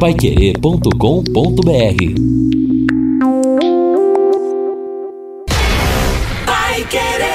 paiquerê.com.br 0.00 1.60
querer. 6.88 7.28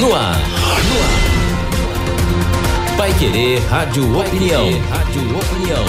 No 0.00 0.14
ar. 0.14 0.38
No 0.38 0.96
ar. 1.02 1.20
Pai 2.96 3.12
Querer 3.18 3.60
Rádio 3.68 4.18
Opinião. 4.18 4.64
Rádio 4.88 5.20
Opinião. 5.36 5.84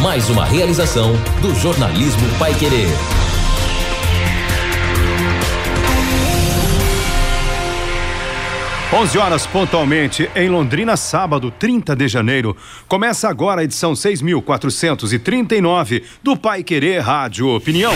Mais 0.00 0.30
uma 0.30 0.44
realização 0.44 1.12
do 1.42 1.52
jornalismo 1.56 2.28
Pai 2.38 2.54
Querer. 2.54 3.25
Onze 8.92 9.18
horas 9.18 9.44
pontualmente 9.44 10.30
em 10.36 10.48
Londrina, 10.48 10.96
sábado, 10.96 11.50
30 11.50 11.96
de 11.96 12.06
janeiro. 12.06 12.56
Começa 12.86 13.28
agora 13.28 13.60
a 13.60 13.64
edição 13.64 13.94
6.439 13.94 16.04
do 16.22 16.36
Pai 16.36 16.62
Querer 16.62 17.00
Rádio 17.00 17.48
Opinião. 17.48 17.92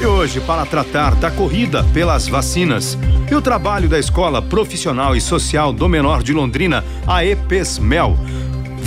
E 0.00 0.06
hoje, 0.06 0.40
para 0.40 0.64
tratar 0.64 1.16
da 1.16 1.32
corrida 1.32 1.82
pelas 1.92 2.28
vacinas 2.28 2.96
e 3.28 3.34
o 3.34 3.42
trabalho 3.42 3.88
da 3.88 3.98
Escola 3.98 4.40
Profissional 4.40 5.16
e 5.16 5.20
Social 5.20 5.72
do 5.72 5.88
Menor 5.88 6.22
de 6.22 6.32
Londrina, 6.32 6.84
a 7.04 7.24
EPESMEL. 7.24 8.16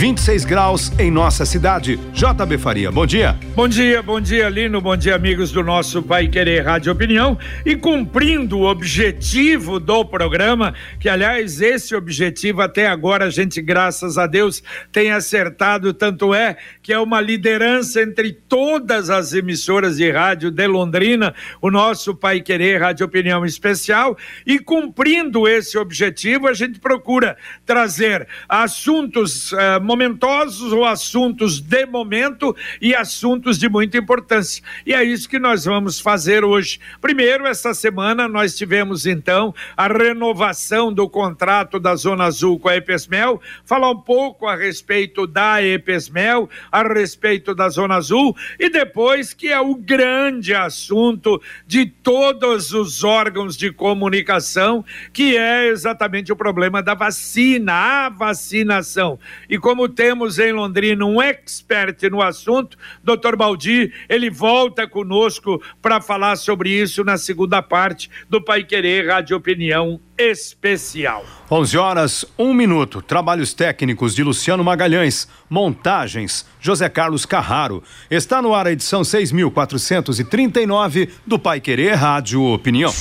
26 0.00 0.46
graus 0.46 0.90
em 0.98 1.10
nossa 1.10 1.44
cidade. 1.44 1.98
JB 2.14 2.56
Faria, 2.56 2.90
bom 2.90 3.04
dia. 3.04 3.38
Bom 3.54 3.68
dia, 3.68 4.02
bom 4.02 4.18
dia, 4.18 4.48
Lino. 4.48 4.80
Bom 4.80 4.96
dia, 4.96 5.14
amigos 5.14 5.52
do 5.52 5.62
nosso 5.62 6.02
Pai 6.02 6.26
Querer 6.26 6.64
Rádio 6.64 6.90
Opinião. 6.90 7.36
E 7.66 7.76
cumprindo 7.76 8.60
o 8.60 8.66
objetivo 8.66 9.78
do 9.78 10.02
programa, 10.02 10.72
que 10.98 11.06
aliás, 11.06 11.60
esse 11.60 11.94
objetivo 11.94 12.62
até 12.62 12.86
agora 12.86 13.26
a 13.26 13.30
gente, 13.30 13.60
graças 13.60 14.16
a 14.16 14.26
Deus, 14.26 14.62
tem 14.90 15.12
acertado. 15.12 15.92
Tanto 15.92 16.32
é 16.32 16.56
que 16.82 16.94
é 16.94 16.98
uma 16.98 17.20
liderança 17.20 18.00
entre 18.00 18.32
todas 18.32 19.10
as 19.10 19.34
emissoras 19.34 19.98
de 19.98 20.10
rádio 20.10 20.50
de 20.50 20.66
Londrina, 20.66 21.34
o 21.60 21.70
nosso 21.70 22.14
Pai 22.14 22.40
Querer 22.40 22.80
Rádio 22.80 23.04
Opinião 23.04 23.44
Especial. 23.44 24.16
E 24.46 24.58
cumprindo 24.58 25.46
esse 25.46 25.76
objetivo, 25.76 26.48
a 26.48 26.54
gente 26.54 26.80
procura 26.80 27.36
trazer 27.66 28.26
assuntos. 28.48 29.52
Uh, 29.52 29.89
momentosos 29.90 30.72
ou 30.72 30.84
assuntos 30.84 31.58
de 31.58 31.84
momento 31.84 32.54
e 32.80 32.94
assuntos 32.94 33.58
de 33.58 33.68
muita 33.68 33.98
importância. 33.98 34.62
E 34.86 34.94
é 34.94 35.02
isso 35.02 35.28
que 35.28 35.40
nós 35.40 35.64
vamos 35.64 35.98
fazer 35.98 36.44
hoje. 36.44 36.78
Primeiro, 37.00 37.44
esta 37.44 37.74
semana 37.74 38.28
nós 38.28 38.56
tivemos 38.56 39.04
então 39.04 39.52
a 39.76 39.88
renovação 39.88 40.92
do 40.92 41.08
contrato 41.08 41.80
da 41.80 41.96
Zona 41.96 42.26
Azul 42.26 42.56
com 42.60 42.68
a 42.68 42.76
Epesmel, 42.76 43.40
falar 43.64 43.90
um 43.90 44.00
pouco 44.00 44.46
a 44.46 44.54
respeito 44.54 45.26
da 45.26 45.60
Epesmel, 45.60 46.48
a 46.70 46.84
respeito 46.84 47.52
da 47.52 47.68
Zona 47.68 47.96
Azul 47.96 48.36
e 48.60 48.70
depois 48.70 49.34
que 49.34 49.48
é 49.48 49.58
o 49.58 49.74
grande 49.74 50.54
assunto 50.54 51.42
de 51.66 51.84
todos 51.84 52.72
os 52.72 53.02
órgãos 53.02 53.56
de 53.56 53.72
comunicação, 53.72 54.84
que 55.12 55.36
é 55.36 55.66
exatamente 55.66 56.30
o 56.30 56.36
problema 56.36 56.80
da 56.80 56.94
vacina, 56.94 57.72
a 57.72 58.08
vacinação. 58.08 59.18
E 59.48 59.58
como 59.70 59.88
temos 59.88 60.40
em 60.40 60.52
Londrina 60.52 61.06
um 61.06 61.22
expert 61.22 62.02
no 62.10 62.20
assunto, 62.20 62.76
Dr. 63.04 63.36
Baldi, 63.36 63.92
ele 64.08 64.28
volta 64.28 64.84
conosco 64.84 65.62
para 65.80 66.00
falar 66.00 66.34
sobre 66.34 66.70
isso 66.70 67.04
na 67.04 67.16
segunda 67.16 67.62
parte 67.62 68.10
do 68.28 68.42
Pai 68.42 68.64
Querer 68.64 69.06
Rádio 69.06 69.36
Opinião 69.36 70.00
Especial. 70.18 71.24
11 71.48 71.78
horas, 71.78 72.24
um 72.36 72.52
minuto. 72.52 73.00
Trabalhos 73.00 73.54
técnicos 73.54 74.12
de 74.12 74.24
Luciano 74.24 74.64
Magalhães. 74.64 75.28
Montagens, 75.48 76.44
José 76.60 76.88
Carlos 76.88 77.24
Carraro. 77.24 77.80
Está 78.10 78.42
no 78.42 78.52
ar 78.52 78.66
a 78.66 78.72
edição 78.72 79.02
6.439 79.02 81.10
do 81.24 81.38
Pai 81.38 81.60
Querer 81.60 81.94
Rádio 81.94 82.42
Opinião. 82.42 82.92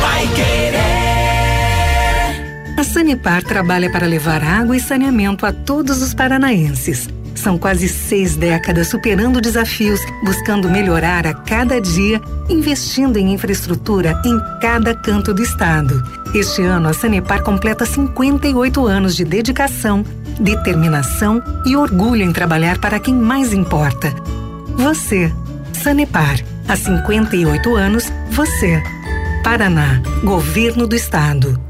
Vai 0.00 0.26
querer. 0.34 0.67
Sanepar 3.08 3.42
trabalha 3.42 3.90
para 3.90 4.06
levar 4.06 4.44
água 4.44 4.76
e 4.76 4.80
saneamento 4.80 5.46
a 5.46 5.50
todos 5.52 6.02
os 6.02 6.12
paranaenses. 6.12 7.08
São 7.34 7.56
quase 7.56 7.88
seis 7.88 8.36
décadas 8.36 8.88
superando 8.88 9.40
desafios, 9.40 9.98
buscando 10.22 10.68
melhorar 10.68 11.26
a 11.26 11.32
cada 11.32 11.80
dia, 11.80 12.20
investindo 12.50 13.16
em 13.16 13.32
infraestrutura 13.32 14.20
em 14.26 14.38
cada 14.60 14.94
canto 14.94 15.32
do 15.32 15.42
estado. 15.42 16.02
Este 16.34 16.60
ano, 16.60 16.90
a 16.90 16.92
Sanepar 16.92 17.42
completa 17.42 17.86
58 17.86 18.86
anos 18.86 19.16
de 19.16 19.24
dedicação, 19.24 20.04
determinação 20.38 21.42
e 21.64 21.74
orgulho 21.76 22.22
em 22.22 22.30
trabalhar 22.30 22.76
para 22.76 23.00
quem 23.00 23.14
mais 23.14 23.54
importa. 23.54 24.12
Você. 24.76 25.32
Sanepar. 25.72 26.40
Há 26.68 26.76
58 26.76 27.74
anos, 27.74 28.12
você. 28.30 28.82
Paraná. 29.42 30.02
Governo 30.22 30.86
do 30.86 30.94
Estado. 30.94 31.67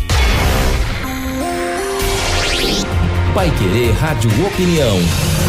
Pai 3.34 3.52
Querer 3.58 3.92
Rádio 3.92 4.30
Opinião. 4.46 5.45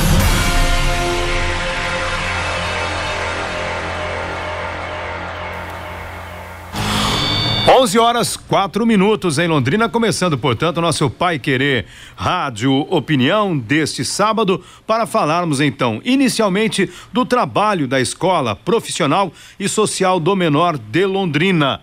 11 7.67 7.97
11 7.97 7.99
horas 7.99 8.37
4 8.37 8.85
minutos 8.85 9.37
em 9.37 9.47
Londrina, 9.47 9.89
começando, 9.89 10.37
portanto, 10.37 10.79
nosso 10.79 11.09
Pai 11.09 11.37
Querer 11.37 11.85
Rádio 12.15 12.73
Opinião 12.89 13.57
deste 13.57 14.05
sábado, 14.05 14.63
para 14.85 15.05
falarmos 15.05 15.59
então, 15.59 16.01
inicialmente, 16.05 16.89
do 17.11 17.25
trabalho 17.25 17.85
da 17.85 17.99
Escola 17.99 18.55
Profissional 18.55 19.33
e 19.59 19.67
Social 19.67 20.17
do 20.17 20.33
Menor 20.33 20.77
de 20.77 21.05
Londrina. 21.05 21.81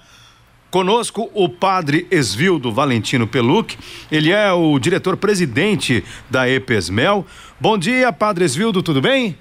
Conosco 0.70 1.30
o 1.34 1.50
padre 1.50 2.06
Esvildo 2.10 2.72
Valentino 2.72 3.26
Peluc, 3.26 3.76
ele 4.10 4.32
é 4.32 4.50
o 4.52 4.78
diretor-presidente 4.78 6.02
da 6.30 6.48
EPESMEL. 6.48 7.26
Bom 7.60 7.76
dia, 7.76 8.10
padre 8.10 8.46
Esvildo, 8.46 8.82
tudo 8.82 9.02
bem? 9.02 9.36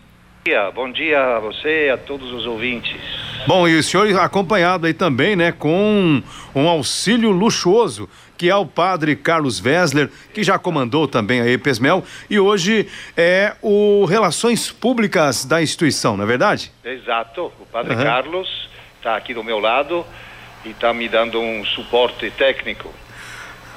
Bom 0.75 0.91
dia 0.91 1.37
a 1.37 1.39
você 1.39 1.87
e 1.87 1.89
a 1.89 1.97
todos 1.97 2.33
os 2.33 2.45
ouvintes. 2.45 2.99
Bom, 3.47 3.65
e 3.65 3.77
o 3.77 3.83
senhor 3.83 4.19
acompanhado 4.19 4.85
aí 4.85 4.93
também, 4.93 5.37
né, 5.37 5.53
com 5.53 6.21
um 6.53 6.67
auxílio 6.67 7.31
luxuoso, 7.31 8.09
que 8.37 8.49
é 8.49 8.55
o 8.55 8.65
padre 8.65 9.15
Carlos 9.15 9.63
Wessler, 9.63 10.09
que 10.33 10.43
já 10.43 10.59
comandou 10.59 11.07
também 11.07 11.39
a 11.39 11.47
EPESMEL 11.47 12.03
e 12.29 12.39
hoje 12.39 12.89
é 13.15 13.55
o 13.61 14.03
Relações 14.03 14.69
Públicas 14.69 15.45
da 15.45 15.61
instituição, 15.61 16.17
não 16.17 16.25
é 16.25 16.27
verdade? 16.27 16.73
Exato, 16.83 17.51
o 17.61 17.65
padre 17.65 17.95
uhum. 17.95 18.03
Carlos 18.03 18.69
está 18.97 19.15
aqui 19.15 19.33
do 19.33 19.45
meu 19.45 19.59
lado 19.59 20.05
e 20.65 20.71
está 20.71 20.93
me 20.93 21.07
dando 21.07 21.39
um 21.39 21.63
suporte 21.65 22.29
técnico. 22.31 22.93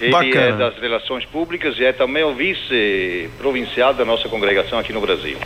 Ele 0.01 0.09
é 0.09 0.13
Bacana. 0.13 0.41
é 0.41 0.53
das 0.53 0.77
relações 0.79 1.25
públicas 1.25 1.79
e 1.79 1.85
é 1.85 1.93
também 1.93 2.25
o 2.25 2.35
vice-provincial 2.35 3.95
da 3.95 4.05
nossa 4.05 4.29
congregação 4.29 4.81
aqui 4.81 4.93
no 4.93 5.01
Brasil. 5.01 5.39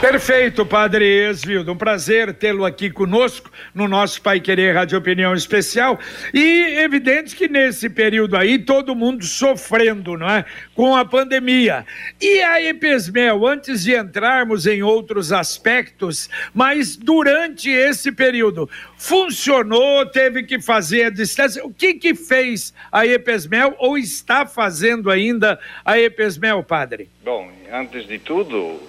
Perfeito, 0.00 0.64
Padre 0.64 1.28
Esvildo. 1.28 1.72
Um 1.72 1.76
prazer 1.76 2.32
tê-lo 2.32 2.64
aqui 2.64 2.88
conosco 2.88 3.50
no 3.74 3.88
nosso 3.88 4.22
Pai 4.22 4.38
Querer 4.38 4.72
Rádio 4.72 4.96
Opinião 4.96 5.34
Especial. 5.34 5.98
E 6.32 6.78
evidente 6.78 7.34
que 7.34 7.48
nesse 7.48 7.90
período 7.90 8.36
aí 8.36 8.60
todo 8.60 8.94
mundo 8.94 9.24
sofrendo, 9.24 10.16
não 10.16 10.30
é? 10.30 10.44
Com 10.72 10.94
a 10.94 11.04
pandemia. 11.04 11.84
E 12.20 12.40
a 12.40 12.62
EPESMEL, 12.62 13.44
antes 13.44 13.82
de 13.82 13.96
entrarmos 13.96 14.68
em 14.68 14.84
outros 14.84 15.32
aspectos, 15.32 16.30
mas 16.54 16.96
durante 16.96 17.68
esse 17.68 18.12
período, 18.12 18.70
funcionou, 18.96 20.06
teve 20.06 20.44
que 20.44 20.60
fazer 20.60 21.04
a 21.04 21.10
distância. 21.10 21.64
O 21.66 21.74
que 21.74 21.94
que 21.94 22.14
fez 22.14 22.72
a 22.92 23.04
EPESMEL 23.04 23.74
ou 23.78 23.98
está 23.98 24.46
fazendo 24.46 25.10
ainda 25.10 25.58
a 25.84 25.98
EPESMEL, 25.98 26.62
Padre? 26.62 27.08
Bom, 27.24 27.50
antes 27.72 28.06
de 28.06 28.20
tudo 28.20 28.80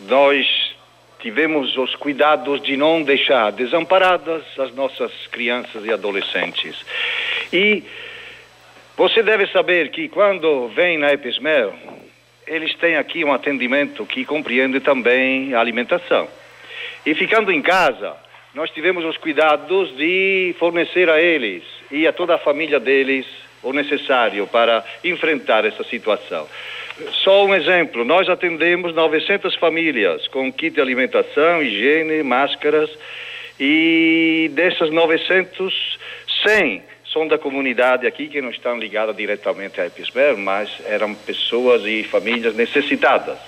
nós 0.00 0.74
tivemos 1.18 1.76
os 1.76 1.94
cuidados 1.96 2.62
de 2.62 2.76
não 2.76 3.02
deixar 3.02 3.50
desamparadas 3.52 4.42
as 4.58 4.74
nossas 4.74 5.10
crianças 5.28 5.84
e 5.84 5.92
adolescentes. 5.92 6.76
E 7.52 7.82
você 8.96 9.22
deve 9.22 9.46
saber 9.48 9.90
que 9.90 10.08
quando 10.08 10.68
vem 10.68 10.98
na 10.98 11.12
Epismel, 11.12 11.74
eles 12.46 12.74
têm 12.76 12.96
aqui 12.96 13.24
um 13.24 13.32
atendimento 13.32 14.06
que 14.06 14.24
compreende 14.24 14.80
também 14.80 15.52
a 15.54 15.60
alimentação. 15.60 16.28
E 17.04 17.14
ficando 17.14 17.50
em 17.50 17.60
casa, 17.60 18.14
nós 18.54 18.70
tivemos 18.70 19.04
os 19.04 19.16
cuidados 19.16 19.96
de 19.96 20.54
fornecer 20.58 21.10
a 21.10 21.20
eles 21.20 21.62
e 21.90 22.06
a 22.06 22.12
toda 22.12 22.36
a 22.36 22.38
família 22.38 22.80
deles 22.80 23.26
o 23.62 23.72
necessário 23.72 24.46
para 24.46 24.84
enfrentar 25.04 25.64
essa 25.64 25.82
situação. 25.84 26.46
Só 27.12 27.44
um 27.44 27.54
exemplo, 27.54 28.04
nós 28.04 28.28
atendemos 28.28 28.94
900 28.94 29.54
famílias 29.56 30.26
com 30.28 30.50
kit 30.52 30.74
de 30.74 30.80
alimentação, 30.80 31.62
higiene, 31.62 32.22
máscaras 32.22 32.90
e 33.60 34.50
dessas 34.54 34.90
900, 34.90 35.98
100 36.42 36.82
são 37.12 37.26
da 37.26 37.38
comunidade 37.38 38.06
aqui 38.06 38.28
que 38.28 38.40
não 38.40 38.50
estão 38.50 38.78
ligadas 38.78 39.16
diretamente 39.16 39.80
à 39.80 39.86
Epismer, 39.86 40.36
mas 40.36 40.70
eram 40.86 41.14
pessoas 41.14 41.82
e 41.84 42.02
famílias 42.04 42.54
necessitadas. 42.54 43.38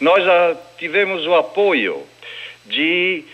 Nós 0.00 0.26
ah, 0.26 0.56
tivemos 0.78 1.26
o 1.26 1.34
apoio 1.34 2.02
de, 2.64 3.24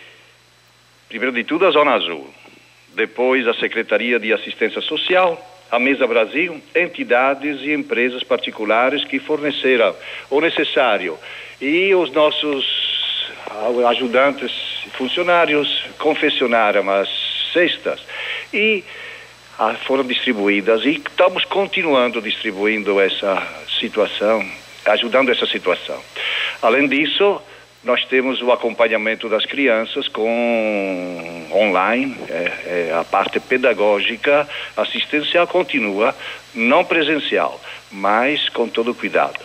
primeiro 1.07 1.33
de 1.33 1.43
tudo, 1.43 1.65
a 1.65 1.71
Zona 1.71 1.93
Azul, 1.93 2.29
depois 2.95 3.47
a 3.47 3.53
Secretaria 3.53 4.19
de 4.19 4.33
Assistência 4.33 4.81
Social, 4.81 5.39
a 5.71 5.79
Mesa 5.79 6.05
Brasil, 6.05 6.61
entidades 6.75 7.61
e 7.61 7.73
empresas 7.73 8.23
particulares 8.23 9.05
que 9.05 9.19
forneceram 9.19 9.95
o 10.29 10.41
necessário. 10.41 11.17
E 11.61 11.95
os 11.95 12.11
nossos 12.11 13.31
ajudantes, 13.87 14.51
funcionários, 14.93 15.85
confeccionaram 15.97 16.89
as 16.89 17.09
cestas 17.53 18.01
e 18.53 18.83
ah, 19.57 19.75
foram 19.85 20.03
distribuídas. 20.03 20.83
E 20.83 20.97
estamos 20.97 21.45
continuando 21.45 22.21
distribuindo 22.21 22.99
essa 22.99 23.41
situação, 23.79 24.45
ajudando 24.85 25.31
essa 25.31 25.45
situação. 25.45 26.01
Além 26.61 26.87
disso, 26.87 27.41
nós 27.83 28.05
temos 28.05 28.41
o 28.41 28.51
acompanhamento 28.51 29.27
das 29.27 29.45
crianças 29.45 30.07
com 30.07 31.47
online, 31.51 32.15
é, 32.29 32.89
é, 32.89 32.93
a 32.93 33.03
parte 33.03 33.39
pedagógica, 33.39 34.47
assistencial 34.77 35.47
continua, 35.47 36.15
não 36.53 36.85
presencial, 36.85 37.59
mas 37.91 38.49
com 38.49 38.67
todo 38.67 38.93
cuidado. 38.93 39.39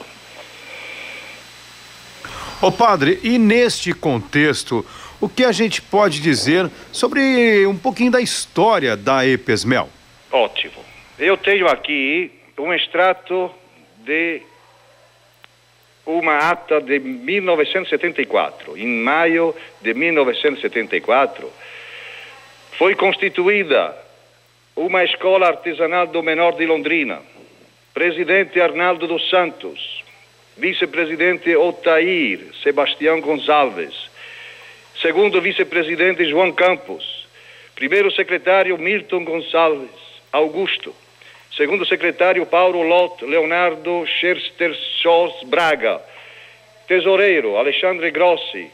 Ô 2.61 2.71
padre, 2.71 3.21
e 3.23 3.38
neste 3.38 3.93
contexto, 3.93 4.85
o 5.21 5.29
que 5.29 5.44
a 5.44 5.53
gente 5.53 5.81
pode 5.81 6.21
dizer 6.21 6.71
sobre 6.93 7.67
um 7.67 7.77
pouquinho 7.77 8.11
da 8.11 8.21
história 8.21 8.97
da 8.97 9.27
EPESMEL? 9.27 9.89
Ótimo. 10.31 10.85
Eu 11.19 11.37
tenho 11.37 11.69
aqui 11.69 12.31
um 12.59 12.73
extrato 12.73 13.50
de 14.05 14.43
uma 16.06 16.38
ata 16.38 16.81
de 16.81 16.99
1974. 17.00 18.79
Em 18.79 18.87
maio 18.87 19.55
de 19.82 19.93
1974, 19.93 21.53
foi 22.79 22.94
constituída 22.94 23.97
uma 24.76 25.03
escola 25.03 25.49
artesanal 25.49 26.06
do 26.06 26.23
menor 26.23 26.53
de 26.53 26.64
Londrina. 26.64 27.20
Presidente 27.93 28.61
Arnaldo 28.61 29.06
dos 29.06 29.29
Santos, 29.31 30.05
vice-presidente 30.56 31.56
Otair 31.56 32.41
Sebastião 32.62 33.20
Gonçalves, 33.20 33.94
segundo 35.00 35.41
vice-presidente 35.41 36.29
João 36.29 36.53
Campos, 36.53 37.26
primeiro 37.75 38.11
secretário 38.12 38.76
Milton 38.79 39.25
Gonçalves 39.25 39.91
Augusto, 40.31 40.94
Segundo 41.56 41.87
secretário 41.87 42.44
Paulo 42.44 42.82
Lot 42.82 43.25
Leonardo 43.25 44.05
Schersterschos 44.06 45.43
Braga. 45.44 46.03
Tesoureiro 46.87 47.56
Alexandre 47.56 48.11
Grossi. 48.11 48.70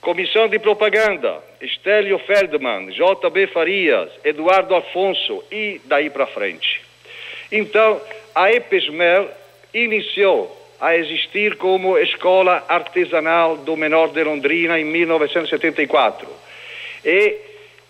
Comissão 0.00 0.48
de 0.48 0.58
Propaganda 0.58 1.40
Estélio 1.60 2.18
Feldman, 2.18 2.88
JB 2.90 3.46
Farias, 3.46 4.10
Eduardo 4.24 4.74
Afonso 4.74 5.44
e 5.48 5.80
daí 5.84 6.10
para 6.10 6.26
frente. 6.26 6.82
Então, 7.52 8.00
a 8.34 8.50
EPESMEL 8.50 9.30
iniciou 9.72 10.54
a 10.80 10.96
existir 10.96 11.56
como 11.56 11.96
escola 11.96 12.64
artesanal 12.68 13.58
do 13.58 13.76
menor 13.76 14.08
de 14.08 14.24
Londrina 14.24 14.78
em 14.78 14.84
1974. 14.84 16.28
E 17.04 17.38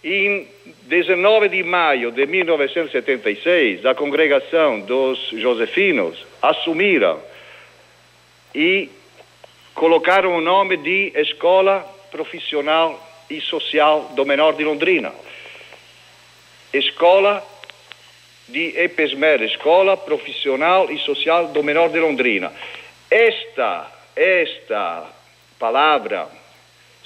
em 0.05 0.47
19 0.85 1.49
de 1.49 1.63
maio 1.63 2.13
de 2.13 2.27
1976, 2.27 3.87
a 3.87 3.95
congregação 3.95 4.81
dos 4.81 5.19
Josefinos 5.33 6.27
assumiram 6.43 7.19
e 8.55 8.91
colocaram 9.75 10.37
o 10.37 10.43
nome 10.43 10.77
de 10.77 11.11
Escola 11.17 11.81
Profissional 12.11 13.01
e 13.31 13.41
Social 13.41 14.13
do 14.15 14.27
Menor 14.27 14.55
de 14.57 14.65
Londrina. 14.65 15.11
Escola 16.71 17.43
de 18.47 18.79
EPESMER, 18.79 19.43
Escola 19.43 19.97
Profissional 19.97 20.91
e 20.91 20.99
Social 20.99 21.49
do 21.49 21.63
Menor 21.63 21.89
de 21.89 21.99
Londrina. 21.99 22.53
Esta, 23.11 23.91
esta 24.15 25.11
palavra 25.59 26.29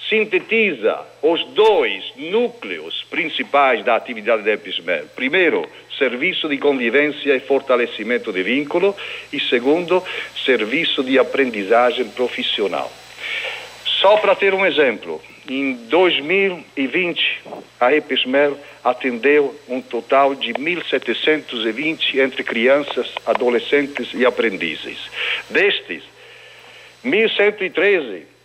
sintetiza 0.09 0.99
os 1.23 1.45
dois 1.49 2.12
núcleos 2.17 3.05
principais 3.11 3.85
da 3.85 3.97
atividade 3.97 4.43
da 4.43 4.53
EPSMER. 4.53 5.05
Primeiro, 5.15 5.69
serviço 5.99 6.49
de 6.49 6.59
convivência 6.59 7.35
e 7.35 7.41
fortalecimento 7.41 8.33
de 8.33 8.43
vínculo 8.43 8.97
e 9.33 9.38
segundo, 9.38 10.03
serviço 10.45 11.05
de 11.05 11.19
aprendizagem 11.19 12.09
profissional. 12.11 12.91
Só 13.85 14.17
para 14.19 14.35
ter 14.35 14.55
um 14.55 14.65
exemplo, 14.65 15.21
em 15.49 15.75
2020, 15.88 17.43
a 17.81 17.93
EPSMER 17.93 18.53
atendeu 18.85 19.55
um 19.69 19.81
total 19.81 20.35
de 20.35 20.53
1.720 20.55 22.21
entre 22.21 22.45
crianças, 22.45 23.12
adolescentes 23.27 24.09
e 24.15 24.25
aprendizes. 24.25 24.99
Destes, 25.50 26.05
1.113 27.05 28.38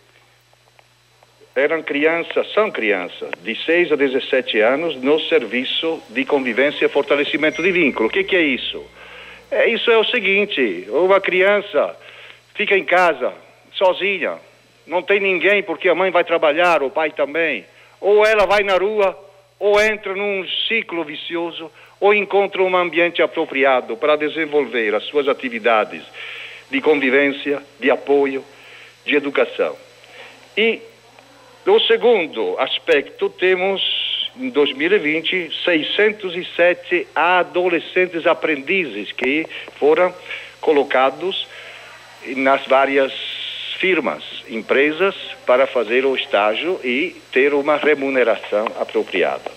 eram 1.54 1.82
crianças, 1.82 2.52
são 2.52 2.70
crianças, 2.70 3.30
de 3.42 3.54
6 3.64 3.92
a 3.92 3.96
17 3.96 4.58
anos, 4.60 4.96
no 4.96 5.20
serviço 5.20 6.02
de 6.10 6.24
convivência 6.24 6.86
e 6.86 6.88
fortalecimento 6.88 7.62
de 7.62 7.70
vínculo. 7.70 8.08
O 8.08 8.12
que, 8.12 8.24
que 8.24 8.34
é 8.34 8.42
isso? 8.42 8.84
É, 9.50 9.68
isso 9.68 9.90
é 9.90 9.96
o 9.96 10.04
seguinte: 10.04 10.86
uma 10.88 11.20
criança 11.20 11.96
fica 12.54 12.76
em 12.76 12.84
casa, 12.84 13.32
sozinha, 13.72 14.38
não 14.86 15.02
tem 15.02 15.20
ninguém 15.20 15.62
porque 15.62 15.88
a 15.88 15.94
mãe 15.94 16.10
vai 16.10 16.24
trabalhar, 16.24 16.82
o 16.82 16.90
pai 16.90 17.10
também. 17.10 17.64
Ou 18.00 18.26
ela 18.26 18.46
vai 18.46 18.62
na 18.62 18.76
rua, 18.76 19.16
ou 19.58 19.80
entra 19.80 20.14
num 20.14 20.46
ciclo 20.68 21.04
vicioso, 21.04 21.70
ou 22.00 22.12
encontra 22.12 22.62
um 22.62 22.76
ambiente 22.76 23.22
apropriado 23.22 23.96
para 23.96 24.16
desenvolver 24.16 24.94
as 24.94 25.04
suas 25.04 25.28
atividades 25.28 26.02
de 26.70 26.80
convivência, 26.80 27.62
de 27.78 27.90
apoio, 27.90 28.44
de 29.06 29.14
educação. 29.14 29.76
E 30.56 30.82
no 31.64 31.80
segundo 31.80 32.58
aspecto, 32.58 33.30
temos 33.30 34.30
em 34.38 34.50
2020 34.50 35.50
607 35.64 37.06
adolescentes 37.14 38.26
aprendizes 38.26 39.12
que 39.12 39.46
foram 39.78 40.14
colocados 40.60 41.46
nas 42.36 42.66
várias 42.66 43.12
firmas, 43.78 44.22
empresas, 44.48 45.14
para 45.46 45.66
fazer 45.66 46.04
o 46.04 46.14
estágio 46.16 46.80
e 46.82 47.16
ter 47.32 47.54
uma 47.54 47.76
remuneração 47.76 48.66
apropriada. 48.78 49.50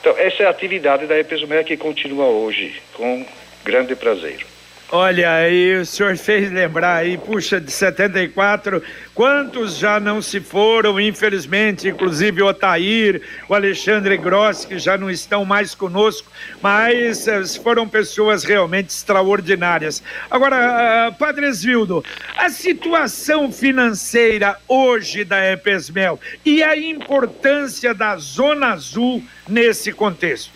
Então, 0.00 0.16
essa 0.16 0.42
é 0.42 0.46
a 0.46 0.50
atividade 0.50 1.06
da 1.06 1.18
EPSMER 1.18 1.64
que 1.64 1.76
continua 1.76 2.26
hoje, 2.26 2.80
com 2.94 3.24
grande 3.64 3.94
prazer. 3.94 4.57
Olha 4.90 5.34
aí, 5.34 5.76
o 5.76 5.84
senhor 5.84 6.16
fez 6.16 6.50
lembrar 6.50 6.96
aí, 6.96 7.18
puxa, 7.18 7.60
de 7.60 7.70
74, 7.70 8.82
quantos 9.14 9.76
já 9.76 10.00
não 10.00 10.22
se 10.22 10.40
foram, 10.40 10.98
infelizmente, 10.98 11.88
inclusive 11.88 12.42
o 12.42 12.46
Otair, 12.46 13.20
o 13.50 13.54
Alexandre 13.54 14.16
Gross, 14.16 14.64
que 14.64 14.78
já 14.78 14.96
não 14.96 15.10
estão 15.10 15.44
mais 15.44 15.74
conosco, 15.74 16.32
mas 16.62 17.28
eh, 17.28 17.44
foram 17.62 17.86
pessoas 17.86 18.44
realmente 18.44 18.88
extraordinárias. 18.88 20.02
Agora, 20.30 21.10
uh, 21.10 21.14
Padre 21.18 21.48
Esvildo, 21.48 22.02
a 22.34 22.48
situação 22.48 23.52
financeira 23.52 24.56
hoje 24.66 25.22
da 25.22 25.52
EPESMEL 25.52 26.18
e 26.46 26.62
a 26.62 26.74
importância 26.74 27.92
da 27.92 28.16
Zona 28.16 28.68
Azul 28.68 29.22
nesse 29.46 29.92
contexto? 29.92 30.50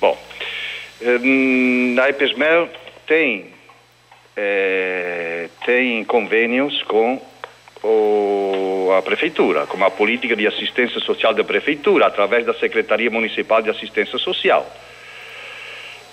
Bom, 0.00 0.18
na 1.94 2.08
EPESMEL 2.08 2.70
tem 3.06 3.55
é, 4.36 5.48
tem 5.64 6.04
convênios 6.04 6.82
com 6.82 7.20
o, 7.82 8.92
a 8.96 9.02
prefeitura, 9.02 9.66
com 9.66 9.82
a 9.82 9.90
política 9.90 10.36
de 10.36 10.46
assistência 10.46 11.00
social 11.00 11.32
da 11.32 11.42
prefeitura, 11.42 12.06
através 12.06 12.44
da 12.44 12.54
Secretaria 12.54 13.10
Municipal 13.10 13.62
de 13.62 13.70
Assistência 13.70 14.18
Social. 14.18 14.66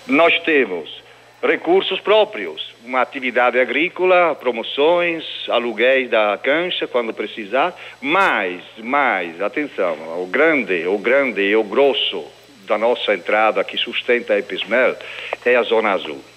Nós 0.07 0.37
temos 0.39 1.03
recursos 1.41 1.99
próprios, 1.99 2.73
uma 2.85 3.01
atividade 3.01 3.59
agrícola, 3.59 4.35
promoções, 4.35 5.25
aluguéis 5.49 6.09
da 6.09 6.37
cancha 6.41 6.87
quando 6.87 7.13
precisar, 7.13 7.77
mas, 8.01 8.61
mais, 8.77 9.41
atenção, 9.41 10.21
o 10.21 10.27
grande, 10.27 10.87
o 10.87 10.97
grande 10.97 11.41
e 11.41 11.55
o 11.55 11.63
grosso 11.63 12.25
da 12.65 12.77
nossa 12.77 13.13
entrada 13.13 13.63
que 13.63 13.77
sustenta 13.77 14.33
a 14.33 14.39
Epismel 14.39 14.95
é 15.43 15.55
a 15.55 15.63
Zona 15.63 15.91
Azul. 15.91 16.32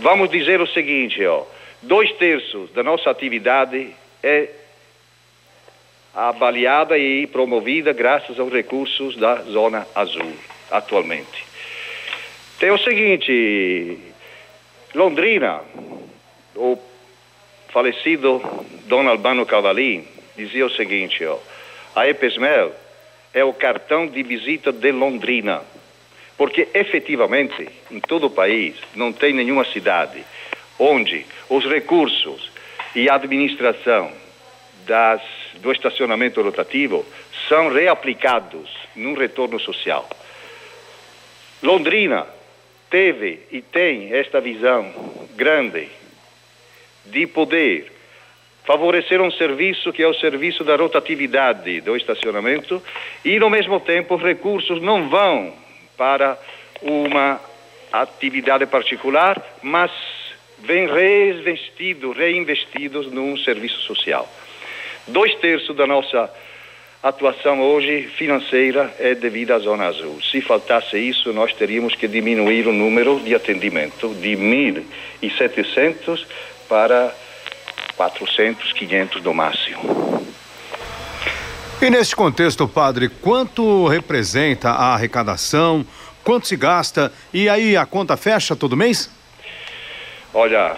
Vamos 0.00 0.30
dizer 0.30 0.62
o 0.62 0.66
seguinte, 0.66 1.24
ó, 1.26 1.44
dois 1.82 2.10
terços 2.12 2.72
da 2.72 2.82
nossa 2.82 3.10
atividade 3.10 3.94
é 4.22 4.48
avaliada 6.14 6.96
e 6.96 7.26
promovida 7.26 7.92
graças 7.92 8.40
aos 8.40 8.50
recursos 8.50 9.14
da 9.16 9.42
Zona 9.42 9.86
Azul, 9.94 10.32
atualmente. 10.70 11.44
Tem 12.58 12.70
o 12.70 12.78
seguinte, 12.78 13.98
Londrina, 14.94 15.60
o 16.56 16.78
falecido 17.68 18.40
Dom 18.86 19.06
Albano 19.06 19.44
Cavalim 19.44 20.08
dizia 20.34 20.64
o 20.64 20.70
seguinte, 20.70 21.22
ó, 21.26 21.36
a 21.94 22.08
EPESMEL 22.08 22.74
é 23.34 23.44
o 23.44 23.52
cartão 23.52 24.06
de 24.06 24.22
visita 24.22 24.72
de 24.72 24.92
Londrina. 24.92 25.60
Porque 26.40 26.68
efetivamente, 26.72 27.68
em 27.90 28.00
todo 28.00 28.28
o 28.28 28.30
país, 28.30 28.74
não 28.94 29.12
tem 29.12 29.34
nenhuma 29.34 29.62
cidade 29.62 30.24
onde 30.78 31.26
os 31.50 31.66
recursos 31.66 32.50
e 32.96 33.10
a 33.10 33.16
administração 33.16 34.10
das, 34.86 35.20
do 35.56 35.70
estacionamento 35.70 36.40
rotativo 36.40 37.04
são 37.46 37.70
reaplicados 37.70 38.70
num 38.96 39.12
retorno 39.12 39.60
social. 39.60 40.08
Londrina 41.62 42.26
teve 42.88 43.40
e 43.52 43.60
tem 43.60 44.14
esta 44.14 44.40
visão 44.40 44.90
grande 45.36 45.88
de 47.04 47.26
poder 47.26 47.92
favorecer 48.64 49.20
um 49.20 49.30
serviço 49.30 49.92
que 49.92 50.02
é 50.02 50.08
o 50.08 50.14
serviço 50.14 50.64
da 50.64 50.74
rotatividade 50.74 51.82
do 51.82 51.94
estacionamento 51.94 52.82
e, 53.22 53.38
no 53.38 53.50
mesmo 53.50 53.78
tempo, 53.78 54.14
os 54.14 54.22
recursos 54.22 54.80
não 54.80 55.06
vão 55.06 55.59
para 56.00 56.38
uma 56.80 57.38
atividade 57.92 58.64
particular, 58.64 59.36
mas 59.62 59.90
vem 60.60 60.86
reinvestido, 60.86 62.12
reinvestidos 62.12 63.12
num 63.12 63.36
serviço 63.36 63.78
social. 63.82 64.26
Dois 65.06 65.34
terços 65.34 65.76
da 65.76 65.86
nossa 65.86 66.32
atuação 67.02 67.60
hoje 67.60 68.04
financeira 68.16 68.94
é 68.98 69.14
devida 69.14 69.56
à 69.56 69.58
Zona 69.58 69.88
Azul. 69.88 70.22
Se 70.22 70.40
faltasse 70.40 70.96
isso, 70.96 71.34
nós 71.34 71.52
teríamos 71.52 71.94
que 71.94 72.08
diminuir 72.08 72.66
o 72.66 72.72
número 72.72 73.20
de 73.20 73.34
atendimento 73.34 74.14
de 74.14 74.30
1.700 74.38 76.24
para 76.66 77.14
400, 77.98 78.72
500 78.72 79.22
no 79.22 79.34
máximo. 79.34 80.29
E 81.82 81.88
neste 81.88 82.14
contexto, 82.14 82.68
padre, 82.68 83.08
quanto 83.08 83.88
representa 83.88 84.68
a 84.68 84.92
arrecadação? 84.92 85.82
Quanto 86.22 86.46
se 86.46 86.54
gasta? 86.54 87.10
E 87.32 87.48
aí 87.48 87.74
a 87.74 87.86
conta 87.86 88.18
fecha 88.18 88.54
todo 88.54 88.76
mês? 88.76 89.10
Olha, 90.34 90.76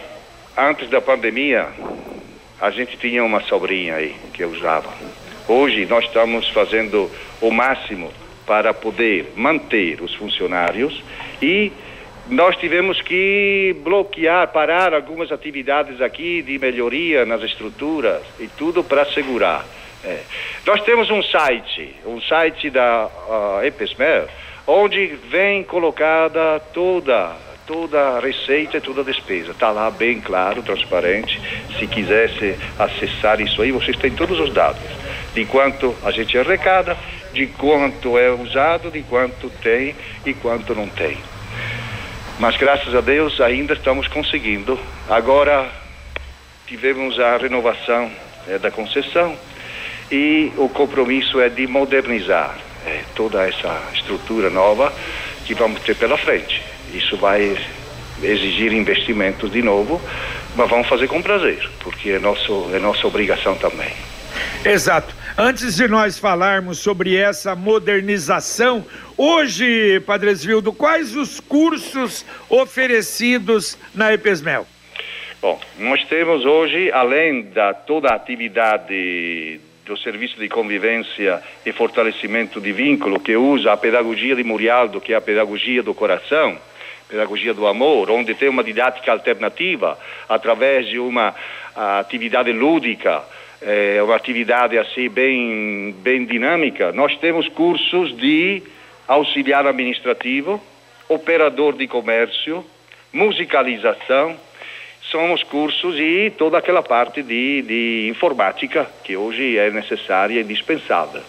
antes 0.56 0.88
da 0.88 1.00
pandemia, 1.00 1.66
a 2.61 2.71
gente 2.71 2.97
tinha 2.97 3.25
uma 3.25 3.42
sobrinha 3.42 3.97
aí 3.97 4.14
que 4.32 4.44
eu 4.44 4.50
usava. 4.50 4.94
Hoje 5.49 5.87
nós 5.87 6.04
estamos 6.04 6.49
fazendo 6.50 7.11
o 7.40 7.50
máximo 7.50 8.12
para 8.47 8.73
poder 8.73 9.32
manter 9.35 10.00
os 10.00 10.14
funcionários 10.14 11.02
e 11.42 11.73
nós 12.28 12.56
tivemos 12.59 13.02
que 13.02 13.75
bloquear, 13.82 14.52
parar 14.52 14.94
algumas 14.94 15.32
atividades 15.32 16.00
aqui 16.00 16.42
de 16.42 16.61
melhoria 16.61 17.26
nas 17.26 17.42
estruturas 17.42 18.23
e 18.38 18.47
tudo 18.47 18.85
para 18.85 19.04
segurar. 19.06 19.66
É. 20.04 20.21
Nós 20.66 20.82
temos 20.82 21.11
um 21.11 21.23
site, 21.23 21.94
um 22.04 22.21
site 22.21 22.71
da 22.71 23.06
uh, 23.06 24.28
onde 24.66 25.06
vem 25.28 25.62
colocada 25.62 26.61
toda 26.73 27.37
toda 27.64 28.16
a 28.16 28.21
receita 28.21 28.78
e 28.78 28.80
toda 28.80 29.02
a 29.02 29.04
despesa. 29.04 29.52
Está 29.52 29.71
lá 29.71 29.88
bem 29.90 30.21
claro, 30.21 30.62
transparente. 30.62 31.40
Se 31.78 31.87
quisesse 31.87 32.59
acessar 32.76 33.40
isso 33.40 33.62
aí, 33.62 33.71
vocês 33.71 33.97
têm 33.97 34.11
todos 34.11 34.38
os 34.40 34.52
dados 34.52 34.82
de 35.32 35.44
quanto 35.47 35.97
a 36.04 36.11
gente 36.11 36.37
arrecada, 36.37 36.97
de 37.32 37.47
quanto 37.47 38.18
é 38.18 38.30
usado, 38.30 38.90
de 38.90 39.02
quanto 39.02 39.49
tem 39.62 39.94
e 40.26 40.35
quanto 40.35 40.75
não 40.75 40.88
tem. 40.88 41.16
Mas 42.38 42.56
graças 42.56 42.94
a 42.94 43.00
Deus 43.00 43.40
ainda 43.40 43.75
estamos 43.75 44.09
conseguindo. 44.09 44.78
Agora 45.09 45.71
tivemos 46.66 47.18
a 47.18 47.37
renovação 47.37 48.11
é, 48.49 48.59
da 48.59 48.71
concessão 48.71 49.37
e 50.12 50.52
o 50.59 50.69
compromisso 50.69 51.40
é 51.40 51.49
de 51.49 51.66
modernizar 51.66 52.59
é, 52.87 53.00
toda 53.16 53.49
essa 53.49 53.83
estrutura 53.95 54.50
nova 54.50 54.92
que 55.47 55.54
vamos 55.54 55.81
ter 55.81 55.97
pela 55.97 56.19
frente. 56.19 56.62
Isso 56.92 57.16
vai 57.16 57.57
exigir 58.23 58.75
investimentos 58.75 59.50
de 59.50 59.62
novo, 59.62 60.00
mas 60.54 60.69
vamos 60.69 60.87
fazer 60.87 61.09
com 61.09 61.23
prazer, 61.23 61.66
porque 61.81 62.11
é, 62.11 62.19
nosso, 62.19 62.71
é 62.75 62.78
nossa 62.78 63.07
obrigação 63.07 63.54
também. 63.54 63.90
Exato. 64.64 65.14
Antes 65.37 65.76
de 65.76 65.88
nós 65.88 66.19
falarmos 66.19 66.78
sobre 66.78 67.16
essa 67.16 67.57
modernização, 67.57 68.85
hoje, 69.16 69.99
Padre 70.00 70.31
Esvildo, 70.31 70.75
quais 70.75 71.16
os 71.16 71.40
cursos 71.40 72.25
oferecidos 72.50 73.78
na 73.95 74.12
EPESMEL? 74.12 74.66
Bom, 75.40 75.59
nós 75.78 76.04
temos 76.04 76.45
hoje, 76.45 76.92
além 76.92 77.45
da 77.45 77.73
toda 77.73 78.11
a 78.11 78.14
atividade 78.14 79.59
do 79.85 79.97
Serviço 79.97 80.39
de 80.39 80.49
Convivência 80.49 81.43
e 81.67 81.73
Fortalecimento 81.73 82.61
de 82.61 82.73
Vínculo, 82.73 83.19
que 83.19 83.37
usa 83.37 83.73
a 83.73 83.77
pedagogia 83.77 84.37
de 84.37 84.45
Murialdo, 84.45 85.01
que 85.01 85.12
é 85.12 85.17
a 85.17 85.21
pedagogia 85.21 85.83
do 85.83 85.93
coração, 85.93 86.57
pedagogia 87.09 87.53
do 87.53 87.67
amor, 87.67 88.11
onde 88.11 88.35
tem 88.35 88.49
uma 88.49 88.65
didática 88.65 89.12
alternativa 89.12 89.99
através 90.29 90.87
de 90.87 90.99
uma 90.99 91.35
atividade 91.75 92.53
lúdica 92.53 93.23
é 93.65 94.03
uma 94.03 94.17
atividade 94.17 94.77
assim 94.77 95.09
bem, 95.09 95.95
bem 96.01 96.25
dinâmica. 96.25 96.91
Nós 96.93 97.17
temos 97.19 97.47
cursos 97.49 98.17
de 98.17 98.62
auxiliar 99.07 99.65
administrativo, 99.67 100.61
operador 101.09 101.77
de 101.77 101.87
comércio, 101.87 102.65
musicalização, 103.12 104.37
são 105.12 105.35
os 105.35 105.42
cursos 105.45 105.97
e 105.99 106.33
toda 106.37 106.57
aquela 106.57 106.83
parte 106.83 107.23
de, 107.23 107.62
de 107.62 108.09
informática 108.09 108.90
que 109.04 109.14
hoje 109.14 109.59
é 109.59 109.71
necessária 109.71 110.40
e 110.40 110.42
indispensável. 110.42 111.21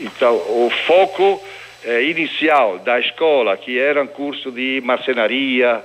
Então, 0.00 0.34
o 0.34 0.70
foco 0.84 1.40
eh, 1.84 2.02
inicial 2.02 2.80
da 2.80 2.98
escola, 2.98 3.56
que 3.56 3.78
era 3.78 4.02
um 4.02 4.08
curso 4.08 4.50
de 4.50 4.82
marcenaria, 4.84 5.80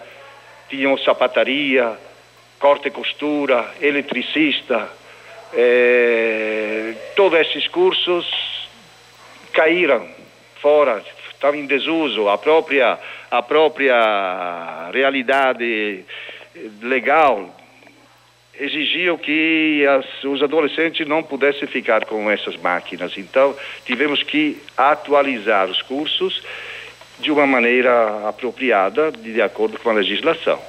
tinham 0.67 0.97
sapataria, 0.97 1.95
corte 2.57 2.87
e 2.87 2.91
costura, 2.91 3.73
eletricista, 3.79 4.89
eh, 5.53 6.95
todos 7.15 7.39
esses 7.39 7.67
cursos 7.67 8.27
caíram 9.53 10.07
fora, 10.59 11.03
estavam 11.31 11.59
em 11.59 11.67
desuso. 11.67 12.27
A 12.27 12.39
própria, 12.39 12.97
a 13.29 13.41
própria 13.43 14.89
realidade 14.91 16.03
legal 16.81 17.55
exigiam 18.59 19.17
que 19.17 19.85
as, 19.87 20.23
os 20.23 20.43
adolescentes 20.43 21.07
não 21.07 21.23
pudessem 21.23 21.67
ficar 21.67 22.05
com 22.05 22.29
essas 22.29 22.57
máquinas. 22.57 23.17
Então, 23.17 23.55
tivemos 23.85 24.21
que 24.21 24.61
atualizar 24.75 25.69
os 25.69 25.81
cursos 25.81 26.43
de 27.19 27.31
uma 27.31 27.47
maneira 27.47 28.27
apropriada, 28.27 29.11
de 29.11 29.41
acordo 29.41 29.79
com 29.79 29.89
a 29.89 29.93
legislação. 29.93 30.59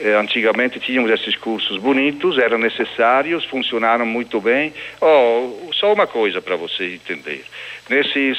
Eh, 0.00 0.14
antigamente 0.14 0.78
tínhamos 0.78 1.10
esses 1.10 1.36
cursos 1.36 1.78
bonitos, 1.78 2.38
eram 2.38 2.58
necessários, 2.58 3.44
funcionaram 3.44 4.06
muito 4.06 4.40
bem. 4.40 4.72
Oh, 5.00 5.70
só 5.72 5.92
uma 5.92 6.06
coisa 6.06 6.40
para 6.40 6.56
você 6.56 6.94
entender. 6.94 7.44
Nesses 7.90 8.38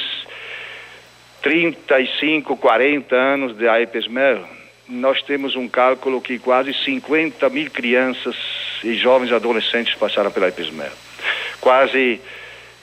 35, 1.42 2.56
40 2.58 3.16
anos 3.16 3.58
de 3.58 3.68
AEPESMEL, 3.68 4.59
nós 4.90 5.22
temos 5.22 5.56
um 5.56 5.68
cálculo 5.68 6.20
que 6.20 6.40
quase 6.40 6.74
50 6.74 7.48
mil 7.50 7.70
crianças 7.70 8.36
e 8.84 8.96
jovens 8.96 9.32
adolescentes 9.32 9.94
passaram 9.94 10.32
pela 10.32 10.48
EPISMEL. 10.48 10.92
Quase 11.62 12.20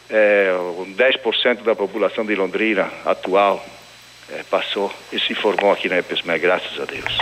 é, 0.08 0.54
10% 0.96 1.64
da 1.64 1.74
população 1.74 2.24
de 2.24 2.34
Londrina 2.36 2.88
atual 3.04 3.64
é, 4.30 4.42
passou 4.44 4.92
e 5.12 5.18
se 5.18 5.34
formou 5.34 5.72
aqui 5.72 5.88
na 5.88 5.98
EPISMEL, 5.98 6.38
graças 6.38 6.80
a 6.80 6.84
Deus. 6.84 7.18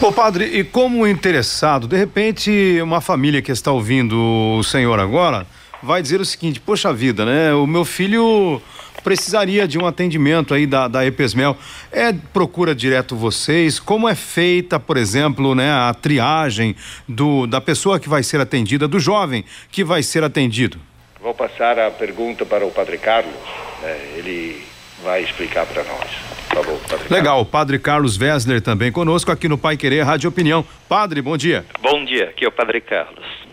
Ô 0.00 0.12
padre, 0.12 0.44
e 0.44 0.64
como 0.64 1.06
interessado, 1.06 1.86
de 1.86 1.96
repente 1.96 2.80
uma 2.82 3.00
família 3.00 3.40
que 3.40 3.52
está 3.52 3.70
ouvindo 3.70 4.16
o 4.58 4.64
senhor 4.64 4.98
agora 4.98 5.46
vai 5.82 6.02
dizer 6.02 6.20
o 6.20 6.24
seguinte, 6.24 6.60
poxa 6.60 6.92
vida, 6.92 7.24
né? 7.24 7.54
O 7.54 7.66
meu 7.66 7.84
filho 7.84 8.60
precisaria 9.06 9.68
de 9.68 9.78
um 9.78 9.86
atendimento 9.86 10.52
aí 10.52 10.66
da, 10.66 10.88
da 10.88 11.06
EPESMEL. 11.06 11.56
É 11.92 12.12
procura 12.32 12.74
direto 12.74 13.14
vocês? 13.14 13.78
Como 13.78 14.08
é 14.08 14.16
feita, 14.16 14.80
por 14.80 14.96
exemplo, 14.96 15.54
né, 15.54 15.70
a 15.70 15.94
triagem 15.94 16.74
do, 17.06 17.46
da 17.46 17.60
pessoa 17.60 18.00
que 18.00 18.08
vai 18.08 18.24
ser 18.24 18.40
atendida, 18.40 18.88
do 18.88 18.98
jovem 18.98 19.44
que 19.70 19.84
vai 19.84 20.02
ser 20.02 20.24
atendido? 20.24 20.80
Vou 21.20 21.32
passar 21.32 21.78
a 21.78 21.88
pergunta 21.88 22.44
para 22.44 22.66
o 22.66 22.70
Padre 22.72 22.98
Carlos. 22.98 23.32
Né, 23.80 23.96
ele 24.16 24.64
vai 25.04 25.22
explicar 25.22 25.66
para 25.66 25.84
nós. 25.84 26.10
Por 26.48 26.64
favor, 26.64 26.80
Padre 26.88 27.06
Legal, 27.08 27.44
Padre 27.44 27.78
Carlos 27.78 28.20
Wessler 28.20 28.60
também 28.60 28.90
conosco 28.90 29.30
aqui 29.30 29.46
no 29.46 29.56
Pai 29.56 29.76
Querer 29.76 30.02
Rádio 30.02 30.28
Opinião. 30.30 30.64
Padre, 30.88 31.22
bom 31.22 31.36
dia. 31.36 31.64
Bom 31.80 32.04
dia, 32.04 32.24
aqui 32.24 32.44
é 32.44 32.48
o 32.48 32.52
Padre 32.52 32.80
Carlos. 32.80 33.45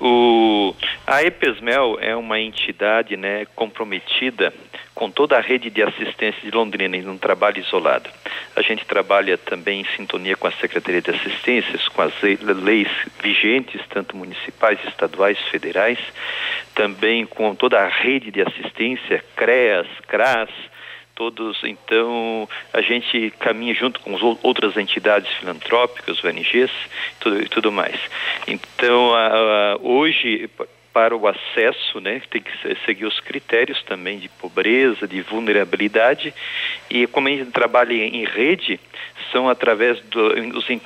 O, 0.00 0.74
a 1.06 1.22
EPESMEL 1.22 1.98
é 2.00 2.16
uma 2.16 2.40
entidade 2.40 3.16
né, 3.16 3.46
comprometida 3.54 4.52
com 4.94 5.10
toda 5.10 5.36
a 5.36 5.40
rede 5.40 5.70
de 5.70 5.82
assistência 5.82 6.40
de 6.42 6.50
Londrina 6.50 6.96
em 6.96 7.08
um 7.08 7.18
trabalho 7.18 7.58
isolado. 7.58 8.08
A 8.54 8.62
gente 8.62 8.84
trabalha 8.84 9.36
também 9.36 9.80
em 9.80 9.96
sintonia 9.96 10.36
com 10.36 10.46
a 10.46 10.52
Secretaria 10.52 11.02
de 11.02 11.10
Assistências, 11.10 11.88
com 11.88 12.02
as 12.02 12.12
leis 12.22 12.88
vigentes, 13.20 13.80
tanto 13.88 14.16
municipais, 14.16 14.78
estaduais, 14.86 15.38
federais, 15.50 15.98
também 16.74 17.26
com 17.26 17.54
toda 17.54 17.80
a 17.80 17.88
rede 17.88 18.30
de 18.30 18.40
assistência, 18.40 19.24
CREAS, 19.34 19.86
CRAS, 20.06 20.50
todos, 21.14 21.62
então, 21.64 22.48
a 22.72 22.80
gente 22.80 23.32
caminha 23.38 23.74
junto 23.74 24.00
com 24.00 24.12
outras 24.42 24.76
entidades 24.76 25.30
filantrópicas, 25.34 26.22
ONGs 26.24 26.70
tudo, 27.20 27.42
e 27.42 27.48
tudo 27.48 27.72
mais. 27.72 27.98
Então, 28.46 29.12
hoje, 29.80 30.50
para 30.92 31.16
o 31.16 31.26
acesso, 31.26 32.00
né, 32.00 32.22
tem 32.30 32.40
que 32.40 32.52
seguir 32.86 33.04
os 33.04 33.18
critérios 33.18 33.82
também 33.82 34.18
de 34.18 34.28
pobreza, 34.28 35.08
de 35.08 35.20
vulnerabilidade, 35.22 36.32
e 36.88 37.06
como 37.08 37.26
a 37.26 37.30
gente 37.32 37.50
trabalha 37.50 37.92
em 37.92 38.24
rede, 38.24 38.78
são 39.32 39.48
através 39.48 40.00
do, 40.02 40.32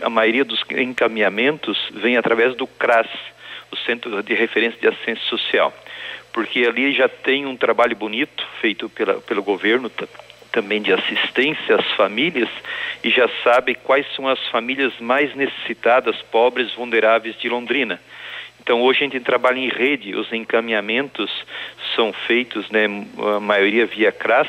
a 0.03 0.11
maioria 0.11 0.45
dos 0.45 0.63
encaminhamentos 0.71 1.79
vem 1.93 2.17
através 2.17 2.55
do 2.55 2.67
CRAS, 2.67 3.09
o 3.71 3.77
Centro 3.77 4.23
de 4.23 4.33
Referência 4.33 4.81
de 4.81 4.89
Assistência 4.89 5.25
Social 5.27 5.75
porque 6.39 6.65
ali 6.65 6.93
já 6.93 7.09
tem 7.09 7.47
um 7.47 7.57
trabalho 7.57 7.97
bonito 7.97 8.47
feito 8.61 8.89
pela, 8.89 9.15
pelo 9.15 9.43
governo 9.43 9.91
também 10.53 10.81
de 10.81 10.93
assistência 10.93 11.75
às 11.75 11.85
famílias 11.97 12.49
e 13.03 13.11
já 13.11 13.29
sabe 13.43 13.75
quais 13.75 14.07
são 14.15 14.29
as 14.29 14.39
famílias 14.47 14.93
mais 15.01 15.35
necessitadas, 15.35 16.15
pobres, 16.31 16.73
vulneráveis 16.75 17.37
de 17.41 17.49
Londrina. 17.49 18.01
Então 18.61 18.81
hoje 18.83 19.01
a 19.01 19.03
gente 19.09 19.19
trabalha 19.19 19.59
em 19.59 19.69
rede, 19.69 20.15
os 20.15 20.33
encaminhamentos 20.33 21.29
são 21.97 22.13
feitos, 22.13 22.71
né, 22.71 22.85
a 23.37 23.41
maioria 23.41 23.85
via 23.85 24.13
CRAS, 24.13 24.47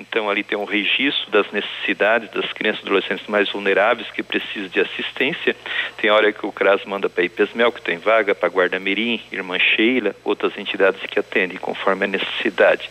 então 0.00 0.30
ali 0.30 0.42
tem 0.42 0.56
um 0.56 0.64
registro 0.64 1.30
das 1.30 1.50
necessidades 1.52 2.30
das 2.30 2.50
crianças 2.52 2.82
e 2.82 2.86
adolescentes 2.86 3.26
mais 3.26 3.50
vulneráveis 3.50 4.10
que 4.10 4.22
precisam 4.22 4.68
de 4.68 4.80
assistência. 4.80 5.54
Tem 5.98 6.10
hora 6.10 6.32
que 6.32 6.44
o 6.46 6.50
CRAS 6.50 6.84
manda 6.84 7.08
para 7.08 7.24
IPESMEL, 7.24 7.70
que 7.70 7.82
tem 7.82 7.98
vaga 7.98 8.34
para 8.34 8.48
Guarda-Mirim, 8.48 9.20
Irmã 9.30 9.58
Sheila, 9.58 10.16
outras 10.24 10.56
entidades 10.56 11.00
que 11.02 11.18
atendem 11.18 11.58
conforme 11.58 12.04
a 12.04 12.08
necessidade. 12.08 12.88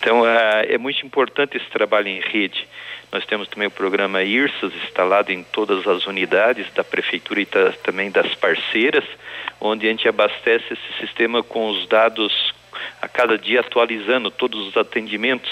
Então 0.00 0.22
é 0.24 0.78
muito 0.78 1.04
importante 1.04 1.56
esse 1.56 1.68
trabalho 1.70 2.06
em 2.06 2.20
rede. 2.20 2.68
Nós 3.10 3.26
temos 3.26 3.48
também 3.48 3.66
o 3.66 3.70
programa 3.70 4.22
IRSAS 4.22 4.72
instalado 4.84 5.32
em 5.32 5.42
todas 5.42 5.86
as 5.88 6.06
unidades 6.06 6.72
da 6.72 6.84
prefeitura 6.84 7.40
e 7.40 7.46
também 7.82 8.10
das 8.10 8.32
parceiras, 8.36 9.04
onde 9.60 9.86
a 9.86 9.90
gente 9.90 10.06
abastece 10.06 10.72
esse 10.72 11.00
sistema 11.00 11.42
com 11.42 11.70
os 11.70 11.88
dados 11.88 12.54
a 13.02 13.08
cada 13.08 13.36
dia 13.36 13.60
atualizando 13.60 14.30
todos 14.30 14.68
os 14.68 14.76
atendimentos 14.76 15.50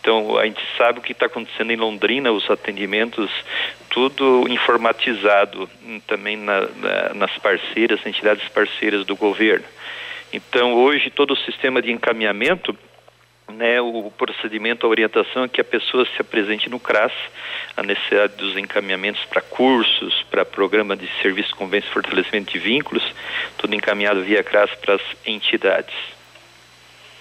então, 0.00 0.38
a 0.38 0.46
gente 0.46 0.62
sabe 0.78 0.98
o 0.98 1.02
que 1.02 1.12
está 1.12 1.26
acontecendo 1.26 1.70
em 1.70 1.76
Londrina, 1.76 2.32
os 2.32 2.50
atendimentos, 2.50 3.30
tudo 3.90 4.46
informatizado 4.48 5.68
hum, 5.84 6.00
também 6.06 6.38
na, 6.38 6.60
na, 6.62 7.14
nas 7.14 7.38
parceiras, 7.38 8.04
entidades 8.06 8.48
parceiras 8.48 9.04
do 9.04 9.14
governo. 9.14 9.66
Então, 10.32 10.72
hoje, 10.74 11.10
todo 11.10 11.32
o 11.34 11.36
sistema 11.36 11.82
de 11.82 11.92
encaminhamento, 11.92 12.74
né, 13.52 13.78
o 13.80 14.10
procedimento, 14.16 14.86
a 14.86 14.88
orientação 14.88 15.44
é 15.44 15.48
que 15.48 15.60
a 15.60 15.64
pessoa 15.64 16.06
se 16.06 16.20
apresente 16.20 16.70
no 16.70 16.80
CRAS, 16.80 17.12
a 17.76 17.82
necessidade 17.82 18.36
dos 18.36 18.56
encaminhamentos 18.56 19.22
para 19.26 19.42
cursos, 19.42 20.24
para 20.30 20.46
programa 20.46 20.96
de 20.96 21.08
serviço, 21.20 21.54
convêncio 21.56 21.90
e 21.90 21.92
fortalecimento 21.92 22.52
de 22.52 22.58
vínculos, 22.58 23.04
tudo 23.58 23.74
encaminhado 23.74 24.22
via 24.22 24.42
CRAS 24.42 24.70
para 24.76 24.94
as 24.94 25.02
entidades. 25.26 26.19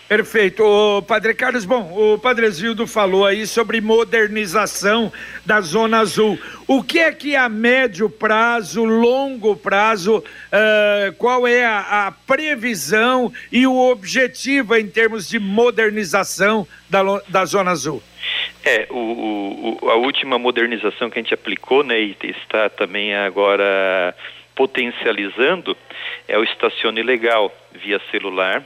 Perfeito. 0.09 0.63
O 0.63 1.03
Padre 1.03 1.35
Carlos, 1.35 1.65
bom, 1.65 2.15
o 2.15 2.17
Padre 2.17 2.49
Zildo 2.49 2.87
falou 2.87 3.27
aí 3.27 3.45
sobre 3.45 3.79
modernização 3.79 5.13
da 5.45 5.61
Zona 5.61 5.99
Azul. 5.99 6.39
O 6.67 6.81
que 6.81 6.97
é 6.97 7.11
que 7.11 7.35
a 7.35 7.47
médio 7.47 8.09
prazo, 8.09 8.83
longo 8.85 9.55
prazo, 9.55 10.17
uh, 10.17 11.13
qual 11.19 11.47
é 11.47 11.63
a, 11.63 12.07
a, 12.07 12.11
previsão 12.11 13.31
e 13.51 13.67
o 13.67 13.77
objetivo 13.77 14.75
em 14.75 14.87
termos 14.87 15.29
de 15.29 15.37
modernização 15.37 16.67
da, 16.89 17.03
da 17.27 17.45
Zona 17.45 17.69
Azul? 17.69 18.01
É, 18.65 18.87
o, 18.89 19.77
o, 19.79 19.89
a 19.91 19.95
última 19.95 20.39
modernização 20.39 21.11
que 21.11 21.19
a 21.19 21.21
gente 21.21 21.35
aplicou, 21.35 21.83
né, 21.83 22.01
e 22.01 22.17
está 22.23 22.67
também 22.67 23.13
agora 23.13 24.15
potencializando, 24.55 25.77
é 26.27 26.35
o 26.35 26.43
estacione 26.43 27.03
legal 27.03 27.53
via 27.75 28.01
celular 28.09 28.65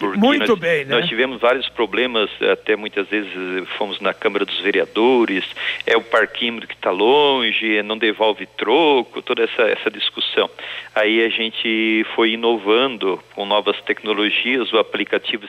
Muito 0.00 0.48
nós, 0.48 0.58
bem, 0.58 0.84
né? 0.84 0.96
Nós 0.96 1.08
tivemos 1.08 1.40
vários 1.40 1.68
problemas, 1.68 2.28
até 2.52 2.74
muitas 2.74 3.06
vezes 3.08 3.30
fomos 3.78 4.00
na 4.00 4.12
Câmara 4.12 4.44
dos 4.44 4.58
Vereadores, 4.60 5.44
é 5.86 5.96
o 5.96 6.02
parquímetro 6.02 6.66
que 6.66 6.74
está 6.74 6.90
longe, 6.90 7.80
não 7.82 7.96
devolve 7.96 8.46
troco, 8.56 9.22
toda 9.22 9.44
essa, 9.44 9.62
essa 9.62 9.90
discussão. 9.90 10.50
Aí 10.94 11.24
a 11.24 11.28
gente 11.28 12.04
foi 12.14 12.32
inovando 12.32 13.22
com 13.34 13.46
novas 13.46 13.80
tecnologias, 13.82 14.72
o 14.72 14.78
aplicativo 14.78 15.46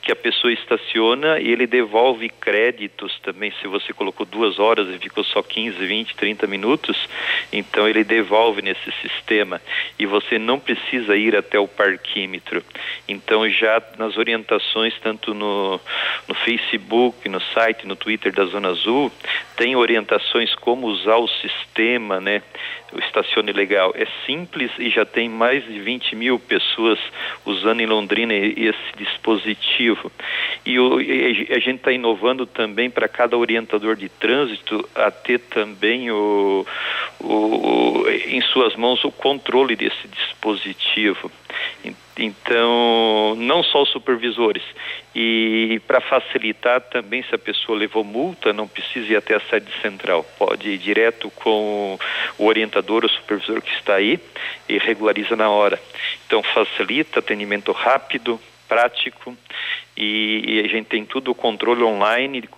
que 0.00 0.10
a 0.10 0.16
pessoa 0.16 0.52
estaciona 0.52 1.38
e 1.38 1.50
ele 1.50 1.66
devolve 1.66 2.28
créditos 2.28 3.18
também. 3.20 3.52
Se 3.60 3.66
você 3.66 3.92
colocou 3.92 4.24
duas 4.24 4.58
horas 4.58 4.88
e 4.88 4.98
ficou 4.98 5.22
só 5.22 5.42
15, 5.42 5.76
20, 5.76 6.16
30 6.16 6.46
minutos, 6.46 7.08
então 7.52 7.86
ele 7.88 8.04
devolve 8.04 8.62
nesse 8.62 8.90
sistema 9.02 9.60
e 9.98 10.06
você 10.06 10.38
não 10.38 10.58
precisa 10.58 11.16
ir 11.16 11.36
até 11.36 11.58
o 11.58 11.68
parquímetro. 11.68 12.62
Então 13.06 13.48
já 13.48 13.81
nas 13.98 14.16
orientações, 14.16 14.94
tanto 15.00 15.34
no, 15.34 15.80
no 16.28 16.34
Facebook, 16.34 17.28
no 17.28 17.40
site, 17.40 17.86
no 17.86 17.96
Twitter 17.96 18.32
da 18.32 18.44
Zona 18.44 18.68
Azul, 18.68 19.10
tem 19.56 19.76
orientações 19.76 20.54
como 20.54 20.86
usar 20.86 21.16
o 21.16 21.28
sistema, 21.28 22.20
né? 22.20 22.42
O 22.92 22.98
Estacione 22.98 23.52
Legal. 23.52 23.92
É 23.94 24.06
simples 24.26 24.70
e 24.78 24.90
já 24.90 25.04
tem 25.04 25.28
mais 25.28 25.64
de 25.64 25.80
20 25.80 26.14
mil 26.14 26.38
pessoas 26.38 26.98
usando 27.44 27.80
em 27.80 27.86
Londrina 27.86 28.34
esse 28.34 28.96
dispositivo. 28.96 30.12
E, 30.66 30.78
o, 30.78 31.00
e 31.00 31.48
a 31.50 31.58
gente 31.58 31.76
está 31.76 31.92
inovando 31.92 32.44
também 32.44 32.90
para 32.90 33.08
cada 33.08 33.36
orientador 33.36 33.96
de 33.96 34.08
trânsito 34.08 34.88
a 34.94 35.10
ter 35.10 35.38
também 35.38 36.10
o, 36.10 36.66
o, 37.20 38.04
em 38.26 38.40
suas 38.42 38.76
mãos 38.76 39.04
o 39.04 39.10
controle 39.10 39.76
desse 39.76 40.08
dispositivo. 40.08 41.30
Então, 41.84 42.02
não 43.36 43.62
só 43.62 43.82
os 43.82 43.90
supervisores. 43.90 44.62
E 45.14 45.80
para 45.86 46.00
facilitar 46.00 46.80
também, 46.80 47.22
se 47.22 47.34
a 47.34 47.38
pessoa 47.38 47.78
levou 47.78 48.04
multa, 48.04 48.52
não 48.52 48.68
precisa 48.68 49.12
ir 49.12 49.16
até 49.16 49.34
a 49.34 49.40
sede 49.40 49.70
central. 49.80 50.24
Pode 50.38 50.68
ir 50.68 50.78
direto 50.78 51.30
com 51.30 51.98
o 52.38 52.46
orientador 52.46 53.04
ou 53.04 53.10
supervisor 53.10 53.60
que 53.60 53.72
está 53.74 53.94
aí 53.94 54.18
e 54.68 54.78
regulariza 54.78 55.36
na 55.36 55.50
hora. 55.50 55.80
Então, 56.26 56.42
facilita 56.42 57.20
atendimento 57.20 57.72
rápido, 57.72 58.40
prático 58.68 59.36
e, 59.96 60.42
e 60.46 60.60
a 60.60 60.68
gente 60.68 60.86
tem 60.86 61.04
tudo 61.04 61.30
o 61.30 61.34
controle 61.34 61.82
online 61.82 62.48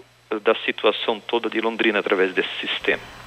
da 0.43 0.55
situação 0.65 1.21
toda 1.21 1.49
de 1.49 1.61
Londrina 1.61 1.99
através 1.99 2.33
desse 2.33 2.55
sistema. 2.61 3.24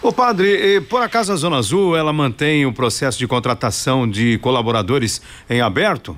Ô 0.00 0.12
padre, 0.12 0.80
por 0.82 1.02
acaso 1.02 1.32
a 1.32 1.36
Zona 1.36 1.56
Azul 1.56 1.96
ela 1.96 2.12
mantém 2.12 2.64
o 2.64 2.72
processo 2.72 3.18
de 3.18 3.26
contratação 3.26 4.08
de 4.08 4.38
colaboradores 4.38 5.20
em 5.50 5.60
aberto? 5.60 6.16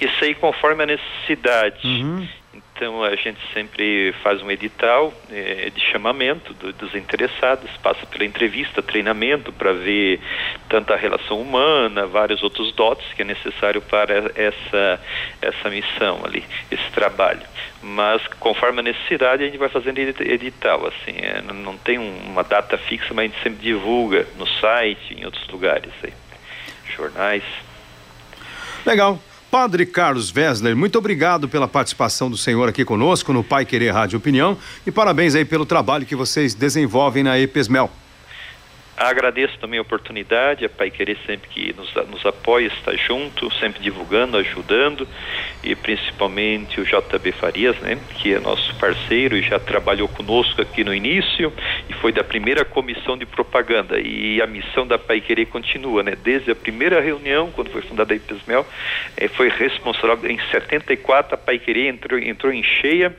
Isso 0.00 0.24
aí 0.24 0.34
conforme 0.34 0.84
a 0.84 0.86
necessidade. 0.86 1.86
Uhum. 1.86 2.26
Então 2.74 3.04
a 3.04 3.14
gente 3.14 3.38
sempre 3.52 4.12
faz 4.20 4.42
um 4.42 4.50
edital 4.50 5.14
eh, 5.30 5.70
de 5.72 5.80
chamamento 5.80 6.52
do, 6.54 6.72
dos 6.72 6.92
interessados, 6.96 7.70
passa 7.80 8.04
pela 8.06 8.24
entrevista, 8.24 8.82
treinamento 8.82 9.52
para 9.52 9.72
ver 9.72 10.20
tanta 10.68 10.96
relação 10.96 11.40
humana, 11.40 12.04
vários 12.04 12.42
outros 12.42 12.72
dotes 12.72 13.06
que 13.14 13.22
é 13.22 13.24
necessário 13.24 13.80
para 13.80 14.32
essa 14.34 15.00
essa 15.40 15.70
missão 15.70 16.22
ali, 16.24 16.44
esse 16.68 16.90
trabalho. 16.90 17.46
Mas 17.80 18.26
conforme 18.40 18.80
a 18.80 18.82
necessidade 18.82 19.44
a 19.44 19.46
gente 19.46 19.58
vai 19.58 19.68
fazendo 19.68 19.98
edital, 19.98 20.84
assim, 20.88 21.16
é, 21.16 21.42
não 21.42 21.78
tem 21.78 21.96
uma 21.98 22.42
data 22.42 22.76
fixa, 22.76 23.14
mas 23.14 23.26
a 23.26 23.28
gente 23.28 23.42
sempre 23.42 23.62
divulga 23.62 24.26
no 24.36 24.48
site, 24.48 25.14
em 25.14 25.24
outros 25.24 25.46
lugares 25.46 25.92
aí, 26.02 26.12
jornais. 26.96 27.44
Legal. 28.84 29.20
Padre 29.54 29.86
Carlos 29.86 30.34
Wessler, 30.34 30.74
muito 30.74 30.98
obrigado 30.98 31.48
pela 31.48 31.68
participação 31.68 32.28
do 32.28 32.36
senhor 32.36 32.68
aqui 32.68 32.84
conosco 32.84 33.32
no 33.32 33.44
Pai 33.44 33.64
Querer 33.64 33.92
Rádio 33.92 34.18
Opinião 34.18 34.58
e 34.84 34.90
parabéns 34.90 35.36
aí 35.36 35.44
pelo 35.44 35.64
trabalho 35.64 36.04
que 36.04 36.16
vocês 36.16 36.54
desenvolvem 36.54 37.22
na 37.22 37.38
EPESMEL. 37.38 37.88
Agradeço 38.96 39.58
também 39.58 39.78
a 39.78 39.82
oportunidade, 39.82 40.64
a 40.64 40.68
Pai 40.68 40.88
Querer 40.88 41.18
sempre 41.26 41.48
que 41.48 41.72
nos, 41.72 41.92
nos 42.08 42.24
apoia, 42.24 42.68
está 42.68 42.94
junto, 42.94 43.52
sempre 43.54 43.82
divulgando, 43.82 44.36
ajudando, 44.36 45.08
e 45.64 45.74
principalmente 45.74 46.80
o 46.80 46.84
JB 46.84 47.32
Farias, 47.32 47.76
né, 47.80 47.98
que 48.14 48.34
é 48.34 48.38
nosso 48.38 48.72
parceiro 48.76 49.36
e 49.36 49.42
já 49.42 49.58
trabalhou 49.58 50.06
conosco 50.06 50.62
aqui 50.62 50.84
no 50.84 50.94
início 50.94 51.52
e 51.88 51.92
foi 51.94 52.12
da 52.12 52.22
primeira 52.22 52.64
comissão 52.64 53.18
de 53.18 53.26
propaganda. 53.26 53.98
E 53.98 54.40
a 54.40 54.46
missão 54.46 54.86
da 54.86 54.96
Pai 54.96 55.20
Querer 55.20 55.46
continua, 55.46 56.02
né? 56.02 56.16
Desde 56.22 56.52
a 56.52 56.54
primeira 56.54 57.00
reunião, 57.00 57.50
quando 57.50 57.70
foi 57.70 57.82
fundada 57.82 58.14
a 58.14 58.16
IPESMEL, 58.16 58.64
eh, 59.16 59.28
foi 59.28 59.48
responsável, 59.48 60.30
em 60.30 60.38
74 60.50 61.34
a 61.34 61.38
Pai 61.38 61.58
Querer 61.58 61.88
entrou, 61.88 62.18
entrou 62.18 62.52
em 62.52 62.62
cheia 62.62 63.14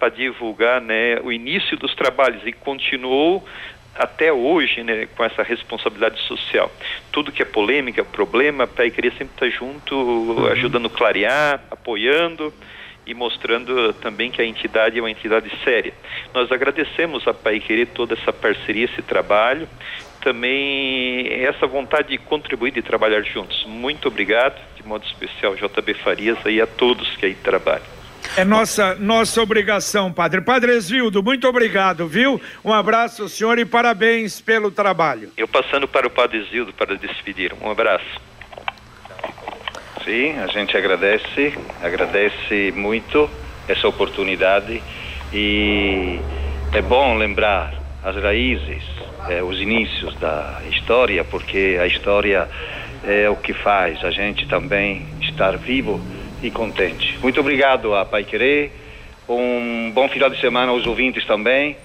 para 0.00 0.08
divulgar 0.08 0.80
né, 0.80 1.20
o 1.22 1.30
início 1.30 1.76
dos 1.76 1.94
trabalhos 1.94 2.40
e 2.46 2.52
continuou 2.52 3.46
até 3.94 4.32
hoje, 4.32 4.82
né, 4.82 5.08
com 5.16 5.24
essa 5.24 5.42
responsabilidade 5.42 6.20
social. 6.22 6.70
Tudo 7.12 7.32
que 7.32 7.42
é 7.42 7.44
polêmica, 7.44 8.04
problema, 8.04 8.64
a 8.64 8.66
Pai 8.66 8.90
Querer 8.90 9.12
sempre 9.12 9.34
estar 9.34 9.46
tá 9.46 9.50
junto, 9.50 9.94
uhum. 9.94 10.46
ajudando 10.46 10.86
a 10.86 10.90
clarear, 10.90 11.60
apoiando 11.70 12.52
e 13.06 13.14
mostrando 13.14 13.92
também 13.94 14.30
que 14.30 14.40
a 14.40 14.44
entidade 14.44 14.98
é 14.98 15.02
uma 15.02 15.10
entidade 15.10 15.50
séria. 15.64 15.92
Nós 16.32 16.50
agradecemos 16.52 17.26
a 17.26 17.34
Pai 17.34 17.60
Querer 17.60 17.86
toda 17.88 18.14
essa 18.14 18.32
parceria, 18.32 18.84
esse 18.84 19.02
trabalho, 19.02 19.68
também 20.20 21.26
essa 21.42 21.66
vontade 21.66 22.08
de 22.08 22.18
contribuir, 22.18 22.70
de 22.70 22.82
trabalhar 22.82 23.22
juntos. 23.22 23.64
Muito 23.66 24.08
obrigado, 24.08 24.60
de 24.76 24.86
modo 24.86 25.04
especial, 25.04 25.56
JB 25.56 25.94
Farias 25.94 26.38
e 26.46 26.60
a 26.60 26.66
todos 26.66 27.16
que 27.16 27.26
aí 27.26 27.34
trabalham. 27.34 27.99
É 28.36 28.44
nossa, 28.44 28.94
nossa 28.94 29.42
obrigação, 29.42 30.12
Padre. 30.12 30.40
Padre 30.40 30.76
Esvildo, 30.76 31.22
muito 31.22 31.48
obrigado, 31.48 32.06
viu? 32.06 32.40
Um 32.64 32.72
abraço 32.72 33.22
ao 33.22 33.28
senhor 33.28 33.58
e 33.58 33.64
parabéns 33.64 34.40
pelo 34.40 34.70
trabalho. 34.70 35.30
Eu 35.36 35.48
passando 35.48 35.88
para 35.88 36.06
o 36.06 36.10
Padre 36.10 36.38
Esvildo 36.38 36.72
para 36.72 36.96
despedir. 36.96 37.52
Um 37.60 37.70
abraço. 37.70 38.20
Sim, 40.04 40.38
a 40.38 40.46
gente 40.46 40.76
agradece, 40.76 41.54
agradece 41.82 42.72
muito 42.74 43.28
essa 43.68 43.88
oportunidade 43.88 44.80
e 45.32 46.20
é 46.72 46.80
bom 46.80 47.16
lembrar 47.16 47.74
as 48.02 48.16
raízes, 48.16 48.82
é, 49.28 49.42
os 49.42 49.60
inícios 49.60 50.14
da 50.16 50.62
história, 50.70 51.24
porque 51.24 51.78
a 51.80 51.86
história 51.86 52.48
é 53.04 53.28
o 53.28 53.36
que 53.36 53.52
faz 53.52 54.02
a 54.04 54.10
gente 54.10 54.46
também 54.46 55.06
estar 55.20 55.56
vivo 55.58 56.00
e 56.42 56.50
contente. 56.50 57.18
Muito 57.20 57.40
obrigado 57.40 57.94
a 57.94 58.04
Pai 58.04 58.24
Querer, 58.24 58.70
um 59.28 59.90
bom 59.94 60.08
final 60.08 60.30
de 60.30 60.40
semana 60.40 60.72
aos 60.72 60.86
ouvintes 60.86 61.24
também 61.26 61.76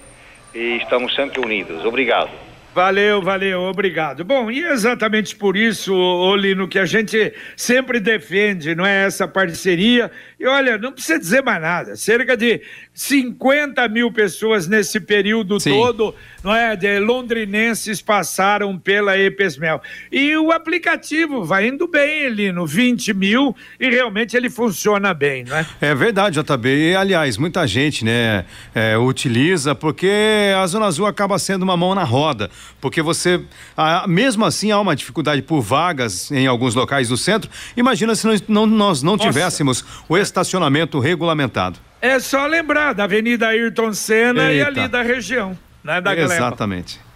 e 0.54 0.78
estamos 0.78 1.14
sempre 1.14 1.40
unidos. 1.40 1.84
Obrigado. 1.84 2.30
Valeu, 2.76 3.22
valeu, 3.22 3.62
obrigado. 3.62 4.22
Bom, 4.22 4.50
e 4.50 4.62
exatamente 4.62 5.34
por 5.34 5.56
isso, 5.56 5.94
Olino, 5.94 6.68
que 6.68 6.78
a 6.78 6.84
gente 6.84 7.32
sempre 7.56 7.98
defende, 7.98 8.74
não 8.74 8.84
é 8.84 9.06
essa 9.06 9.26
parceria. 9.26 10.10
E 10.38 10.46
olha, 10.46 10.76
não 10.76 10.92
precisa 10.92 11.18
dizer 11.18 11.42
mais 11.42 11.62
nada. 11.62 11.96
Cerca 11.96 12.36
de 12.36 12.60
50 12.92 13.88
mil 13.88 14.12
pessoas 14.12 14.68
nesse 14.68 15.00
período 15.00 15.58
Sim. 15.58 15.70
todo, 15.70 16.14
não 16.44 16.54
é? 16.54 16.76
De 16.76 16.98
londrinenses 16.98 18.02
passaram 18.02 18.78
pela 18.78 19.18
EPESMEL. 19.18 19.80
E 20.12 20.36
o 20.36 20.52
aplicativo 20.52 21.42
vai 21.42 21.68
indo 21.68 21.88
bem 21.88 22.26
ali 22.26 22.52
no 22.52 22.66
20 22.66 23.14
mil 23.14 23.56
e 23.80 23.88
realmente 23.88 24.36
ele 24.36 24.50
funciona 24.50 25.14
bem, 25.14 25.42
não 25.44 25.56
é? 25.56 25.66
É 25.80 25.94
verdade, 25.94 26.38
JB. 26.38 26.90
E, 26.90 26.94
aliás, 26.94 27.38
muita 27.38 27.66
gente, 27.66 28.04
né, 28.04 28.44
é, 28.74 28.98
utiliza 28.98 29.74
porque 29.74 30.52
a 30.54 30.66
Zona 30.66 30.84
Azul 30.84 31.06
acaba 31.06 31.38
sendo 31.38 31.62
uma 31.62 31.78
mão 31.78 31.94
na 31.94 32.04
roda. 32.04 32.50
Porque 32.78 33.00
você, 33.00 33.42
ah, 33.74 34.04
mesmo 34.06 34.44
assim, 34.44 34.70
há 34.70 34.78
uma 34.78 34.94
dificuldade 34.94 35.40
por 35.40 35.62
vagas 35.62 36.30
em 36.30 36.46
alguns 36.46 36.74
locais 36.74 37.08
do 37.08 37.16
centro. 37.16 37.50
Imagina 37.74 38.14
se 38.14 38.26
nós 38.26 38.42
não, 38.46 38.66
nós 38.66 39.02
não 39.02 39.16
tivéssemos 39.16 39.82
o 40.06 40.25
estacionamento 40.26 40.98
regulamentado. 40.98 41.78
É 42.00 42.18
só 42.20 42.46
lembrar 42.46 42.92
da 42.92 43.04
Avenida 43.04 43.48
Ayrton 43.48 43.92
Senna 43.92 44.50
Eita. 44.50 44.54
e 44.54 44.62
ali 44.62 44.88
da 44.88 45.02
região, 45.02 45.58
né, 45.82 46.00
da 46.00 46.14
Exatamente. 46.14 46.96
Gleba. 46.96 47.06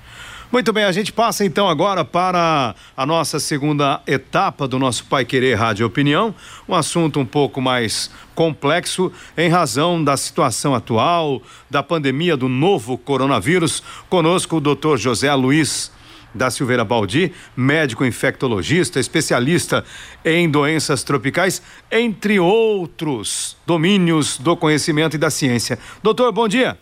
Muito 0.53 0.73
bem, 0.73 0.83
a 0.83 0.90
gente 0.90 1.12
passa 1.12 1.44
então 1.44 1.68
agora 1.68 2.05
para 2.05 2.75
a 2.96 3.07
nossa 3.07 3.38
segunda 3.38 4.01
etapa 4.05 4.66
do 4.66 4.81
nosso 4.81 5.05
Pai 5.05 5.25
Querer 5.25 5.55
Rádio 5.55 5.87
Opinião, 5.87 6.35
um 6.68 6.75
assunto 6.75 7.20
um 7.20 7.25
pouco 7.25 7.61
mais 7.61 8.11
complexo 8.35 9.12
em 9.38 9.49
razão 9.49 10.03
da 10.03 10.16
situação 10.16 10.75
atual, 10.75 11.40
da 11.70 11.85
pandemia 11.85 12.37
do 12.37 12.49
novo 12.49 12.99
coronavírus. 12.99 13.81
Conosco 14.09 14.57
o 14.57 14.61
doutor 14.61 14.99
José 14.99 15.33
Luiz 15.35 15.92
da 16.35 16.51
Silveira 16.51 16.85
Baldi, 16.85 17.33
médico 17.57 18.05
infectologista, 18.05 19.01
especialista 19.01 19.85
em 20.25 20.49
doenças 20.49 21.03
tropicais, 21.03 21.62
entre 21.90 22.38
outros 22.38 23.57
domínios 23.66 24.38
do 24.38 24.57
conhecimento 24.57 25.16
e 25.16 25.19
da 25.19 25.31
ciência. 25.31 25.79
Doutor, 26.03 26.33
bom 26.33 26.49
dia. 26.49 26.79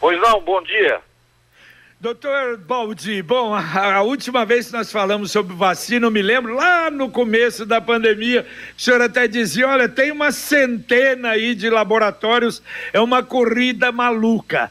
Pois 0.00 0.20
não, 0.20 0.40
bom 0.40 0.62
dia. 0.62 1.00
Doutor 2.00 2.58
Baldi, 2.58 3.20
bom, 3.22 3.52
a, 3.52 3.96
a, 3.96 4.02
última 4.02 4.46
vez 4.46 4.68
que 4.68 4.72
nós 4.72 4.92
falamos 4.92 5.32
sobre 5.32 5.52
vacina, 5.56 6.06
eu 6.06 6.12
me 6.12 6.22
lembro 6.22 6.54
lá 6.54 6.92
no 6.92 7.10
começo 7.10 7.66
da 7.66 7.80
pandemia, 7.80 8.46
o 8.76 8.80
senhor 8.80 9.00
até 9.00 9.26
dizia: 9.26 9.66
olha, 9.66 9.88
tem 9.88 10.12
uma 10.12 10.30
centena 10.30 11.30
aí 11.30 11.56
de 11.56 11.68
laboratórios, 11.68 12.62
é 12.92 13.00
uma 13.00 13.20
corrida 13.24 13.90
maluca. 13.90 14.70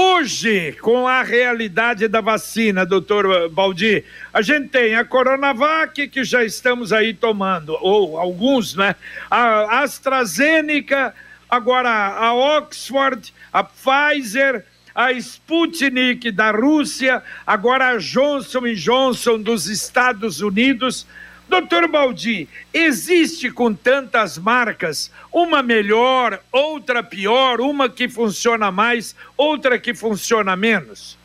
Hoje, 0.00 0.76
com 0.80 1.08
a 1.08 1.24
realidade 1.24 2.06
da 2.06 2.20
vacina, 2.20 2.86
doutor 2.86 3.48
Baldi, 3.48 4.04
a 4.32 4.40
gente 4.40 4.68
tem 4.68 4.94
a 4.94 5.04
Coronavac, 5.04 6.06
que 6.06 6.22
já 6.22 6.44
estamos 6.44 6.92
aí 6.92 7.12
tomando, 7.12 7.76
ou 7.80 8.16
alguns, 8.16 8.76
né? 8.76 8.94
A 9.28 9.80
AstraZeneca, 9.80 11.12
agora 11.50 11.90
a 11.90 12.32
Oxford, 12.32 13.34
a 13.52 13.64
Pfizer 13.64 14.64
a 14.94 15.12
Sputnik 15.12 16.30
da 16.30 16.52
Rússia, 16.52 17.20
agora 17.44 17.88
a 17.88 17.98
Johnson 17.98 18.72
Johnson 18.74 19.40
dos 19.40 19.66
Estados 19.66 20.40
Unidos. 20.40 21.06
Doutor 21.48 21.88
Baldi, 21.88 22.46
existe 22.74 23.50
com 23.50 23.74
tantas 23.74 24.36
marcas 24.36 25.10
uma 25.32 25.62
melhor, 25.62 26.40
outra 26.52 27.02
pior, 27.02 27.60
uma 27.60 27.88
que 27.88 28.06
funciona 28.06 28.70
mais, 28.70 29.16
outra 29.34 29.78
que 29.78 29.94
funciona 29.94 30.54
menos? 30.54 31.18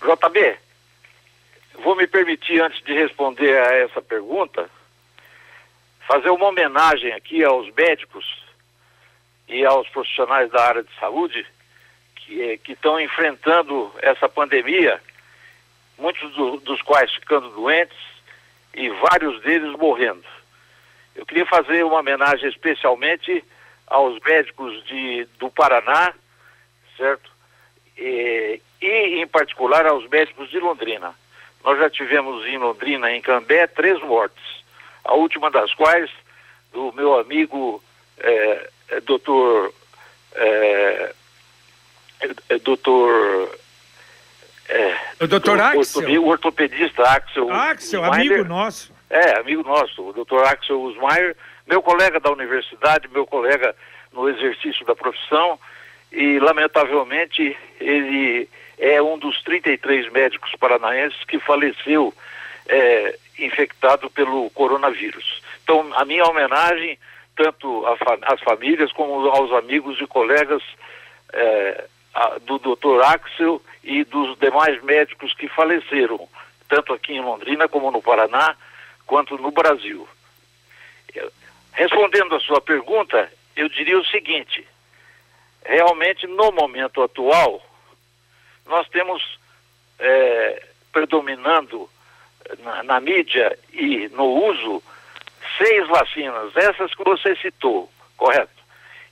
JB, 0.00 0.56
vou 1.82 1.96
me 1.96 2.06
permitir, 2.06 2.60
antes 2.62 2.80
de 2.84 2.94
responder 2.94 3.58
a 3.58 3.74
essa 3.74 4.00
pergunta, 4.00 4.70
fazer 6.06 6.30
uma 6.30 6.46
homenagem 6.46 7.12
aqui 7.12 7.42
aos 7.42 7.72
médicos 7.74 8.24
e 9.48 9.64
aos 9.64 9.88
profissionais 9.88 10.48
da 10.50 10.62
área 10.62 10.82
de 10.84 10.90
saúde 11.00 11.44
que, 12.14 12.60
estão 12.68 13.00
enfrentando 13.00 13.92
essa 14.00 14.28
pandemia, 14.28 15.00
muitos 16.00 16.32
do, 16.34 16.56
dos 16.58 16.80
quais 16.82 17.12
ficando 17.14 17.50
doentes 17.50 17.96
e 18.74 18.88
vários 18.88 19.40
deles 19.42 19.76
morrendo. 19.78 20.24
Eu 21.14 21.26
queria 21.26 21.46
fazer 21.46 21.84
uma 21.84 21.98
homenagem 22.00 22.48
especialmente 22.48 23.44
aos 23.86 24.18
médicos 24.20 24.84
de, 24.84 25.26
do 25.38 25.50
Paraná, 25.50 26.14
certo? 26.96 27.30
E, 27.98 28.60
e, 28.80 29.20
em 29.20 29.26
particular, 29.26 29.86
aos 29.86 30.08
médicos 30.08 30.48
de 30.48 30.58
Londrina. 30.58 31.14
Nós 31.64 31.78
já 31.78 31.90
tivemos 31.90 32.46
em 32.46 32.56
Londrina, 32.56 33.12
em 33.12 33.20
Cambé, 33.20 33.66
três 33.66 34.00
mortes, 34.00 34.42
a 35.04 35.12
última 35.14 35.50
das 35.50 35.74
quais 35.74 36.10
do 36.72 36.92
meu 36.92 37.18
amigo 37.18 37.82
é, 38.18 38.70
é, 38.88 39.00
doutor. 39.00 39.74
É, 44.70 44.96
doutor. 45.18 45.24
O 45.24 45.28
doutor 45.28 45.60
Axel? 45.60 46.22
O 46.22 46.28
ortopedista 46.28 47.02
Axel. 47.02 47.50
Axel, 47.52 48.04
amigo 48.04 48.44
nosso. 48.44 48.94
É, 49.10 49.38
amigo 49.40 49.64
nosso, 49.64 50.08
o 50.08 50.12
doutor 50.12 50.46
Axel 50.46 50.80
Usmaier, 50.80 51.36
meu 51.66 51.82
colega 51.82 52.20
da 52.20 52.30
universidade, 52.30 53.08
meu 53.08 53.26
colega 53.26 53.74
no 54.12 54.28
exercício 54.28 54.86
da 54.86 54.94
profissão, 54.94 55.58
e 56.12 56.38
lamentavelmente 56.38 57.56
ele 57.80 58.48
é 58.78 59.02
um 59.02 59.18
dos 59.18 59.42
33 59.42 60.10
médicos 60.12 60.52
paranaenses 60.58 61.22
que 61.24 61.40
faleceu 61.40 62.14
é, 62.68 63.18
infectado 63.38 64.08
pelo 64.08 64.48
coronavírus. 64.50 65.42
Então, 65.64 65.90
a 65.94 66.04
minha 66.04 66.24
homenagem 66.24 66.96
tanto 67.36 67.84
às 68.22 68.40
famílias 68.40 68.92
como 68.92 69.28
aos 69.30 69.50
amigos 69.52 69.98
e 70.00 70.06
colegas 70.06 70.62
é, 71.32 71.84
a, 72.14 72.38
do 72.38 72.58
Dr. 72.58 73.02
Axel 73.04 73.62
e 73.82 74.04
dos 74.04 74.38
demais 74.38 74.82
médicos 74.82 75.34
que 75.34 75.48
faleceram, 75.48 76.28
tanto 76.68 76.92
aqui 76.92 77.12
em 77.12 77.20
Londrina 77.20 77.68
como 77.68 77.90
no 77.90 78.02
Paraná, 78.02 78.56
quanto 79.06 79.36
no 79.38 79.50
Brasil. 79.50 80.08
Respondendo 81.72 82.34
à 82.34 82.40
sua 82.40 82.60
pergunta, 82.60 83.30
eu 83.56 83.68
diria 83.68 83.98
o 83.98 84.06
seguinte: 84.06 84.66
realmente, 85.64 86.26
no 86.26 86.52
momento 86.52 87.02
atual, 87.02 87.64
nós 88.66 88.88
temos 88.88 89.38
é, 89.98 90.66
predominando 90.92 91.88
na, 92.60 92.82
na 92.82 93.00
mídia 93.00 93.58
e 93.72 94.08
no 94.08 94.24
uso 94.24 94.82
seis 95.58 95.86
vacinas, 95.88 96.56
essas 96.56 96.94
que 96.94 97.04
você 97.04 97.36
citou, 97.36 97.90
correto? 98.16 98.59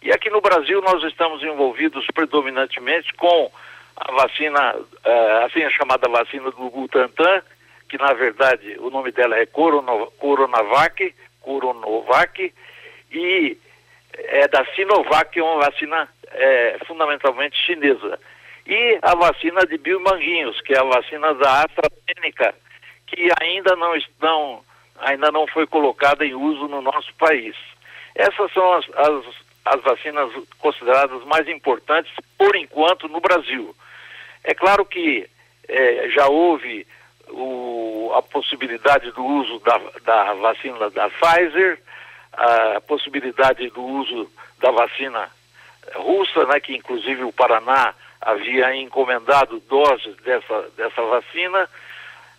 E 0.02 0.12
aqui 0.12 0.30
no 0.30 0.40
Brasil 0.40 0.80
nós 0.80 1.02
estamos 1.04 1.42
envolvidos 1.42 2.06
predominantemente 2.14 3.12
com 3.14 3.50
a 3.96 4.12
vacina, 4.12 4.76
uh, 4.76 5.44
assim 5.44 5.62
a 5.62 5.70
chamada 5.70 6.08
vacina 6.08 6.50
do 6.50 6.70
Butantan, 6.70 7.42
que 7.88 7.98
na 7.98 8.12
verdade 8.12 8.76
o 8.78 8.90
nome 8.90 9.10
dela 9.10 9.36
é 9.36 9.46
Coronavac, 9.46 11.14
Coronovac, 11.40 12.52
e 13.10 13.58
é 14.14 14.48
da 14.48 14.64
Sinovac, 14.74 15.40
uma 15.40 15.64
vacina 15.64 16.08
é, 16.30 16.78
fundamentalmente 16.86 17.56
chinesa. 17.56 18.18
E 18.66 18.98
a 19.00 19.14
vacina 19.14 19.64
de 19.66 19.78
Biomanguinhos, 19.78 20.60
que 20.60 20.74
é 20.74 20.78
a 20.78 20.84
vacina 20.84 21.34
da 21.34 21.64
AstraZeneca, 21.64 22.54
que 23.06 23.30
ainda 23.40 23.74
não 23.76 23.96
estão 23.96 24.62
ainda 25.00 25.30
não 25.30 25.46
foi 25.46 25.66
colocada 25.66 26.26
em 26.26 26.34
uso 26.34 26.66
no 26.68 26.82
nosso 26.82 27.14
país. 27.14 27.56
Essas 28.14 28.52
são 28.52 28.72
as, 28.72 28.84
as, 28.96 29.24
as 29.74 29.82
vacinas 29.82 30.32
consideradas 30.58 31.24
mais 31.24 31.48
importantes, 31.48 32.12
por 32.36 32.54
enquanto, 32.56 33.08
no 33.08 33.20
Brasil. 33.20 33.74
É 34.44 34.54
claro 34.54 34.84
que 34.84 35.28
é, 35.68 36.08
já 36.10 36.26
houve 36.28 36.86
o, 37.30 38.12
a 38.14 38.22
possibilidade 38.22 39.10
do 39.12 39.24
uso 39.24 39.58
da, 39.60 39.80
da 40.04 40.34
vacina 40.34 40.90
da 40.90 41.10
Pfizer, 41.10 41.78
a 42.32 42.80
possibilidade 42.80 43.68
do 43.70 43.82
uso 43.82 44.30
da 44.60 44.70
vacina 44.70 45.30
russa, 45.94 46.44
né, 46.46 46.60
que 46.60 46.74
inclusive 46.74 47.24
o 47.24 47.32
Paraná 47.32 47.94
havia 48.20 48.74
encomendado 48.76 49.60
doses 49.60 50.16
dessa, 50.18 50.70
dessa 50.76 51.02
vacina, 51.02 51.68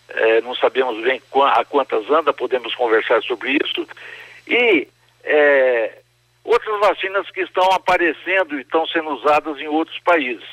é, 0.09 0.41
não 0.41 0.55
sabemos 0.55 1.01
bem 1.03 1.21
a 1.53 1.65
quantas 1.65 2.09
anda, 2.09 2.33
podemos 2.33 2.73
conversar 2.75 3.21
sobre 3.23 3.57
isso. 3.63 3.87
E 4.47 4.87
é, 5.23 5.99
outras 6.43 6.79
vacinas 6.79 7.29
que 7.31 7.41
estão 7.41 7.65
aparecendo 7.71 8.57
e 8.57 8.61
estão 8.61 8.85
sendo 8.87 9.09
usadas 9.11 9.57
em 9.59 9.67
outros 9.67 9.99
países. 9.99 10.47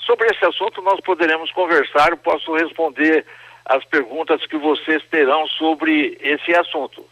Sobre 0.00 0.26
esse 0.28 0.44
assunto 0.44 0.80
nós 0.82 1.00
poderemos 1.00 1.50
conversar, 1.52 2.10
eu 2.10 2.16
posso 2.16 2.54
responder 2.54 3.24
as 3.64 3.84
perguntas 3.84 4.44
que 4.46 4.56
vocês 4.56 5.02
terão 5.10 5.46
sobre 5.48 6.16
esse 6.20 6.54
assunto. 6.54 7.04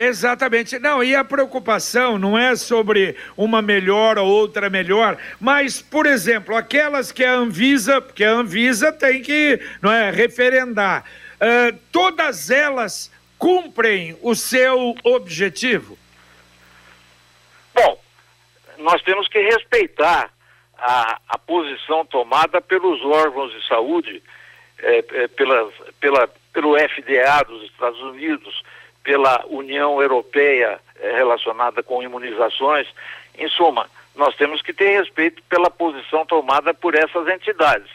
Exatamente. 0.00 0.78
Não, 0.78 1.04
e 1.04 1.14
a 1.14 1.22
preocupação 1.22 2.18
não 2.18 2.38
é 2.38 2.56
sobre 2.56 3.14
uma 3.36 3.60
melhor 3.60 4.16
ou 4.16 4.26
outra 4.26 4.70
melhor, 4.70 5.18
mas, 5.38 5.82
por 5.82 6.06
exemplo, 6.06 6.56
aquelas 6.56 7.12
que 7.12 7.22
a 7.22 7.34
Anvisa, 7.34 8.00
porque 8.00 8.24
a 8.24 8.32
Anvisa 8.32 8.90
tem 8.90 9.20
que 9.20 9.60
não 9.82 9.92
é, 9.92 10.10
referendar. 10.10 11.04
Uh, 11.34 11.78
todas 11.92 12.50
elas 12.50 13.12
cumprem 13.38 14.16
o 14.22 14.34
seu 14.34 14.94
objetivo? 15.04 15.98
Nós 18.80 19.02
temos 19.02 19.28
que 19.28 19.38
respeitar 19.38 20.30
a, 20.78 21.20
a 21.28 21.38
posição 21.38 22.04
tomada 22.04 22.60
pelos 22.60 23.04
órgãos 23.04 23.52
de 23.52 23.66
saúde, 23.66 24.22
é, 24.78 24.98
é, 24.98 25.28
pela, 25.28 25.70
pela, 26.00 26.28
pelo 26.52 26.78
FDA 26.78 27.44
dos 27.46 27.62
Estados 27.64 28.00
Unidos, 28.00 28.62
pela 29.02 29.44
União 29.46 30.00
Europeia 30.00 30.80
é, 30.98 31.12
relacionada 31.12 31.82
com 31.82 32.02
imunizações. 32.02 32.86
Em 33.36 33.48
suma, 33.48 33.88
nós 34.16 34.34
temos 34.36 34.62
que 34.62 34.72
ter 34.72 34.98
respeito 34.98 35.42
pela 35.44 35.70
posição 35.70 36.24
tomada 36.26 36.72
por 36.74 36.94
essas 36.94 37.28
entidades 37.28 37.90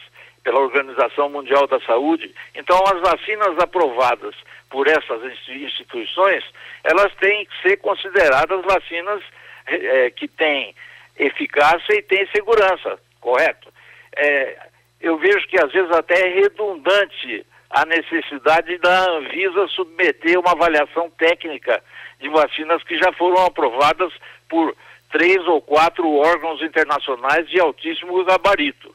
pela 0.46 0.60
Organização 0.60 1.28
Mundial 1.28 1.66
da 1.66 1.80
Saúde. 1.80 2.32
Então, 2.54 2.80
as 2.86 3.00
vacinas 3.00 3.58
aprovadas 3.58 4.32
por 4.70 4.86
essas 4.86 5.20
instituições, 5.48 6.44
elas 6.84 7.12
têm 7.16 7.46
que 7.46 7.62
ser 7.62 7.76
consideradas 7.78 8.62
vacinas 8.62 9.24
é, 9.66 10.10
que 10.10 10.28
têm 10.28 10.74
eficácia 11.18 11.94
e 11.94 12.02
têm 12.02 12.26
segurança, 12.28 12.98
correto? 13.20 13.72
É, 14.16 14.58
eu 15.00 15.18
vejo 15.18 15.46
que 15.48 15.58
às 15.58 15.72
vezes 15.72 15.90
até 15.90 16.28
é 16.28 16.40
redundante 16.40 17.44
a 17.70 17.84
necessidade 17.84 18.78
da 18.78 19.10
Anvisa 19.10 19.66
submeter 19.68 20.38
uma 20.38 20.52
avaliação 20.52 21.10
técnica 21.10 21.82
de 22.20 22.28
vacinas 22.28 22.82
que 22.84 22.96
já 22.96 23.12
foram 23.12 23.44
aprovadas 23.44 24.12
por 24.48 24.74
três 25.10 25.46
ou 25.46 25.60
quatro 25.60 26.10
órgãos 26.14 26.62
internacionais 26.62 27.48
de 27.48 27.60
altíssimo 27.60 28.24
gabarito. 28.24 28.94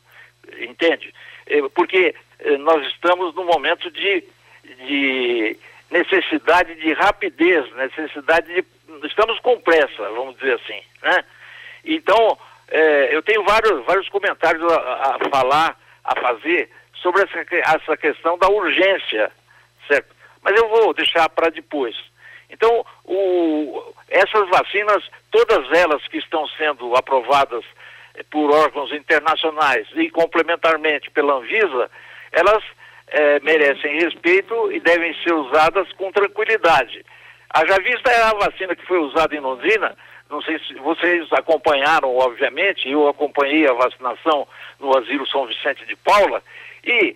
Entende? 0.59 1.13
É, 1.47 1.61
porque 1.69 2.15
é, 2.39 2.57
nós 2.57 2.85
estamos 2.87 3.33
num 3.35 3.45
momento 3.45 3.89
de, 3.91 4.23
de 4.85 5.57
necessidade 5.89 6.75
de 6.75 6.93
rapidez, 6.93 7.71
necessidade 7.75 8.53
de. 8.53 8.65
Estamos 9.03 9.39
com 9.39 9.59
pressa, 9.61 10.09
vamos 10.11 10.35
dizer 10.37 10.53
assim. 10.53 10.81
Né? 11.03 11.23
Então, 11.85 12.37
é, 12.69 13.15
eu 13.15 13.21
tenho 13.21 13.43
vários, 13.43 13.85
vários 13.85 14.07
comentários 14.09 14.63
a, 14.71 15.15
a 15.15 15.29
falar, 15.29 15.77
a 16.03 16.19
fazer 16.19 16.69
sobre 17.01 17.23
essa, 17.23 17.45
essa 17.75 17.97
questão 17.97 18.37
da 18.37 18.47
urgência, 18.47 19.31
certo? 19.87 20.15
Mas 20.41 20.59
eu 20.59 20.69
vou 20.69 20.93
deixar 20.93 21.27
para 21.29 21.49
depois. 21.49 21.95
Então, 22.49 22.85
o, 23.05 23.93
essas 24.09 24.47
vacinas, 24.49 25.03
todas 25.31 25.71
elas 25.71 26.05
que 26.07 26.17
estão 26.17 26.47
sendo 26.49 26.95
aprovadas 26.95 27.63
eh, 28.15 28.23
por 28.29 28.51
órgãos 28.51 28.91
internacionais 28.91 29.87
e 29.95 30.09
complementarmente 30.09 31.09
pela 31.11 31.35
Anvisa, 31.35 31.89
elas 32.31 32.63
eh, 33.07 33.39
merecem 33.41 33.99
respeito 34.01 34.71
e 34.71 34.79
devem 34.79 35.13
ser 35.23 35.33
usadas 35.33 35.91
com 35.93 36.11
tranquilidade. 36.11 37.05
Haja 37.53 37.79
vista 37.81 38.09
é 38.11 38.21
a 38.23 38.33
vacina 38.33 38.75
que 38.75 38.85
foi 38.85 38.99
usada 38.99 39.35
em 39.35 39.39
Londrina, 39.39 39.95
não 40.29 40.41
sei 40.41 40.57
se 40.59 40.73
vocês 40.75 41.27
acompanharam, 41.33 42.15
obviamente, 42.15 42.89
eu 42.89 43.09
acompanhei 43.09 43.67
a 43.67 43.73
vacinação 43.73 44.47
no 44.79 44.97
Asilo 44.97 45.27
São 45.27 45.45
Vicente 45.45 45.85
de 45.85 45.95
Paula 45.97 46.41
e 46.85 47.15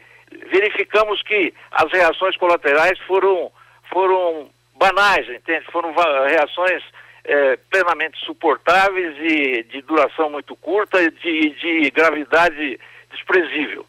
verificamos 0.52 1.22
que 1.24 1.54
as 1.72 1.90
reações 1.92 2.36
colaterais 2.36 3.00
foram, 3.08 3.50
foram 3.90 4.50
banais, 4.76 5.30
entende? 5.30 5.66
Foram 5.72 5.94
reações 6.28 6.84
é, 7.24 7.58
plenamente 7.70 8.20
suportáveis 8.26 9.16
e 9.18 9.64
de 9.64 9.82
duração 9.82 10.30
muito 10.30 10.56
curta 10.58 11.02
e 11.02 11.10
de, 11.12 11.50
de 11.52 11.92
gravidade 11.92 12.78
desprezível. 13.12 13.86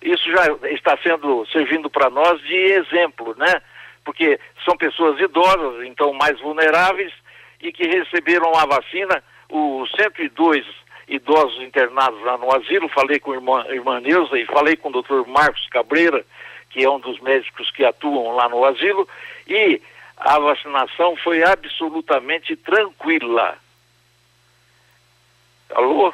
Isso 0.00 0.30
já 0.30 0.46
está 0.70 0.96
sendo 1.02 1.46
servindo 1.52 1.90
para 1.90 2.08
nós 2.08 2.40
de 2.40 2.54
exemplo, 2.54 3.34
né? 3.36 3.60
Porque 4.10 4.40
são 4.64 4.76
pessoas 4.76 5.20
idosas, 5.20 5.86
então 5.86 6.12
mais 6.12 6.36
vulneráveis 6.40 7.12
e 7.62 7.70
que 7.70 7.86
receberam 7.86 8.52
a 8.56 8.66
vacina. 8.66 9.22
Os 9.48 9.88
102 9.92 10.66
idosos 11.06 11.62
internados 11.62 12.20
lá 12.24 12.36
no 12.36 12.52
asilo, 12.52 12.88
falei 12.88 13.20
com 13.20 13.30
a 13.30 13.34
irmã, 13.36 13.64
irmã 13.68 14.00
Neuza 14.00 14.36
e 14.36 14.44
falei 14.46 14.76
com 14.76 14.88
o 14.88 14.92
doutor 14.92 15.28
Marcos 15.28 15.64
Cabreira, 15.68 16.24
que 16.70 16.82
é 16.82 16.90
um 16.90 16.98
dos 16.98 17.20
médicos 17.20 17.70
que 17.70 17.84
atuam 17.84 18.34
lá 18.34 18.48
no 18.48 18.64
asilo, 18.64 19.08
e 19.46 19.80
a 20.16 20.40
vacinação 20.40 21.14
foi 21.22 21.44
absolutamente 21.44 22.56
tranquila. 22.56 23.56
Alô? 25.72 26.12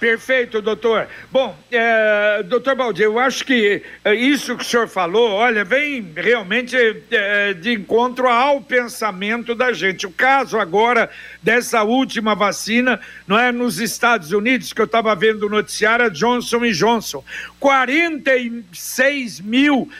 Perfeito, 0.00 0.62
doutor. 0.62 1.08
Bom, 1.30 1.54
é, 1.70 2.42
doutor 2.44 2.74
Baldi, 2.74 3.02
eu 3.02 3.18
acho 3.18 3.44
que 3.44 3.82
é, 4.02 4.14
isso 4.14 4.56
que 4.56 4.62
o 4.62 4.66
senhor 4.66 4.88
falou, 4.88 5.32
olha, 5.32 5.62
vem 5.62 6.10
realmente 6.16 6.74
é, 7.10 7.52
de 7.52 7.74
encontro 7.74 8.26
ao 8.26 8.62
pensamento 8.62 9.54
da 9.54 9.74
gente. 9.74 10.06
O 10.06 10.10
caso 10.10 10.58
agora 10.58 11.10
dessa 11.42 11.82
última 11.82 12.34
vacina, 12.34 12.98
não 13.26 13.38
é 13.38 13.52
nos 13.52 13.78
Estados 13.78 14.32
Unidos, 14.32 14.72
que 14.72 14.80
eu 14.80 14.86
estava 14.86 15.14
vendo 15.14 15.44
o 15.44 15.50
noticiário, 15.50 16.06
a 16.06 16.08
Johnson 16.08 16.60
Johnson. 16.70 17.22
46 17.58 19.40
mil 19.40 19.82
uh, 19.82 19.90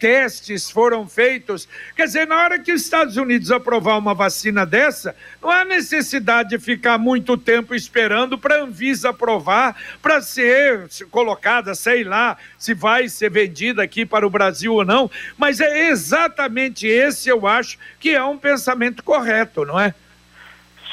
testes 0.00 0.68
foram 0.68 1.06
feitos. 1.06 1.68
Quer 1.94 2.06
dizer, 2.06 2.26
na 2.26 2.38
hora 2.38 2.58
que 2.58 2.72
os 2.72 2.82
Estados 2.82 3.16
Unidos 3.16 3.52
aprovar 3.52 3.98
uma 3.98 4.14
vacina 4.14 4.66
dessa, 4.66 5.14
não 5.44 5.50
há 5.50 5.64
necessidade 5.64 6.48
de 6.48 6.58
ficar 6.58 6.98
muito 6.98 7.36
tempo 7.36 7.74
esperando 7.74 8.38
para 8.38 8.56
a 8.56 8.62
Anvisa 8.62 9.10
aprovar, 9.10 9.76
para 10.02 10.20
ser 10.22 10.88
colocada, 11.10 11.74
sei 11.74 12.02
lá, 12.02 12.36
se 12.58 12.72
vai 12.72 13.08
ser 13.08 13.30
vendida 13.30 13.82
aqui 13.82 14.06
para 14.06 14.26
o 14.26 14.30
Brasil 14.30 14.74
ou 14.74 14.84
não. 14.84 15.10
Mas 15.36 15.60
é 15.60 15.88
exatamente 15.90 16.86
esse, 16.86 17.28
eu 17.28 17.46
acho, 17.46 17.78
que 18.00 18.14
é 18.14 18.24
um 18.24 18.38
pensamento 18.38 19.04
correto, 19.04 19.64
não 19.64 19.78
é? 19.78 19.94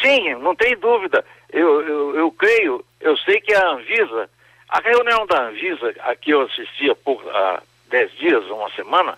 Sim, 0.01 0.35
não 0.35 0.53
tem 0.53 0.77
dúvida. 0.77 1.23
Eu, 1.49 1.81
eu, 1.81 2.15
eu 2.17 2.31
creio, 2.31 2.83
eu 2.99 3.15
sei 3.17 3.39
que 3.39 3.53
a 3.53 3.69
Anvisa 3.71 4.29
a 4.71 4.79
reunião 4.79 5.25
da 5.25 5.49
Anvisa, 5.49 5.93
a 5.99 6.15
que 6.15 6.31
eu 6.31 6.43
assisti 6.43 6.89
há, 6.89 6.95
pouco, 6.95 7.29
há 7.29 7.61
dez 7.89 8.09
dias, 8.13 8.45
uma 8.45 8.71
semana, 8.71 9.17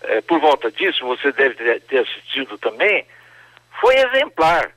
é, 0.00 0.20
por 0.20 0.38
volta 0.38 0.70
disso, 0.70 1.04
você 1.04 1.32
deve 1.32 1.80
ter 1.80 1.98
assistido 1.98 2.56
também, 2.56 3.04
foi 3.80 3.94
exemplar. 3.96 4.72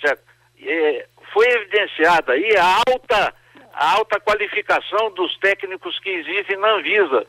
Certo? 0.00 0.22
É, 0.62 1.06
foi 1.32 1.46
evidenciada 1.48 2.32
aí 2.32 2.56
a 2.56 2.76
alta, 2.88 3.34
a 3.72 3.92
alta 3.96 4.20
qualificação 4.20 5.10
dos 5.10 5.36
técnicos 5.38 5.98
que 5.98 6.10
existem 6.10 6.56
na 6.56 6.70
Anvisa. 6.74 7.26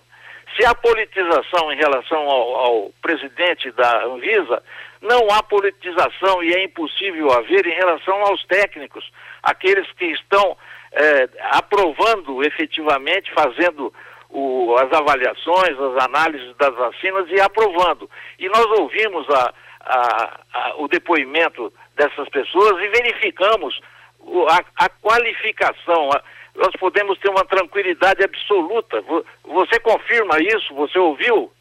Se 0.55 0.65
há 0.65 0.75
politização 0.75 1.71
em 1.73 1.75
relação 1.75 2.19
ao, 2.29 2.55
ao, 2.55 2.91
presidente 3.01 3.71
da 3.71 4.05
Anvisa, 4.05 4.63
não 5.01 5.27
há 5.31 5.43
politização 5.43 6.43
e 6.43 6.53
é 6.53 6.63
impossível 6.63 7.31
haver 7.33 7.65
em 7.65 7.73
relação 7.73 8.15
aos 8.21 8.43
técnicos, 8.45 9.11
aqueles 9.43 9.91
que 9.93 10.05
estão 10.05 10.55
é, 10.93 11.29
aprovando 11.51 12.43
efetivamente, 12.43 13.33
fazendo 13.33 13.93
o, 14.29 14.75
as 14.77 14.91
avaliações, 14.93 15.79
as 15.79 16.05
análises 16.05 16.55
das 16.57 16.73
vacinas 16.75 17.29
e 17.29 17.41
aprovando. 17.41 18.09
E 18.39 18.47
nós 18.47 18.65
ouvimos 18.79 19.29
a, 19.29 19.53
a, 19.85 20.39
a, 20.53 20.75
o 20.77 20.87
depoimento 20.87 21.71
dessas 21.95 22.27
pessoas 22.29 22.81
e 22.83 22.87
verificamos 22.89 23.79
o, 24.19 24.45
a, 24.47 24.89
qualificação. 24.89 26.09
nós 26.55 26.71
podemos 26.79 27.17
ter 27.19 27.29
uma 27.29 27.45
tranquilidade 27.45 28.23
absoluta. 28.23 29.01
Você 29.43 29.79
confirma 29.79 30.39
isso? 30.39 30.73
Você 30.73 30.97
ouviu? 30.97 31.51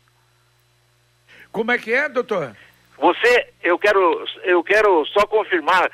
Como 1.53 1.71
é 1.71 1.79
que 1.79 1.93
é, 1.93 2.09
doutor? 2.09 2.57
Você, 2.99 3.49
eu 3.63 3.79
quero, 3.79 4.25
eu 4.45 4.63
quero 4.65 5.05
só 5.07 5.27
confirmar 5.27 5.91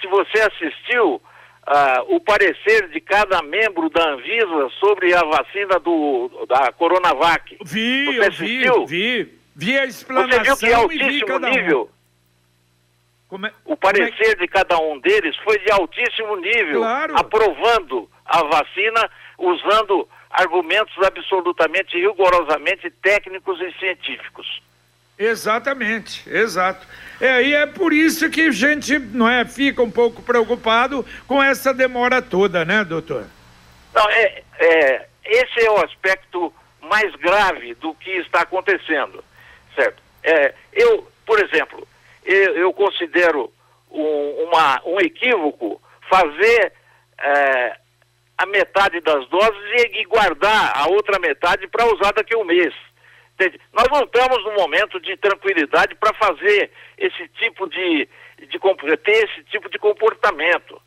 se 0.00 0.06
você 0.06 0.40
assistiu 0.40 1.14
uh, 1.14 2.14
o 2.14 2.20
parecer 2.20 2.88
de 2.88 3.00
cada 3.00 3.42
membro 3.42 3.88
da 3.90 4.10
Anvisa 4.10 4.70
sobre 4.80 5.14
a 5.14 5.22
vacina 5.22 5.78
do, 5.80 6.46
da 6.48 6.72
Coronavac. 6.72 7.58
Vi, 7.64 8.06
Você 8.06 8.20
assistiu? 8.28 8.86
vi, 8.86 9.24
vi. 9.24 9.43
Vi 9.54 9.78
a 9.78 9.84
explanação 9.84 10.44
Você 10.44 10.44
viu 10.44 10.56
que 10.56 10.66
é 10.66 10.74
altíssimo 10.74 11.38
nível? 11.38 11.90
Um. 13.30 13.46
É, 13.46 13.52
o 13.64 13.76
parecer 13.76 14.32
é... 14.32 14.34
de 14.36 14.46
cada 14.46 14.78
um 14.78 14.98
deles 15.00 15.36
foi 15.38 15.58
de 15.58 15.70
altíssimo 15.70 16.36
nível, 16.36 16.80
claro. 16.80 17.16
aprovando 17.16 18.08
a 18.24 18.42
vacina 18.44 19.10
usando 19.38 20.08
argumentos 20.30 20.96
absolutamente 21.04 21.96
rigorosamente 21.96 22.90
técnicos 22.90 23.60
e 23.60 23.72
científicos. 23.78 24.62
Exatamente, 25.18 26.28
exato. 26.28 26.86
É, 27.20 27.42
e 27.42 27.54
é 27.54 27.66
por 27.66 27.92
isso 27.92 28.28
que 28.30 28.42
a 28.42 28.50
gente 28.50 28.98
não 28.98 29.28
é, 29.28 29.44
fica 29.44 29.82
um 29.82 29.90
pouco 29.90 30.22
preocupado 30.22 31.06
com 31.26 31.42
essa 31.42 31.72
demora 31.72 32.20
toda, 32.20 32.64
né, 32.64 32.84
doutor? 32.84 33.24
Não, 33.94 34.10
é, 34.10 34.42
é, 34.58 35.06
esse 35.24 35.64
é 35.64 35.70
o 35.70 35.84
aspecto 35.84 36.52
mais 36.82 37.14
grave 37.16 37.74
do 37.74 37.94
que 37.94 38.10
está 38.10 38.40
acontecendo, 38.40 39.22
certo? 39.74 40.02
É, 40.22 40.54
eu, 40.72 41.06
por 41.26 41.42
exemplo, 41.42 41.86
eu, 42.24 42.56
eu 42.56 42.72
considero 42.72 43.52
um, 43.90 44.44
uma, 44.48 44.80
um 44.84 44.98
equívoco 45.00 45.80
fazer 46.08 46.72
é, 47.18 47.76
a 48.38 48.46
metade 48.46 49.00
das 49.00 49.26
doses 49.28 49.62
e, 49.76 50.00
e 50.00 50.04
guardar 50.04 50.72
a 50.76 50.88
outra 50.88 51.18
metade 51.18 51.68
para 51.68 51.86
usar 51.86 52.12
daqui 52.12 52.34
a 52.34 52.38
um 52.38 52.44
mês. 52.44 52.74
Entende? 53.34 53.60
Nós 53.72 53.88
não 53.90 54.04
estamos 54.04 54.44
num 54.44 54.54
momento 54.54 55.00
de 55.00 55.16
tranquilidade 55.16 55.94
para 55.96 56.14
fazer 56.14 56.70
esse 56.96 57.28
tipo 57.28 57.68
de, 57.68 58.08
de 58.38 58.96
ter 58.98 59.24
esse 59.24 59.42
tipo 59.44 59.68
de 59.68 59.78
comportamento. 59.78 60.80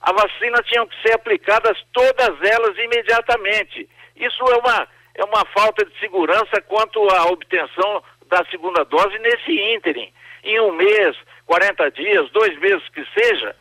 A 0.00 0.12
vacina 0.12 0.62
tinha 0.64 0.84
que 0.86 1.02
ser 1.02 1.14
aplicadas 1.14 1.78
todas 1.92 2.42
elas 2.42 2.76
imediatamente. 2.78 3.88
Isso 4.16 4.42
é 4.50 4.56
uma, 4.56 4.88
é 5.14 5.24
uma 5.24 5.44
falta 5.46 5.84
de 5.84 5.98
segurança 6.00 6.60
quanto 6.66 6.98
à 7.10 7.26
obtenção 7.26 8.02
da 8.32 8.44
segunda 8.50 8.84
dose 8.84 9.18
nesse 9.18 9.52
ínterim. 9.74 10.12
Em 10.42 10.60
um 10.60 10.72
mês, 10.72 11.16
40 11.46 11.90
dias, 11.90 12.30
dois 12.30 12.58
meses 12.58 12.82
que 12.88 13.04
seja, 13.14 13.54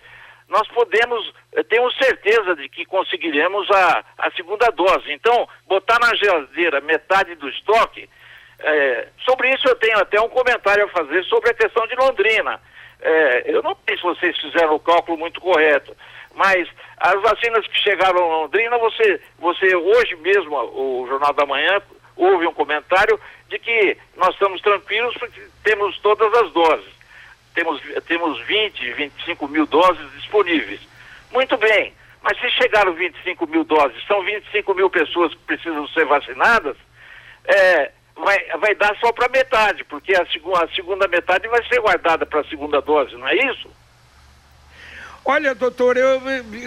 nós 0.47 0.67
podemos, 0.69 1.34
eh, 1.53 1.63
temos 1.63 1.95
certeza 1.97 2.55
de 2.55 2.67
que 2.69 2.86
conseguiremos 2.86 3.69
a, 3.69 4.03
a 4.17 4.31
segunda 4.31 4.69
dose. 4.71 5.12
Então, 5.12 5.47
botar 5.67 5.99
na 5.99 6.15
geladeira 6.15 6.81
metade 6.81 7.36
do 7.36 7.49
estoque 7.49 8.10
é, 8.63 9.07
sobre 9.25 9.49
isso 9.49 9.67
eu 9.67 9.75
tenho 9.75 9.97
até 9.97 10.21
um 10.21 10.29
comentário 10.29 10.86
a 10.86 10.89
fazer 10.89 11.23
sobre 11.25 11.49
a 11.49 11.53
questão 11.53 11.86
de 11.88 11.95
Londrina. 11.95 12.60
É, 13.01 13.43
eu 13.47 13.63
não 13.63 13.75
sei 13.86 13.97
se 13.97 14.03
vocês 14.03 14.38
fizeram 14.39 14.75
o 14.75 14.79
cálculo 14.79 15.17
muito 15.17 15.41
correto, 15.41 15.95
mas 16.36 16.67
as 16.97 17.19
vacinas 17.21 17.65
que 17.65 17.79
chegaram 17.79 18.23
a 18.23 18.38
Londrina, 18.38 18.77
você, 18.77 19.19
você 19.39 19.75
hoje 19.75 20.15
mesmo, 20.17 20.55
o 20.55 21.07
Jornal 21.07 21.34
da 21.34 21.45
Manhã, 21.45 21.81
houve 22.15 22.45
um 22.45 22.53
comentário 22.53 23.19
de 23.52 23.60
que 23.60 23.98
nós 24.16 24.34
estamos 24.34 24.62
tranquilos 24.62 25.14
porque 25.20 25.42
temos 25.64 26.00
todas 26.00 26.34
as 26.34 26.52
doses. 26.54 26.92
Temos, 27.54 27.82
temos 28.08 28.40
20, 28.46 28.94
25 28.94 29.48
mil 29.50 29.66
doses 29.66 30.10
disponíveis. 30.14 30.80
Muito 31.32 31.58
bem, 31.58 31.94
mas 32.24 32.40
se 32.40 32.50
chegaram 32.52 32.94
25 32.94 33.46
mil 33.48 33.66
doses, 33.66 34.02
são 34.08 34.24
25 34.24 34.74
mil 34.74 34.90
pessoas 34.90 35.34
que 35.34 35.42
precisam 35.42 35.86
ser 35.90 36.06
vacinadas, 36.06 36.78
é, 37.46 37.92
vai, 38.16 38.40
vai 38.58 38.74
dar 38.76 38.96
só 39.00 39.12
para 39.12 39.28
metade, 39.28 39.84
porque 39.84 40.16
a, 40.16 40.22
a 40.22 40.68
segunda 40.70 41.08
metade 41.10 41.48
vai 41.50 41.64
ser 41.68 41.82
guardada 41.82 42.26
para 42.26 42.40
a 42.40 42.46
segunda 42.46 42.82
dose, 42.82 43.16
não 43.18 43.28
é 43.28 43.36
isso? 43.52 43.70
Olha, 45.24 45.54
doutor, 45.54 45.98
eu 45.98 46.20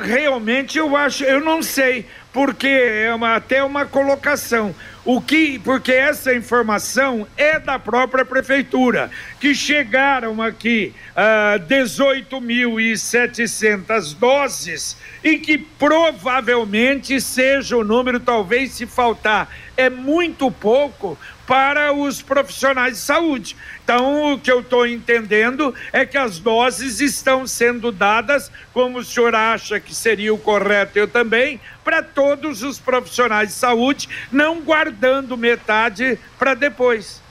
realmente 0.02 0.78
eu 0.78 0.94
acho, 0.96 1.24
eu 1.24 1.40
não 1.40 1.62
sei, 1.62 2.06
porque 2.32 2.68
é 2.68 3.12
uma, 3.12 3.36
até 3.36 3.64
uma 3.64 3.84
colocação. 3.86 4.74
O 5.04 5.20
que, 5.20 5.58
porque 5.58 5.92
essa 5.92 6.34
informação 6.34 7.26
é 7.36 7.58
da 7.58 7.78
própria 7.78 8.24
prefeitura, 8.24 9.10
que 9.38 9.54
chegaram 9.54 10.40
aqui 10.40 10.94
uh, 11.10 11.60
18.700 11.66 14.16
doses 14.16 14.96
e 15.22 15.36
que 15.36 15.58
provavelmente 15.58 17.20
seja 17.20 17.76
o 17.76 17.84
número, 17.84 18.18
talvez 18.18 18.72
se 18.72 18.86
faltar, 18.86 19.54
é 19.76 19.90
muito 19.90 20.50
pouco 20.50 21.18
para 21.46 21.92
os 21.92 22.22
profissionais 22.22 22.94
de 22.94 23.00
saúde. 23.00 23.54
Então, 23.82 24.32
o 24.32 24.38
que 24.38 24.50
eu 24.50 24.60
estou 24.60 24.86
entendendo 24.86 25.74
é 25.92 26.06
que 26.06 26.16
as 26.16 26.38
doses 26.38 27.00
estão 27.00 27.46
sendo 27.46 27.92
dadas, 27.92 28.50
como 28.72 29.00
o 29.00 29.04
senhor 29.04 29.34
acha 29.34 29.78
que 29.78 29.94
seria 29.94 30.32
o 30.32 30.38
correto, 30.38 30.98
eu 30.98 31.06
também, 31.06 31.60
para 31.84 32.02
todos 32.02 32.62
os 32.62 32.78
profissionais 32.78 33.50
de 33.50 33.54
saúde, 33.54 34.08
não 34.32 34.62
guardando 34.62 34.93
metade 35.36 36.18
para 36.38 36.54
depois. 36.54 37.22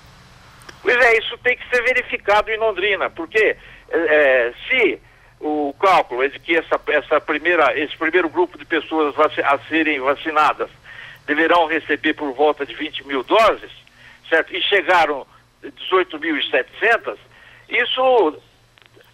Pois 0.82 0.96
é, 0.98 1.18
isso 1.18 1.38
tem 1.38 1.58
que 1.58 1.68
ser 1.70 1.82
verificado 1.84 2.52
em 2.52 2.58
Londrina, 2.58 3.10
porque 3.10 3.56
é, 3.90 4.54
se 4.68 5.00
o 5.40 5.74
cálculo 5.80 6.24
é 6.24 6.30
de 6.30 6.40
que 6.40 6.56
essa, 6.56 6.80
essa 6.88 7.22
primeira, 7.22 7.78
esse 7.78 7.96
primeiro 7.98 8.30
grupo 8.30 8.58
de 8.58 8.66
pessoas 8.66 9.16
a 9.20 9.60
serem 9.70 10.00
vacinadas 10.00 10.70
deverão 11.26 11.68
receber 11.68 12.14
por 12.14 12.34
volta 12.34 12.66
de 12.66 12.74
20 12.74 13.08
mil 13.08 13.24
doses, 13.24 13.72
certo? 14.30 14.56
E 14.56 14.62
chegaram 14.62 15.26
18.700, 15.64 17.18
isso 17.70 18.42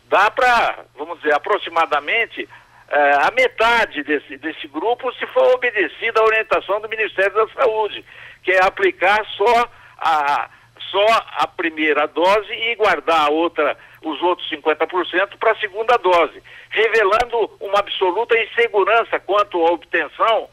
dá 0.10 0.32
para, 0.32 0.86
vamos 0.97 1.20
dizer, 1.20 1.34
aproximadamente 1.34 2.47
uh, 2.92 3.28
a 3.28 3.32
metade 3.32 4.04
desse, 4.04 4.38
desse 4.38 4.68
grupo 4.68 5.12
se 5.14 5.26
for 5.28 5.54
obedecida 5.54 6.20
a 6.20 6.26
orientação 6.26 6.82
do 6.82 6.90
Ministério 6.90 7.34
da 7.34 7.48
Saúde, 7.54 8.04
que 8.44 8.52
é 8.52 8.64
aplicar 8.64 9.24
só 9.38 9.70
a, 9.98 10.50
só 10.92 11.06
a 11.38 11.48
primeira 11.48 12.08
dose 12.08 12.52
e 12.52 12.76
guardar 12.76 13.28
a 13.28 13.30
outra, 13.30 13.78
os 14.04 14.22
outros 14.22 14.50
50% 14.50 15.38
para 15.40 15.52
a 15.52 15.60
segunda 15.60 15.98
dose, 15.98 16.42
revelando 16.70 17.52
uma 17.60 17.80
absoluta 17.80 18.38
insegurança 18.38 19.20
quanto 19.20 19.66
à 19.66 19.72
obtenção 19.72 20.50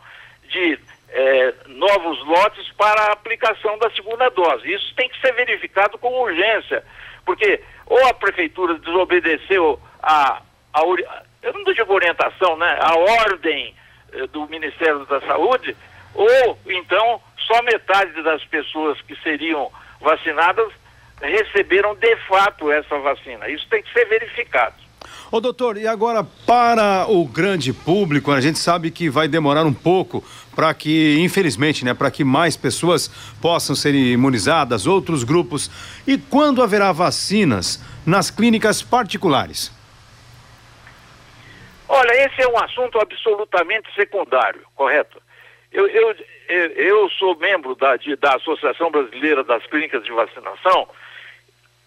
de 0.48 0.78
é, 1.08 1.54
novos 1.66 2.24
lotes 2.26 2.70
para 2.72 3.00
a 3.02 3.12
aplicação 3.12 3.78
da 3.78 3.90
segunda 3.90 4.28
dose. 4.30 4.72
Isso 4.72 4.94
tem 4.94 5.08
que 5.08 5.20
ser 5.20 5.32
verificado 5.32 5.98
com 5.98 6.22
urgência, 6.22 6.84
porque 7.24 7.62
ou 7.86 8.04
a 8.06 8.14
prefeitura 8.14 8.78
desobedeceu 8.78 9.80
a, 10.02 10.42
a 10.72 10.82
eu 11.46 11.52
não 11.52 11.72
digo 11.72 11.92
orientação, 11.92 12.56
né, 12.56 12.78
a 12.80 12.96
ordem 12.96 13.74
eh, 14.12 14.26
do 14.26 14.48
Ministério 14.48 15.06
da 15.06 15.20
Saúde, 15.20 15.76
ou 16.12 16.58
então 16.66 17.20
só 17.46 17.62
metade 17.62 18.20
das 18.22 18.44
pessoas 18.44 19.00
que 19.02 19.14
seriam 19.22 19.70
vacinadas 20.00 20.72
receberam 21.22 21.94
de 21.94 22.16
fato 22.28 22.70
essa 22.70 22.98
vacina. 22.98 23.48
Isso 23.48 23.66
tem 23.68 23.82
que 23.82 23.92
ser 23.92 24.04
verificado. 24.06 24.74
Ô 25.30 25.40
doutor, 25.40 25.76
e 25.76 25.86
agora 25.86 26.24
para 26.46 27.06
o 27.08 27.24
grande 27.24 27.72
público, 27.72 28.32
a 28.32 28.40
gente 28.40 28.58
sabe 28.58 28.90
que 28.90 29.08
vai 29.08 29.28
demorar 29.28 29.64
um 29.64 29.72
pouco 29.72 30.22
para 30.54 30.72
que, 30.74 31.16
infelizmente, 31.20 31.84
né, 31.84 31.94
para 31.94 32.10
que 32.10 32.24
mais 32.24 32.56
pessoas 32.56 33.08
possam 33.40 33.74
ser 33.76 33.94
imunizadas, 33.94 34.86
outros 34.86 35.22
grupos. 35.22 35.70
E 36.06 36.18
quando 36.18 36.62
haverá 36.62 36.90
vacinas 36.92 37.82
nas 38.04 38.30
clínicas 38.30 38.82
particulares? 38.82 39.75
Olha, 41.88 42.12
esse 42.24 42.42
é 42.42 42.48
um 42.48 42.58
assunto 42.58 42.98
absolutamente 42.98 43.92
secundário, 43.94 44.62
correto? 44.74 45.22
Eu, 45.72 45.86
eu, 45.86 46.16
eu 46.48 47.10
sou 47.10 47.36
membro 47.36 47.74
da, 47.74 47.96
de, 47.96 48.16
da 48.16 48.34
Associação 48.36 48.90
Brasileira 48.90 49.44
das 49.44 49.64
Clínicas 49.66 50.02
de 50.04 50.10
Vacinação. 50.10 50.88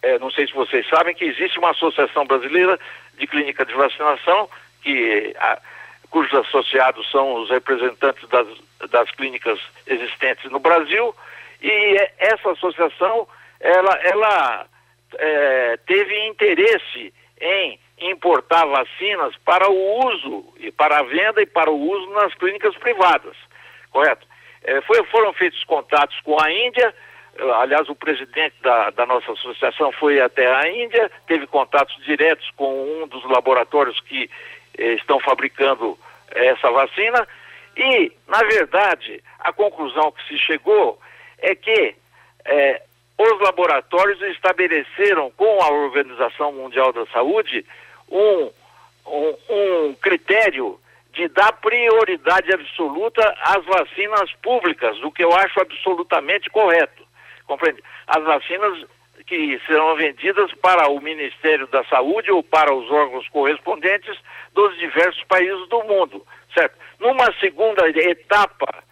É, 0.01 0.17
não 0.19 0.31
sei 0.31 0.47
se 0.47 0.53
vocês 0.53 0.87
sabem 0.87 1.13
que 1.13 1.25
existe 1.25 1.59
uma 1.59 1.71
associação 1.71 2.25
brasileira 2.25 2.79
de 3.17 3.27
clínica 3.27 3.65
de 3.65 3.73
vacinação 3.73 4.49
que 4.81 5.35
a, 5.37 5.59
cujos 6.09 6.33
associados 6.33 7.09
são 7.11 7.33
os 7.35 7.49
representantes 7.49 8.27
das, 8.29 8.47
das 8.89 9.11
clínicas 9.11 9.59
existentes 9.85 10.49
no 10.51 10.59
Brasil, 10.59 11.13
e 11.61 12.09
essa 12.17 12.51
associação, 12.51 13.27
ela, 13.59 13.93
ela 14.03 14.67
é, 15.17 15.77
teve 15.85 16.27
interesse 16.27 17.13
em 17.41 17.79
importar 18.01 18.65
vacinas 18.65 19.35
para 19.45 19.69
o 19.69 20.05
uso, 20.05 20.53
e 20.59 20.71
para 20.71 20.99
a 20.99 21.03
venda 21.03 21.41
e 21.41 21.45
para 21.45 21.69
o 21.69 21.79
uso 21.79 22.09
nas 22.11 22.33
clínicas 22.35 22.75
privadas, 22.77 23.35
correto? 23.91 24.27
É, 24.63 24.81
foi, 24.81 25.03
foram 25.05 25.33
feitos 25.33 25.63
contatos 25.63 26.19
com 26.21 26.41
a 26.41 26.51
Índia, 26.51 26.93
aliás, 27.55 27.87
o 27.89 27.95
presidente 27.95 28.55
da, 28.61 28.89
da 28.89 29.05
nossa 29.05 29.31
associação 29.31 29.91
foi 29.93 30.19
até 30.19 30.53
a 30.53 30.69
Índia, 30.69 31.09
teve 31.27 31.47
contatos 31.47 31.95
diretos 32.03 32.49
com 32.55 33.01
um 33.01 33.07
dos 33.07 33.23
laboratórios 33.25 33.99
que 34.01 34.29
eh, 34.77 34.93
estão 34.93 35.19
fabricando 35.19 35.97
essa 36.31 36.69
vacina 36.71 37.27
e, 37.77 38.11
na 38.27 38.39
verdade, 38.39 39.23
a 39.39 39.53
conclusão 39.53 40.11
que 40.11 40.27
se 40.27 40.37
chegou 40.37 40.99
é 41.37 41.55
que 41.55 41.95
eh, 42.45 42.81
os 43.17 43.39
laboratórios 43.41 44.21
estabeleceram 44.21 45.31
com 45.31 45.61
a 45.61 45.71
Organização 45.71 46.51
Mundial 46.51 46.91
da 46.91 47.05
Saúde 47.07 47.65
um, 48.11 48.51
um, 49.05 49.35
um 49.49 49.93
critério 49.95 50.79
de 51.13 51.27
dar 51.29 51.51
prioridade 51.53 52.53
absoluta 52.53 53.35
às 53.41 53.65
vacinas 53.65 54.31
públicas, 54.41 55.01
o 55.03 55.11
que 55.11 55.23
eu 55.23 55.33
acho 55.33 55.59
absolutamente 55.59 56.49
correto. 56.49 57.03
Compreende? 57.45 57.83
As 58.07 58.23
vacinas 58.23 58.85
que 59.25 59.59
serão 59.67 59.95
vendidas 59.95 60.51
para 60.55 60.89
o 60.89 60.99
Ministério 61.01 61.67
da 61.67 61.83
Saúde 61.85 62.31
ou 62.31 62.41
para 62.41 62.73
os 62.73 62.89
órgãos 62.89 63.27
correspondentes 63.29 64.17
dos 64.53 64.77
diversos 64.77 65.23
países 65.25 65.67
do 65.69 65.83
mundo, 65.83 66.25
certo? 66.53 66.75
Numa 66.99 67.31
segunda 67.39 67.87
etapa, 67.89 68.83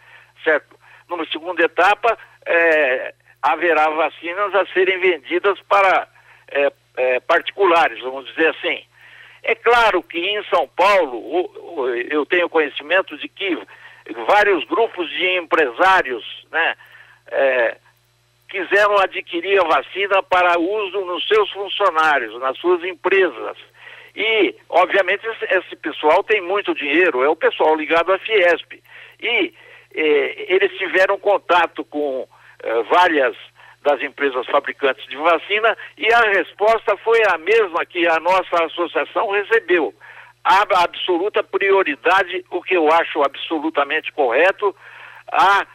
certo? 0.43 0.75
Numa 1.09 1.25
segunda 1.27 1.63
etapa, 1.63 2.17
é, 2.45 3.13
haverá 3.41 3.89
vacinas 3.89 4.53
a 4.53 4.65
serem 4.67 4.99
vendidas 4.99 5.59
para 5.61 6.07
é, 6.49 6.71
é, 6.97 7.19
particulares, 7.21 7.99
vamos 8.01 8.25
dizer 8.27 8.49
assim. 8.49 8.83
É 9.43 9.55
claro 9.55 10.01
que 10.03 10.19
em 10.19 10.43
São 10.45 10.67
Paulo, 10.67 11.49
eu 12.09 12.25
tenho 12.25 12.49
conhecimento 12.49 13.17
de 13.17 13.27
que 13.27 13.57
vários 14.27 14.63
grupos 14.65 15.09
de 15.09 15.37
empresários, 15.37 16.45
né, 16.51 16.75
é, 17.27 17.77
quiseram 18.49 18.97
adquirir 18.99 19.59
a 19.59 19.67
vacina 19.67 20.23
para 20.23 20.57
uso 20.57 21.01
nos 21.05 21.27
seus 21.27 21.49
funcionários, 21.51 22.39
nas 22.39 22.57
suas 22.57 22.83
empresas. 22.83 23.57
E, 24.15 24.55
obviamente, 24.69 25.27
esse, 25.51 25.75
pessoal 25.75 26.23
tem 26.23 26.41
muito 26.41 26.73
dinheiro, 26.73 27.23
é 27.23 27.29
o 27.29 27.35
pessoal 27.35 27.75
ligado 27.75 28.11
à 28.11 28.17
Fiesp. 28.17 28.81
E 29.21 29.53
eh, 29.93 30.45
eles 30.49 30.75
tiveram 30.77 31.19
contato 31.19 31.83
com 31.85 32.27
eh, 32.63 32.83
várias 32.89 33.35
das 33.87 34.01
empresas 34.01 34.45
fabricantes 34.47 35.07
de 35.07 35.15
vacina 35.15 35.77
e 35.97 36.11
a 36.13 36.19
resposta 36.19 36.97
foi 36.97 37.21
a 37.29 37.37
mesma 37.37 37.85
que 37.85 38.05
a 38.05 38.19
nossa 38.19 38.65
associação 38.65 39.31
recebeu. 39.31 39.93
A 40.43 40.83
absoluta 40.83 41.41
prioridade, 41.41 42.43
o 42.51 42.61
que 42.61 42.75
eu 42.75 42.91
acho 42.91 43.23
absolutamente 43.23 44.11
correto, 44.11 44.75
a 45.31 45.65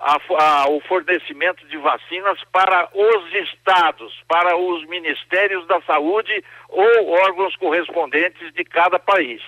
a, 0.00 0.16
a, 0.16 0.68
o 0.70 0.80
fornecimento 0.82 1.66
de 1.66 1.78
vacinas 1.78 2.38
para 2.52 2.88
os 2.94 3.34
estados, 3.34 4.12
para 4.28 4.56
os 4.56 4.86
ministérios 4.86 5.66
da 5.66 5.80
saúde 5.82 6.44
ou 6.68 7.10
órgãos 7.10 7.56
correspondentes 7.56 8.52
de 8.52 8.64
cada 8.64 8.98
país. 8.98 9.42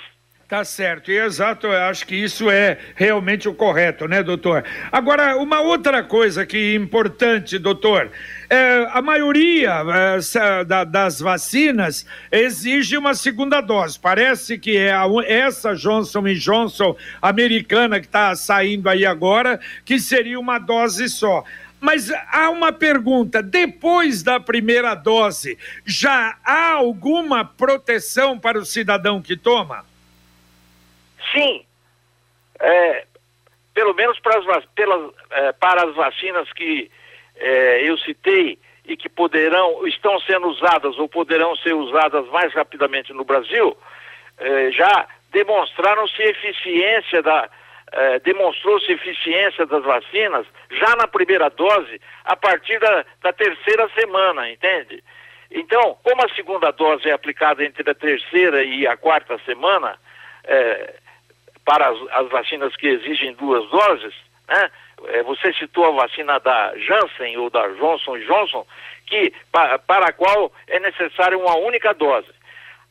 Tá 0.50 0.64
certo, 0.64 1.12
e 1.12 1.16
exato, 1.16 1.68
eu 1.68 1.82
acho 1.84 2.04
que 2.04 2.16
isso 2.16 2.50
é 2.50 2.76
realmente 2.96 3.48
o 3.48 3.54
correto, 3.54 4.08
né, 4.08 4.20
doutor? 4.20 4.64
Agora, 4.90 5.36
uma 5.36 5.60
outra 5.60 6.02
coisa 6.02 6.44
que 6.44 6.72
é 6.72 6.74
importante, 6.74 7.56
doutor, 7.56 8.10
é, 8.50 8.84
a 8.90 9.00
maioria 9.00 9.70
é, 9.70 10.64
da, 10.64 10.82
das 10.82 11.20
vacinas 11.20 12.04
exige 12.32 12.96
uma 12.96 13.14
segunda 13.14 13.60
dose. 13.60 13.96
Parece 13.96 14.58
que 14.58 14.76
é 14.76 14.92
a, 14.92 15.04
essa 15.24 15.76
Johnson 15.76 16.24
Johnson 16.34 16.96
americana 17.22 18.00
que 18.00 18.06
está 18.06 18.34
saindo 18.34 18.88
aí 18.88 19.06
agora, 19.06 19.60
que 19.84 20.00
seria 20.00 20.40
uma 20.40 20.58
dose 20.58 21.08
só. 21.08 21.44
Mas 21.80 22.10
há 22.32 22.50
uma 22.50 22.72
pergunta: 22.72 23.40
depois 23.40 24.24
da 24.24 24.40
primeira 24.40 24.96
dose, 24.96 25.56
já 25.84 26.36
há 26.44 26.72
alguma 26.72 27.44
proteção 27.44 28.36
para 28.36 28.58
o 28.58 28.66
cidadão 28.66 29.22
que 29.22 29.36
toma? 29.36 29.88
Sim, 31.32 31.64
é, 32.58 33.06
pelo 33.74 33.94
menos 33.94 34.18
para 34.20 34.38
as, 34.38 34.64
pelas, 34.74 35.12
é, 35.30 35.52
para 35.52 35.88
as 35.88 35.94
vacinas 35.94 36.52
que 36.52 36.90
é, 37.36 37.88
eu 37.88 37.96
citei 37.98 38.58
e 38.84 38.96
que 38.96 39.08
poderão, 39.08 39.86
estão 39.86 40.18
sendo 40.20 40.48
usadas 40.48 40.98
ou 40.98 41.08
poderão 41.08 41.54
ser 41.56 41.74
usadas 41.74 42.26
mais 42.28 42.52
rapidamente 42.52 43.12
no 43.12 43.24
Brasil, 43.24 43.76
eh, 44.38 44.70
já 44.72 45.06
demonstraram-se 45.30 46.20
eficiência 46.20 47.22
da 47.22 47.48
eh, 47.92 48.18
demonstrou-se 48.20 48.90
eficiência 48.90 49.66
das 49.66 49.84
vacinas 49.84 50.46
já 50.70 50.96
na 50.96 51.06
primeira 51.06 51.50
dose 51.50 52.00
a 52.24 52.36
partir 52.36 52.78
da, 52.78 53.04
da 53.20 53.32
terceira 53.32 53.88
semana, 53.98 54.50
entende? 54.50 55.02
Então, 55.50 55.96
como 56.02 56.24
a 56.24 56.34
segunda 56.34 56.70
dose 56.70 57.08
é 57.08 57.12
aplicada 57.12 57.64
entre 57.64 57.88
a 57.88 57.94
terceira 57.94 58.62
e 58.62 58.86
a 58.86 58.96
quarta 58.96 59.38
semana, 59.44 59.98
eh, 60.44 60.94
para 61.64 61.88
as, 61.88 61.98
as, 62.12 62.28
vacinas 62.28 62.74
que 62.76 62.88
exigem 62.88 63.34
duas 63.34 63.68
doses, 63.70 64.14
né? 64.48 64.70
Eh, 65.08 65.22
você 65.22 65.52
citou 65.54 65.86
a 65.86 66.02
vacina 66.02 66.38
da 66.40 66.76
Janssen 66.76 67.36
ou 67.38 67.48
da 67.50 67.66
Johnson 67.68 68.18
Johnson, 68.18 68.66
que, 69.06 69.32
pa, 69.50 69.78
para 69.78 70.06
a 70.08 70.12
qual 70.12 70.52
é 70.66 70.78
necessária 70.78 71.38
uma 71.38 71.56
única 71.56 71.94
dose. 71.94 72.28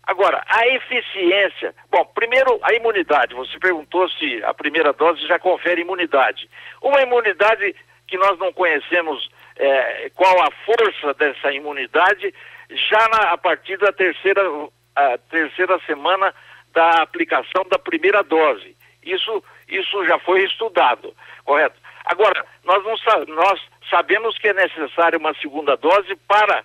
Agora, 0.04 0.44
a 0.48 0.68
eficiência. 0.68 1.74
Bom, 1.92 2.04
primeiro, 2.16 2.60
a 2.64 2.74
imunidade. 2.74 3.36
Você 3.36 3.60
perguntou 3.60 4.10
se 4.10 4.44
a 4.44 4.54
primeira 4.56 4.92
dose 4.92 5.26
já 5.28 5.38
confere 5.38 5.82
imunidade. 5.82 6.50
Uma 6.82 7.02
imunidade 7.02 7.76
que 8.08 8.18
nós 8.18 8.40
não 8.40 8.52
conhecemos 8.52 9.30
é, 9.56 10.10
qual 10.16 10.36
a 10.42 10.50
força 10.66 11.14
dessa 11.14 11.52
imunidade, 11.52 12.34
já 12.72 13.08
na, 13.10 13.34
a 13.34 13.38
partir 13.38 13.78
da 13.78 13.92
terceira, 13.92 14.42
terceira 15.30 15.80
semana 15.86 16.34
da 16.74 17.02
aplicação 17.02 17.66
da 17.70 17.80
primeira 17.80 18.24
dose. 18.24 18.76
Isso, 19.04 19.44
isso 19.68 20.06
já 20.06 20.20
foi 20.20 20.44
estudado, 20.44 21.14
correto? 21.44 21.80
Agora, 22.06 22.46
nós, 22.64 22.84
não, 22.84 23.36
nós 23.36 23.62
sabemos 23.90 24.38
que 24.38 24.48
é 24.48 24.54
necessária 24.54 25.18
uma 25.18 25.34
segunda 25.36 25.76
dose 25.76 26.16
para 26.28 26.64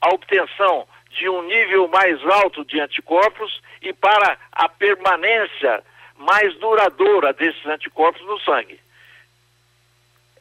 a 0.00 0.08
obtenção 0.14 0.86
de 1.10 1.28
um 1.28 1.42
nível 1.42 1.88
mais 1.88 2.22
alto 2.24 2.64
de 2.64 2.80
anticorpos 2.80 3.60
e 3.80 3.92
para 3.92 4.36
a 4.52 4.68
permanência 4.68 5.82
mais 6.18 6.54
duradoura 6.56 7.32
desses 7.32 7.64
anticorpos 7.66 8.24
no 8.26 8.38
sangue. 8.40 8.78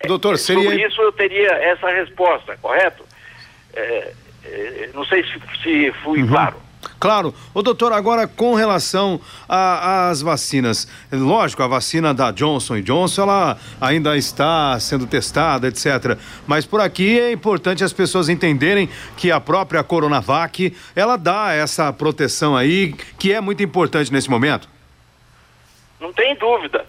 Doutor, 0.06 0.38
seria... 0.38 0.70
Por 0.70 0.80
isso 0.80 1.02
eu 1.02 1.12
teria 1.12 1.52
essa 1.52 1.90
resposta, 1.90 2.58
correto? 2.58 3.06
É, 3.74 4.14
é, 4.46 4.90
não 4.94 5.06
sei 5.06 5.24
se, 5.24 5.40
se 5.62 5.92
fui 6.04 6.22
uhum. 6.22 6.28
claro. 6.28 6.62
Claro. 7.00 7.34
O 7.54 7.62
doutor, 7.62 7.92
agora 7.92 8.28
com 8.28 8.54
relação 8.56 9.20
às 9.48 10.22
vacinas, 10.22 10.88
lógico, 11.12 11.62
a 11.64 11.68
vacina 11.68 12.14
da 12.14 12.32
Johnson 12.32 12.82
Johnson, 12.82 13.24
ela 13.24 13.58
ainda 13.82 14.18
está 14.18 14.80
sendo 14.80 15.06
testada, 15.06 15.68
etc. 15.68 16.18
Mas 16.48 16.66
por 16.66 16.80
aqui 16.82 17.20
é 17.20 17.32
importante 17.32 17.84
as 17.84 17.94
pessoas 17.94 18.30
entenderem 18.30 18.90
que 19.18 19.32
a 19.32 19.40
própria 19.40 19.84
Coronavac, 19.84 20.76
ela 20.96 21.18
dá 21.18 21.54
essa 21.54 21.92
proteção 21.92 22.56
aí, 22.56 22.94
que 23.20 23.34
é 23.34 23.42
muito 23.42 23.62
importante 23.64 24.12
nesse 24.12 24.30
momento. 24.30 24.70
Não 26.00 26.12
tem 26.14 26.36
dúvida. 26.36 26.86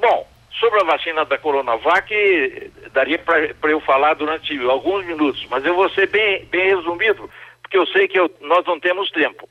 Bom, 0.00 0.28
sobre 0.58 0.80
a 0.80 0.84
vacina 0.84 1.24
da 1.24 1.38
Coronavac, 1.38 2.72
daria 2.92 3.18
para 3.18 3.70
eu 3.70 3.80
falar 3.80 4.14
durante 4.14 4.58
alguns 4.66 5.04
minutos, 5.04 5.46
mas 5.50 5.64
eu 5.64 5.74
vou 5.74 5.88
ser 5.90 6.08
bem, 6.08 6.44
bem 6.46 6.76
resumido 6.76 7.28
porque 7.68 7.76
eu 7.76 7.86
sei 7.86 8.08
que 8.08 8.18
eu, 8.18 8.34
nós 8.40 8.64
não 8.64 8.80
temos 8.80 9.10
tempo. 9.10 9.46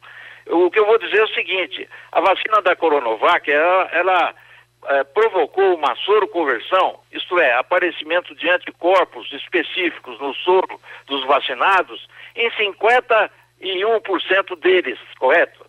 O 0.47 0.71
que 0.71 0.79
eu 0.79 0.85
vou 0.85 0.97
dizer 0.97 1.19
é 1.19 1.23
o 1.23 1.29
seguinte: 1.29 1.87
a 2.11 2.19
vacina 2.19 2.61
da 2.63 2.75
Coronavac, 2.75 3.49
ela, 3.49 3.89
ela 3.91 4.33
é, 4.87 5.03
provocou 5.03 5.75
uma 5.75 5.95
soroconversão, 5.97 6.99
isto 7.11 7.39
é, 7.39 7.53
aparecimento 7.53 8.33
de 8.35 8.49
anticorpos 8.49 9.31
específicos 9.31 10.19
no 10.19 10.33
soro 10.33 10.81
dos 11.05 11.23
vacinados, 11.25 12.07
em 12.35 12.49
51% 12.51 13.29
deles, 14.59 14.99
correto? 15.19 15.63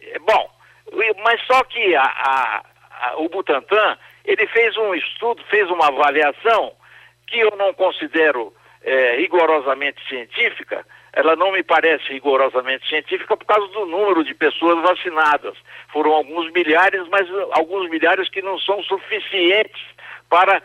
É, 0.00 0.18
bom, 0.20 0.50
mas 1.24 1.40
só 1.46 1.64
que 1.64 1.96
a, 1.96 2.02
a, 2.04 2.62
a, 3.00 3.16
o 3.16 3.28
Butantan, 3.28 3.98
ele 4.24 4.46
fez 4.46 4.76
um 4.76 4.94
estudo, 4.94 5.42
fez 5.50 5.68
uma 5.68 5.88
avaliação 5.88 6.74
que 7.26 7.40
eu 7.40 7.56
não 7.56 7.74
considero 7.74 8.54
é, 8.84 9.16
rigorosamente 9.16 10.06
científica, 10.08 10.84
ela 11.12 11.36
não 11.36 11.52
me 11.52 11.62
parece 11.62 12.08
rigorosamente 12.08 12.88
científica 12.88 13.36
por 13.36 13.44
causa 13.44 13.66
do 13.68 13.84
número 13.84 14.24
de 14.24 14.34
pessoas 14.34 14.80
vacinadas. 14.82 15.54
Foram 15.92 16.12
alguns 16.12 16.50
milhares, 16.52 17.06
mas 17.08 17.28
alguns 17.52 17.90
milhares 17.90 18.28
que 18.30 18.40
não 18.40 18.58
são 18.58 18.82
suficientes 18.84 19.82
para 20.30 20.62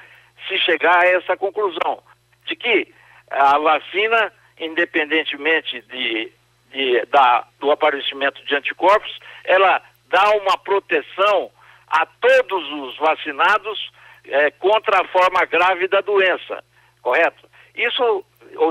se 0.47 0.57
chegar 0.59 1.03
a 1.03 1.07
essa 1.07 1.35
conclusão 1.35 2.01
de 2.45 2.55
que 2.55 2.87
a 3.29 3.57
vacina, 3.57 4.31
independentemente 4.57 5.81
de, 5.81 6.31
de 6.71 7.05
da, 7.07 7.45
do 7.59 7.69
aparecimento 7.69 8.43
de 8.45 8.55
anticorpos, 8.55 9.19
ela 9.43 9.81
dá 10.07 10.29
uma 10.31 10.57
proteção 10.57 11.51
a 11.87 12.05
todos 12.05 12.71
os 12.71 12.97
vacinados 12.97 13.91
é, 14.25 14.51
contra 14.51 15.01
a 15.01 15.07
forma 15.07 15.43
grave 15.45 15.89
da 15.89 15.99
doença, 15.99 16.63
correto? 17.01 17.47
Isso 17.75 18.25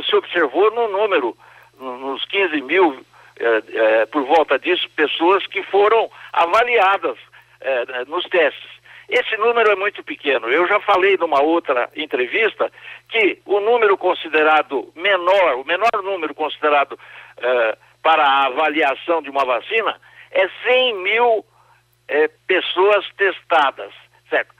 se 0.08 0.16
observou 0.16 0.70
no 0.70 0.88
número 0.88 1.36
nos 1.78 2.24
15 2.26 2.60
mil, 2.62 3.04
é, 3.38 3.62
é, 3.74 4.06
por 4.06 4.24
volta 4.24 4.58
disso, 4.58 4.88
pessoas 4.96 5.46
que 5.46 5.62
foram 5.64 6.10
avaliadas 6.32 7.18
é, 7.60 8.04
nos 8.06 8.24
testes. 8.24 8.76
Esse 9.08 9.36
número 9.36 9.70
é 9.70 9.76
muito 9.76 10.02
pequeno. 10.02 10.48
Eu 10.48 10.66
já 10.66 10.80
falei 10.80 11.16
numa 11.16 11.40
outra 11.40 11.88
entrevista 11.94 12.72
que 13.08 13.38
o 13.44 13.60
número 13.60 13.96
considerado 13.96 14.92
menor, 14.96 15.56
o 15.56 15.64
menor 15.64 16.02
número 16.02 16.34
considerado 16.34 16.98
para 18.02 18.24
a 18.24 18.46
avaliação 18.46 19.22
de 19.22 19.30
uma 19.30 19.44
vacina 19.44 19.96
é 20.32 20.48
100 20.64 20.94
mil 21.04 21.44
pessoas 22.48 23.06
testadas, 23.16 23.92
certo? 24.28 24.52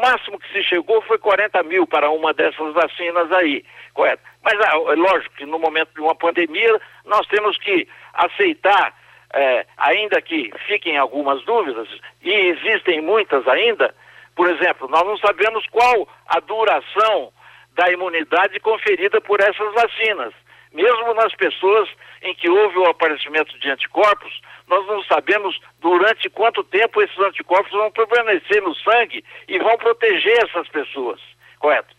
Máximo 0.00 0.38
que 0.38 0.52
se 0.52 0.62
chegou 0.64 1.00
foi 1.02 1.18
40 1.18 1.62
mil 1.64 1.86
para 1.86 2.10
uma 2.10 2.32
dessas 2.32 2.72
vacinas 2.74 3.30
aí, 3.32 3.64
correto? 3.94 4.22
Mas 4.42 4.54
é 4.54 4.94
lógico 4.94 5.34
que 5.36 5.46
no 5.46 5.58
momento 5.58 5.92
de 5.94 6.00
uma 6.00 6.14
pandemia 6.14 6.80
nós 7.04 7.26
temos 7.26 7.56
que 7.58 7.88
aceitar, 8.14 8.94
é, 9.34 9.66
ainda 9.76 10.20
que 10.22 10.50
fiquem 10.66 10.96
algumas 10.96 11.44
dúvidas, 11.44 11.88
e 12.22 12.30
existem 12.30 13.00
muitas 13.00 13.46
ainda, 13.46 13.94
por 14.34 14.48
exemplo, 14.48 14.88
nós 14.88 15.04
não 15.04 15.18
sabemos 15.18 15.66
qual 15.66 16.08
a 16.28 16.40
duração 16.40 17.32
da 17.74 17.90
imunidade 17.90 18.58
conferida 18.60 19.20
por 19.20 19.40
essas 19.40 19.72
vacinas. 19.74 20.32
Mesmo 20.72 21.14
nas 21.14 21.34
pessoas 21.34 21.88
em 22.22 22.34
que 22.34 22.48
houve 22.48 22.78
o 22.78 22.86
aparecimento 22.86 23.58
de 23.58 23.70
anticorpos, 23.70 24.40
nós 24.66 24.86
não 24.86 25.02
sabemos 25.04 25.58
durante 25.80 26.28
quanto 26.28 26.62
tempo 26.64 27.00
esses 27.02 27.18
anticorpos 27.18 27.72
vão 27.72 27.90
permanecer 27.90 28.62
no 28.62 28.74
sangue 28.74 29.24
e 29.46 29.58
vão 29.58 29.76
proteger 29.78 30.44
essas 30.44 30.68
pessoas, 30.68 31.20
correto? 31.58 31.96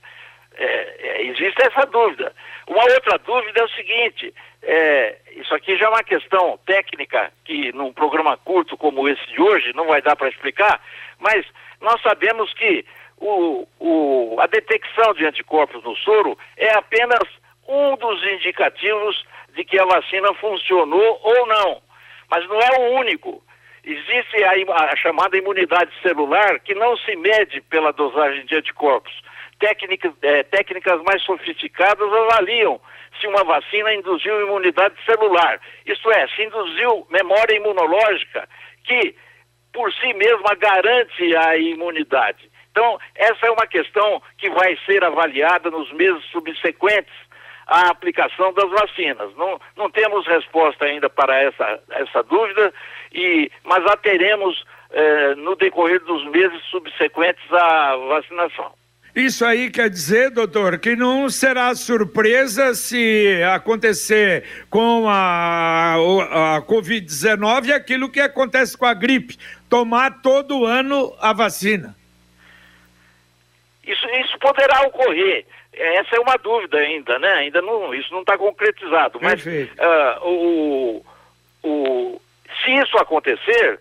É, 0.56 0.96
é, 1.00 1.24
existe 1.24 1.62
essa 1.62 1.86
dúvida. 1.86 2.34
Uma 2.68 2.84
outra 2.84 3.18
dúvida 3.20 3.62
é 3.62 3.64
o 3.64 3.70
seguinte: 3.70 4.34
é, 4.62 5.16
isso 5.32 5.54
aqui 5.56 5.78
já 5.78 5.86
é 5.86 5.90
uma 5.90 6.04
questão 6.04 6.60
técnica 6.66 7.32
que 7.46 7.72
num 7.72 7.94
programa 7.94 8.36
curto 8.38 8.76
como 8.76 9.08
esse 9.08 9.26
de 9.28 9.42
hoje 9.42 9.74
não 9.74 9.88
vai 9.88 10.02
dar 10.02 10.18
para 10.18 10.28
explicar, 10.28 10.82
mas 11.18 11.46
nós 11.80 12.02
sabemos 12.02 12.54
que 12.54 12.86
o, 13.18 13.68
o, 13.80 14.38
a 14.40 14.48
detecção 14.48 15.14
de 15.14 15.26
anticorpos 15.26 15.84
no 15.84 15.96
soro 15.96 16.38
é 16.58 16.74
apenas 16.74 17.24
um 17.70 17.96
dos 17.96 18.24
indicativos 18.24 19.24
de 19.54 19.64
que 19.64 19.80
a 19.80 19.86
vacina 19.86 20.34
funcionou 20.36 21.20
ou 21.24 21.46
não, 21.46 21.82
mas 22.30 22.48
não 22.48 22.60
é 22.60 22.80
o 22.80 23.00
único. 23.00 23.44
Existe 23.84 24.44
a, 24.44 24.84
a 24.92 24.96
chamada 24.96 25.38
imunidade 25.38 25.92
celular 26.02 26.60
que 26.60 26.74
não 26.74 26.98
se 26.98 27.16
mede 27.16 27.62
pela 27.62 27.94
dosagem 27.94 28.46
de 28.46 28.56
anticorpos 28.56 29.14
técnicas, 29.60 30.14
é, 30.22 30.44
técnicas 30.44 31.02
mais 31.04 31.22
sofisticadas 31.24 32.12
avaliam 32.12 32.80
se 33.20 33.28
uma 33.28 33.44
vacina 33.44 33.94
induziu 33.94 34.42
imunidade 34.42 34.96
celular, 35.06 35.60
isto 35.86 36.10
é, 36.12 36.28
se 36.30 36.44
induziu 36.44 37.06
memória 37.10 37.56
imunológica, 37.56 38.48
que 38.86 39.16
por 39.74 39.92
si 39.94 40.14
mesma 40.14 40.56
garante 40.56 41.36
a 41.36 41.58
imunidade. 41.58 42.50
Então, 42.72 42.98
essa 43.16 43.46
é 43.46 43.52
uma 43.52 43.68
questão 43.68 44.22
que 44.38 44.50
vai 44.50 44.78
ser 44.86 45.04
avaliada 45.04 45.70
nos 45.70 45.92
meses 45.94 46.24
subsequentes 46.32 47.14
à 47.70 47.90
aplicação 47.90 48.52
das 48.54 48.70
vacinas. 48.70 49.32
Não, 49.38 49.60
não 49.78 49.90
temos 49.90 50.26
resposta 50.28 50.86
ainda 50.86 51.10
para 51.10 51.40
essa, 51.42 51.80
essa 51.92 52.24
dúvida, 52.24 52.74
e, 53.14 53.50
mas 53.64 53.86
a 53.86 53.96
teremos 53.96 54.66
eh, 54.92 55.36
no 55.36 55.56
decorrer 55.56 56.04
dos 56.04 56.26
meses 56.32 56.62
subsequentes 56.72 57.44
à 57.54 57.96
vacinação. 57.96 58.74
Isso 59.16 59.44
aí 59.44 59.70
quer 59.70 59.90
dizer, 59.90 60.32
doutor, 60.32 60.80
que 60.80 60.96
não 60.96 61.30
será 61.30 61.74
surpresa 61.76 62.74
se 62.74 63.42
acontecer 63.44 64.66
com 64.70 65.08
a, 65.08 65.96
a 65.96 66.62
Covid-19 66.62 67.74
aquilo 67.74 68.10
que 68.10 68.20
acontece 68.20 68.78
com 68.78 68.86
a 68.86 68.94
gripe, 68.94 69.38
tomar 69.70 70.22
todo 70.22 70.66
ano 70.66 71.16
a 71.20 71.34
vacina. 71.34 71.96
Isso, 73.84 74.08
isso 74.08 74.38
poderá 74.40 74.82
ocorrer. 74.84 75.46
Essa 75.80 76.18
é 76.18 76.20
uma 76.20 76.38
dúvida 76.38 76.78
ainda, 76.78 77.18
né? 77.20 77.32
Ainda 77.36 77.62
não, 77.62 77.94
isso 77.96 78.12
não 78.12 78.20
está 78.20 78.38
concretizado. 78.38 79.18
Mas 79.22 79.46
uh, 79.46 80.28
o, 80.28 81.06
o, 81.64 82.22
se 82.62 82.72
isso 82.72 82.98
acontecer, 82.98 83.80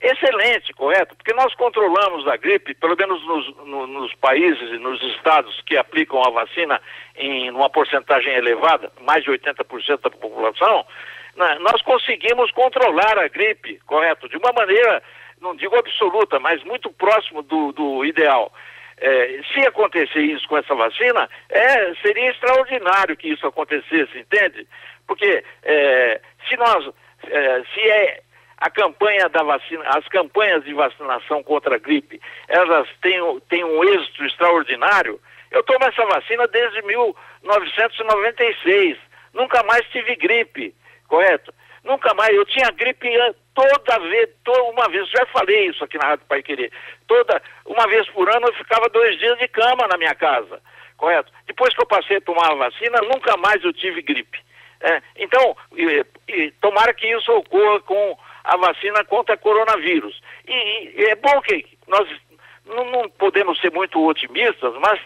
excelente, 0.00 0.74
correto? 0.74 1.16
Porque 1.16 1.32
nós 1.32 1.54
controlamos 1.54 2.28
a 2.28 2.36
gripe, 2.36 2.74
pelo 2.74 2.94
menos 2.96 3.26
nos, 3.26 3.56
no, 3.66 3.86
nos 3.86 4.14
países 4.16 4.70
e 4.70 4.78
nos 4.78 5.02
estados 5.14 5.60
que 5.62 5.76
aplicam 5.76 6.22
a 6.22 6.30
vacina 6.30 6.80
em 7.16 7.50
uma 7.50 7.70
porcentagem 7.70 8.34
elevada, 8.34 8.92
mais 9.00 9.24
de 9.24 9.30
80% 9.30 10.00
da 10.02 10.10
população, 10.10 10.84
né, 11.34 11.58
nós 11.60 11.80
conseguimos 11.82 12.50
controlar 12.50 13.18
a 13.18 13.28
gripe, 13.28 13.80
correto? 13.86 14.28
De 14.28 14.36
uma 14.36 14.52
maneira, 14.52 15.02
não 15.40 15.56
digo 15.56 15.76
absoluta, 15.76 16.38
mas 16.38 16.62
muito 16.64 16.90
próximo 16.90 17.42
do, 17.42 17.72
do 17.72 18.04
ideal. 18.04 18.52
É, 19.00 19.40
se 19.52 19.60
acontecer 19.66 20.20
isso 20.20 20.46
com 20.48 20.58
essa 20.58 20.74
vacina, 20.74 21.28
é, 21.48 21.94
seria 22.02 22.30
extraordinário 22.30 23.16
que 23.16 23.28
isso 23.28 23.46
acontecesse, 23.46 24.18
entende? 24.18 24.66
Porque 25.06 25.44
é, 25.62 26.20
se 26.48 26.56
nós, 26.56 26.92
é, 27.24 27.62
se 27.72 27.80
é 27.80 28.20
a 28.58 28.68
campanha 28.70 29.28
da 29.28 29.42
vacina, 29.42 29.84
as 29.86 30.06
campanhas 30.08 30.64
de 30.64 30.72
vacinação 30.74 31.42
contra 31.42 31.74
a 31.76 31.78
gripe, 31.78 32.20
elas 32.48 32.88
têm, 33.00 33.20
têm 33.48 33.64
um 33.64 33.82
êxito 33.84 34.24
extraordinário. 34.24 35.20
Eu 35.50 35.62
tomo 35.62 35.82
essa 35.84 36.04
vacina 36.04 36.46
desde 36.48 36.82
1996. 36.82 38.98
Nunca 39.32 39.62
mais 39.62 39.88
tive 39.90 40.14
gripe, 40.16 40.74
correto? 41.06 41.54
Nunca 41.84 42.12
mais. 42.14 42.34
Eu 42.34 42.44
tinha 42.46 42.68
gripe 42.72 43.08
toda 43.58 43.98
vez, 43.98 44.28
toda 44.44 44.62
uma 44.64 44.88
vez, 44.88 45.10
já 45.10 45.26
falei 45.26 45.66
isso 45.66 45.82
aqui 45.82 45.98
na 45.98 46.06
Rádio 46.06 46.26
Pai 46.28 46.42
Querer. 46.42 46.70
Toda, 47.08 47.42
uma 47.66 47.88
vez 47.88 48.08
por 48.10 48.28
ano 48.30 48.46
eu 48.46 48.54
ficava 48.54 48.88
dois 48.88 49.18
dias 49.18 49.36
de 49.38 49.48
cama 49.48 49.88
na 49.88 49.98
minha 49.98 50.14
casa, 50.14 50.62
correto? 50.96 51.32
Depois 51.44 51.74
que 51.74 51.82
eu 51.82 51.86
passei 51.86 52.18
a 52.18 52.20
tomar 52.20 52.52
a 52.52 52.54
vacina, 52.54 53.00
nunca 53.02 53.36
mais 53.36 53.62
eu 53.64 53.72
tive 53.72 54.00
gripe. 54.02 54.38
É, 54.80 55.02
então, 55.16 55.56
e, 55.76 56.06
e, 56.28 56.50
tomara 56.60 56.94
que 56.94 57.08
isso 57.08 57.32
ocorra 57.32 57.80
com 57.80 58.16
a 58.44 58.56
vacina 58.58 59.04
contra 59.04 59.36
coronavírus. 59.36 60.20
E, 60.46 60.92
e 60.96 61.04
é 61.06 61.16
bom 61.16 61.40
que 61.42 61.66
nós 61.88 62.08
não, 62.64 62.84
não, 62.84 63.08
podemos 63.10 63.60
ser 63.60 63.72
muito 63.72 64.00
otimistas, 64.06 64.72
mas 64.78 65.00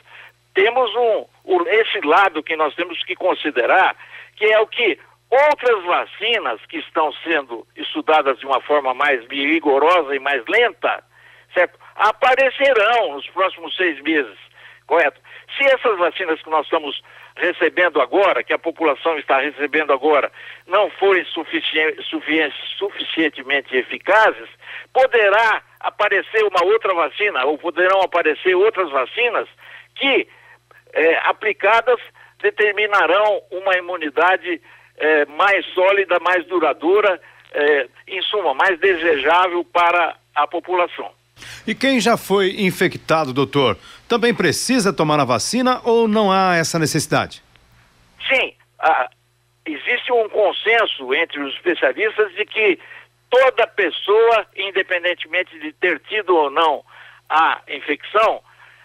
temos 0.52 0.94
um, 0.94 1.24
um, 1.46 1.66
esse 1.68 2.00
lado 2.06 2.42
que 2.42 2.54
nós 2.54 2.74
temos 2.74 3.02
que 3.04 3.14
considerar, 3.14 3.96
que 4.36 4.44
é 4.44 4.60
o 4.60 4.66
que 4.66 4.98
outras 5.32 5.82
vacinas 5.84 6.60
que 6.66 6.76
estão 6.76 7.10
sendo 7.24 7.66
estudadas 7.74 8.38
de 8.38 8.44
uma 8.44 8.60
forma 8.60 8.92
mais 8.92 9.26
rigorosa 9.28 10.14
e 10.14 10.18
mais 10.18 10.44
lenta, 10.46 11.02
certo? 11.54 11.78
Aparecerão 11.96 13.14
nos 13.14 13.26
próximos 13.30 13.74
seis 13.74 13.98
meses, 14.02 14.36
correto? 14.86 15.18
Se 15.56 15.64
essas 15.64 15.96
vacinas 15.98 16.42
que 16.42 16.50
nós 16.50 16.66
estamos 16.66 17.02
recebendo 17.36 17.98
agora, 17.98 18.44
que 18.44 18.52
a 18.52 18.58
população 18.58 19.18
está 19.18 19.38
recebendo 19.38 19.90
agora, 19.90 20.30
não 20.66 20.90
forem 20.90 21.24
suficientemente 21.24 23.74
eficazes, 23.74 24.50
poderá 24.92 25.62
aparecer 25.80 26.44
uma 26.44 26.62
outra 26.62 26.92
vacina, 26.92 27.42
ou 27.46 27.56
poderão 27.56 28.02
aparecer 28.02 28.54
outras 28.54 28.90
vacinas 28.90 29.48
que, 29.94 30.28
é, 30.92 31.16
aplicadas, 31.24 31.98
determinarão 32.42 33.42
uma 33.50 33.74
imunidade 33.76 34.60
é, 35.02 35.26
mais 35.26 35.66
sólida, 35.74 36.20
mais 36.20 36.46
duradoura, 36.46 37.20
é, 37.52 37.88
em 38.06 38.22
suma, 38.22 38.54
mais 38.54 38.78
desejável 38.78 39.64
para 39.64 40.16
a 40.32 40.46
população. 40.46 41.10
E 41.66 41.74
quem 41.74 42.00
já 42.00 42.16
foi 42.16 42.60
infectado, 42.60 43.32
doutor, 43.32 43.76
também 44.08 44.32
precisa 44.32 44.92
tomar 44.92 45.18
a 45.18 45.24
vacina 45.24 45.80
ou 45.84 46.06
não 46.06 46.30
há 46.30 46.54
essa 46.54 46.78
necessidade? 46.78 47.42
Sim, 48.28 48.54
ah, 48.78 49.10
existe 49.66 50.12
um 50.12 50.28
consenso 50.28 51.12
entre 51.14 51.40
os 51.40 51.52
especialistas 51.54 52.32
de 52.34 52.44
que 52.44 52.78
toda 53.28 53.66
pessoa, 53.66 54.46
independentemente 54.56 55.58
de 55.58 55.72
ter 55.72 55.98
tido 56.00 56.36
ou 56.36 56.48
não 56.48 56.84
a 57.28 57.60
infecção, 57.68 58.40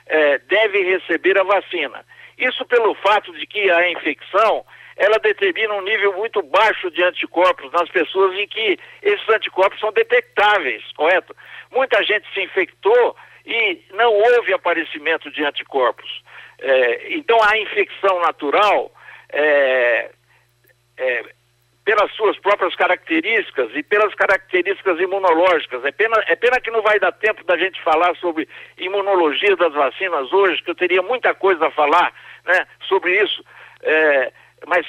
eh, 0.08 0.40
deve 0.50 0.82
receber 0.84 1.38
a 1.38 1.44
vacina. 1.44 2.04
Isso 2.38 2.66
pelo 2.66 2.94
fato 2.96 3.34
de 3.34 3.46
que 3.48 3.70
a 3.72 3.90
infecção 3.92 4.66
ela 4.98 5.20
determina 5.20 5.74
um 5.76 5.82
nível 5.82 6.14
muito 6.14 6.42
baixo 6.42 6.90
de 6.90 7.04
anticorpos 7.04 7.72
nas 7.72 7.88
pessoas 7.90 8.36
em 8.38 8.48
que 8.48 8.80
esses 9.02 9.30
anticorpos 9.30 9.80
são 9.80 9.92
detectáveis, 9.92 10.84
correto? 10.94 11.36
Muita 11.72 12.04
gente 12.04 12.28
se 12.34 12.42
infectou 12.42 13.16
e 13.46 13.82
não 13.94 14.12
houve 14.12 14.54
aparecimento 14.54 15.30
de 15.32 15.44
anticorpos. 15.44 16.24
É, 16.60 17.14
então 17.14 17.38
a 17.44 17.58
infecção 17.60 18.20
natural, 18.22 18.92
é, 19.30 20.10
é, 20.98 21.24
pelas 21.86 22.12
suas 22.16 22.38
próprias 22.40 22.76
características 22.76 23.70
e 23.76 23.84
pelas 23.84 24.14
características 24.16 25.00
imunológicas, 25.00 25.86
é 25.86 25.92
pena, 25.92 26.22
é 26.28 26.36
pena 26.36 26.60
que 26.60 26.72
não 26.72 26.82
vai 26.82 27.00
dar 27.00 27.12
tempo 27.12 27.44
da 27.46 27.56
gente 27.56 27.82
falar 27.84 28.16
sobre 28.16 28.50
imunologia 28.78 29.56
das 29.56 29.74
vacinas 29.74 30.34
hoje, 30.34 30.62
que 30.64 30.72
eu 30.72 30.76
teria 30.76 31.04
muita 31.04 31.36
coisa 31.36 31.68
a 31.68 31.72
falar 31.72 32.12
né, 32.48 32.66
sobre 32.88 33.22
isso. 33.22 33.44
É, 33.84 34.32
mas 34.66 34.88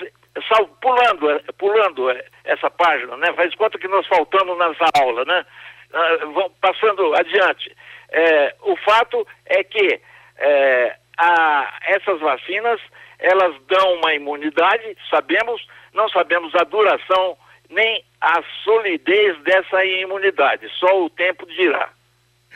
pulando, 0.80 1.30
é, 1.30 1.40
pulando 1.58 2.10
é, 2.10 2.24
essa 2.44 2.70
página, 2.70 3.16
né? 3.16 3.32
Faz 3.34 3.54
conta 3.54 3.78
que 3.78 3.88
nós 3.88 4.06
faltamos 4.06 4.56
nessa 4.58 4.84
aula, 5.00 5.24
né? 5.24 5.44
Uh, 5.90 6.50
passando 6.60 7.14
adiante. 7.14 7.74
É, 8.10 8.54
o 8.62 8.76
fato 8.76 9.26
é 9.46 9.64
que 9.64 10.00
é, 10.38 10.96
a, 11.16 11.78
essas 11.86 12.20
vacinas 12.20 12.80
elas 13.18 13.54
dão 13.66 13.94
uma 13.94 14.14
imunidade, 14.14 14.96
sabemos, 15.10 15.66
não 15.92 16.08
sabemos 16.08 16.54
a 16.54 16.64
duração 16.64 17.36
nem 17.70 18.04
a 18.20 18.42
solidez 18.64 19.38
dessa 19.42 19.84
imunidade, 19.84 20.68
só 20.78 21.04
o 21.04 21.10
tempo 21.10 21.46
dirá. 21.46 21.90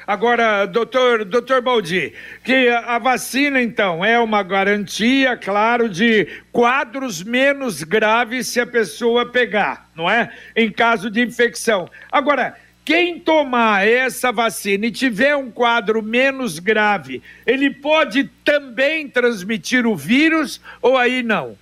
Agora, 0.07 0.67
doutor, 0.67 1.25
doutor 1.25 1.63
Baldi, 1.63 2.13
que 2.45 2.69
a 2.69 2.99
vacina, 2.99 3.63
então, 3.63 4.05
é 4.05 4.19
uma 4.19 4.43
garantia, 4.43 5.37
claro, 5.37 5.89
de 5.89 6.27
quadros 6.51 7.23
menos 7.23 7.83
graves 7.83 8.49
se 8.49 8.61
a 8.61 8.67
pessoa 8.67 9.31
pegar, 9.31 9.89
não 9.95 10.11
é? 10.11 10.33
Em 10.57 10.71
caso 10.71 11.11
de 11.11 11.21
infecção. 11.21 11.89
Agora, 12.11 12.57
quem 12.85 13.21
tomar 13.21 13.87
essa 13.87 14.33
vacina 14.33 14.87
e 14.87 14.91
tiver 14.91 15.37
um 15.37 15.51
quadro 15.53 16.03
menos 16.03 16.59
grave, 16.59 17.23
ele 17.47 17.71
pode 17.71 18.25
também 18.45 19.09
transmitir 19.09 19.87
o 19.87 19.95
vírus 19.95 20.61
ou 20.81 20.97
aí 20.97 21.23
não? 21.23 21.57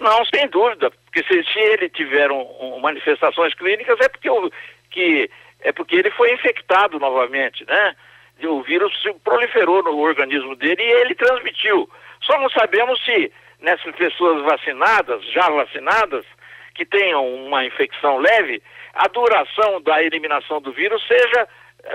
Não, 0.00 0.24
sem 0.24 0.48
dúvida, 0.48 0.90
porque 0.90 1.22
se, 1.24 1.58
ele 1.58 1.88
tiver 1.90 2.30
um, 2.30 2.46
um, 2.60 2.80
manifestações 2.80 3.54
clínicas 3.54 4.00
é 4.00 4.08
porque 4.08 4.28
o, 4.28 4.50
que 4.90 5.30
é 5.62 5.72
porque 5.72 5.96
ele 5.96 6.10
foi 6.10 6.32
infectado 6.32 6.98
novamente, 6.98 7.64
né? 7.66 7.94
O 8.44 8.62
vírus 8.62 8.92
proliferou 9.22 9.82
no 9.82 9.98
organismo 9.98 10.56
dele 10.56 10.82
e 10.82 10.92
ele 11.00 11.14
transmitiu. 11.14 11.88
Só 12.22 12.38
não 12.40 12.50
sabemos 12.50 13.02
se 13.04 13.32
nessas 13.60 13.94
pessoas 13.94 14.42
vacinadas, 14.42 15.24
já 15.30 15.48
vacinadas, 15.48 16.24
que 16.74 16.84
tenham 16.84 17.26
uma 17.46 17.64
infecção 17.64 18.18
leve, 18.18 18.62
a 18.94 19.06
duração 19.08 19.80
da 19.82 20.02
eliminação 20.02 20.60
do 20.60 20.72
vírus 20.72 21.02
seja, 21.06 21.48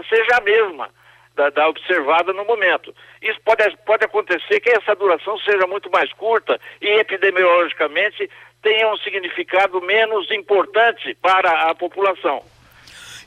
seja 0.07 0.37
a 0.37 0.41
mesma 0.41 0.89
da, 1.35 1.49
da, 1.49 1.67
observada 1.67 2.31
no 2.33 2.45
momento. 2.45 2.93
Isso 3.21 3.39
pode, 3.43 3.63
pode 3.85 4.05
acontecer 4.05 4.59
que 4.59 4.69
essa 4.69 4.95
duração 4.95 5.37
seja 5.39 5.67
muito 5.67 5.89
mais 5.91 6.11
curta 6.13 6.59
e 6.81 6.87
epidemiologicamente 6.87 8.29
tenha 8.61 8.91
um 8.91 8.97
significado 8.97 9.81
menos 9.81 10.29
importante 10.31 11.15
para 11.21 11.69
a 11.69 11.75
população. 11.75 12.43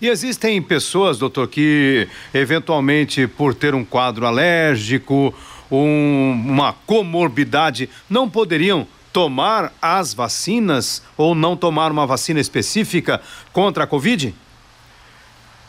E 0.01 0.09
existem 0.09 0.63
pessoas, 0.63 1.19
doutor, 1.19 1.47
que 1.49 2.09
eventualmente 2.33 3.27
por 3.27 3.55
ter 3.55 3.75
um 3.75 3.85
quadro 3.85 4.27
alérgico, 4.27 5.35
um, 5.71 6.33
uma 6.33 6.73
comorbidade, 6.73 7.89
não 8.09 8.29
poderiam 8.29 8.89
tomar 9.13 9.73
as 9.81 10.15
vacinas 10.15 11.05
ou 11.19 11.35
não 11.35 11.55
tomar 11.57 11.91
uma 11.91 12.07
vacina 12.07 12.41
específica 12.41 13.21
contra 13.53 13.85
a 13.85 13.87
Covid? 13.87 14.35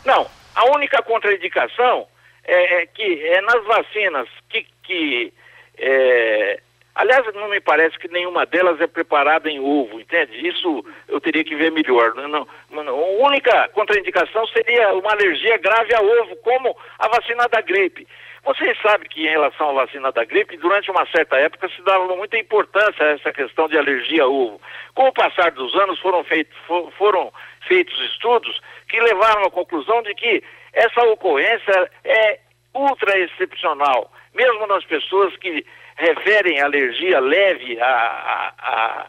Não. 0.06 0.28
A 0.56 0.66
única 0.76 1.02
contraindicação 1.02 2.08
é, 2.44 2.82
é 2.82 2.86
que 2.86 3.04
é 3.04 3.42
nas 3.42 3.66
vacinas 3.66 4.28
que, 4.50 4.66
que 4.84 5.34
é, 5.78 6.60
Aliás, 7.02 7.26
não 7.34 7.50
me 7.50 7.60
parece 7.60 7.98
que 7.98 8.08
nenhuma 8.10 8.46
delas 8.46 8.80
é 8.80 8.86
preparada 8.86 9.50
em 9.50 9.60
ovo, 9.60 10.00
entende? 10.00 10.48
Isso 10.48 10.86
eu 11.08 11.20
teria 11.20 11.44
que 11.44 11.56
ver 11.56 11.72
melhor. 11.72 12.14
Não, 12.14 12.48
não, 12.70 12.88
a 12.88 13.28
única 13.28 13.70
contraindicação 13.70 14.46
seria 14.50 14.94
uma 14.94 15.12
alergia 15.12 15.58
grave 15.58 15.96
a 15.96 16.00
ovo, 16.00 16.36
como 16.44 16.78
a 17.00 17.08
vacina 17.08 17.48
da 17.48 17.60
gripe. 17.60 18.08
Vocês 18.44 18.80
sabem 18.84 19.10
que 19.10 19.26
em 19.26 19.32
relação 19.32 19.72
à 19.72 19.84
vacina 19.84 20.12
da 20.12 20.24
gripe, 20.24 20.58
durante 20.58 20.92
uma 20.92 21.04
certa 21.08 21.38
época 21.38 21.70
se 21.70 21.82
dava 21.82 22.06
muita 22.16 22.38
importância 22.38 23.04
a 23.04 23.10
essa 23.14 23.34
questão 23.34 23.68
de 23.68 23.80
alergia 23.80 24.22
a 24.22 24.28
ovo. 24.28 24.62
Com 24.94 25.08
o 25.08 25.14
passar 25.14 25.50
dos 25.54 25.74
anos 25.74 26.00
foram, 26.02 26.24
feitos 26.24 26.56
for, 26.68 26.92
foram 27.00 27.34
feitos 27.68 28.00
estudos 28.12 28.62
que 28.88 29.02
levaram 29.02 29.46
à 29.46 29.50
conclusão 29.50 30.04
de 30.04 30.14
que 30.14 30.44
essa 30.72 31.02
ocorrência 31.06 31.92
é 32.04 32.40
ultra 32.76 33.18
excepcional, 33.18 34.12
mesmo 34.36 34.68
nas 34.68 34.86
pessoas 34.86 35.36
que 35.38 35.66
referem 35.98 36.62
alergia 36.62 37.20
leve 37.20 37.80
à, 37.80 38.54
à, 38.58 39.08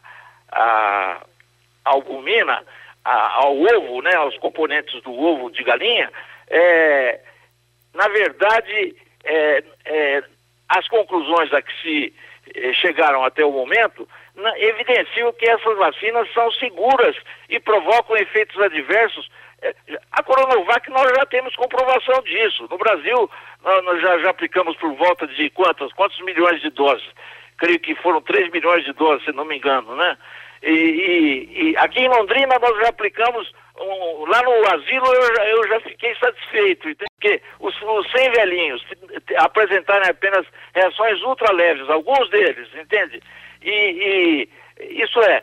à, 0.50 0.60
à 0.60 1.22
albumina, 1.84 2.62
ao 3.04 3.56
ovo, 3.56 4.02
né, 4.02 4.14
aos 4.14 4.36
componentes 4.38 5.02
do 5.02 5.12
ovo 5.12 5.50
de 5.50 5.62
galinha, 5.64 6.10
é, 6.48 7.20
na 7.94 8.08
verdade, 8.08 8.94
é, 9.24 9.64
é, 9.84 10.22
as 10.68 10.86
conclusões 10.88 11.52
a 11.52 11.60
que 11.60 11.72
se 11.82 12.14
eh, 12.54 12.72
chegaram 12.72 13.24
até 13.24 13.44
o 13.44 13.52
momento 13.52 14.08
evidenciam 14.56 15.32
que 15.34 15.48
essas 15.48 15.76
vacinas 15.76 16.32
são 16.32 16.50
seguras 16.52 17.14
e 17.48 17.60
provocam 17.60 18.16
efeitos 18.16 18.58
adversos. 18.60 19.30
A 20.12 20.22
Coronavac 20.22 20.90
nós 20.90 21.08
já 21.16 21.26
temos 21.26 21.54
comprovação 21.54 22.20
disso. 22.22 22.66
No 22.70 22.78
Brasil, 22.78 23.30
nós, 23.62 24.02
já, 24.02 24.18
já, 24.18 24.30
aplicamos 24.30 24.76
por 24.76 24.92
volta 24.94 25.26
de 25.26 25.50
quantos, 25.50 25.92
quantos 25.92 26.20
milhões 26.20 26.60
de 26.60 26.70
doses? 26.70 27.08
Creio 27.58 27.78
que 27.78 27.94
foram 27.96 28.20
3 28.20 28.50
milhões 28.50 28.84
de 28.84 28.92
doses, 28.92 29.24
se 29.24 29.32
não 29.32 29.44
me 29.44 29.56
engano, 29.56 29.94
né? 29.94 30.18
E, 30.62 30.70
e, 30.70 31.70
e 31.70 31.76
aqui 31.76 32.00
em 32.00 32.08
Londrina 32.08 32.58
nós 32.58 32.76
já 32.80 32.88
aplicamos 32.88 33.52
um, 33.80 34.26
lá 34.26 34.42
no 34.42 34.52
asilo 34.74 35.06
eu, 35.06 35.44
eu, 35.44 35.68
já 35.68 35.80
fiquei 35.80 36.14
satisfeito, 36.16 36.88
porque 36.96 37.42
os, 37.58 37.74
os 37.82 38.10
100 38.12 38.30
velhinhos 38.30 38.86
apresentarem 39.38 40.08
apenas 40.08 40.46
reações 40.74 41.20
ultra 41.22 41.52
leves, 41.52 41.88
alguns 41.90 42.28
deles, 42.30 42.68
entende? 42.74 43.20
E, 43.62 44.48
e 44.78 45.02
isso 45.02 45.20
é, 45.20 45.42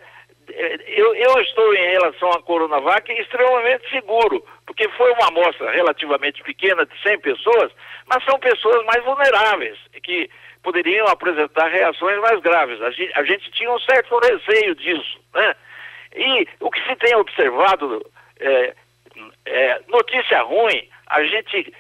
eu, 0.50 1.16
eu, 1.16 1.42
estou 1.42 1.74
em 1.74 1.92
relação 1.92 2.32
à 2.32 2.42
Coronavac 2.42 3.12
extremamente 3.12 3.90
seguro, 3.90 4.44
porque 4.66 4.88
foi 4.90 5.12
uma 5.14 5.28
amostra 5.28 5.72
relativamente 5.72 6.42
pequena 6.44 6.86
de 6.86 7.02
100 7.02 7.20
pessoas, 7.20 7.72
mas 8.08 8.24
são 8.24 8.40
pessoas 8.40 8.86
mais 8.86 9.04
vulneráveis, 9.04 9.78
que 10.04 10.30
poderiam 10.64 11.08
apresentar 11.08 11.68
reações 11.68 12.20
mais 12.20 12.40
graves. 12.42 12.82
A 12.82 12.92
gente, 12.92 13.12
a 13.16 13.24
gente 13.24 13.52
tinha 13.52 13.72
um 13.72 13.80
certo 13.80 14.18
receio 14.20 14.76
disso, 14.76 15.20
né? 15.34 15.56
E 16.16 16.48
o 16.60 16.72
que 16.72 16.82
se 16.86 16.96
tem 16.96 17.16
observado 17.16 18.06
é, 18.40 18.74
é, 19.46 19.82
notícia 19.88 20.42
ruim, 20.42 20.90
a 21.08 21.24
gente 21.24 21.74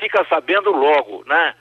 fica 0.00 0.24
sabendo 0.28 0.70
logo, 0.70 1.24
né? 1.26 1.54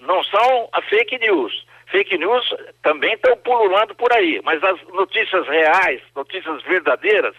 Não 0.00 0.22
são 0.24 0.68
a 0.72 0.82
fake 0.82 1.18
news. 1.18 1.66
Fake 1.86 2.16
news 2.18 2.54
também 2.82 3.14
estão 3.14 3.36
pululando 3.38 3.94
por 3.94 4.12
aí, 4.12 4.40
mas 4.44 4.62
as 4.62 4.80
notícias 4.88 5.46
reais, 5.46 6.00
notícias 6.14 6.62
verdadeiras, 6.62 7.34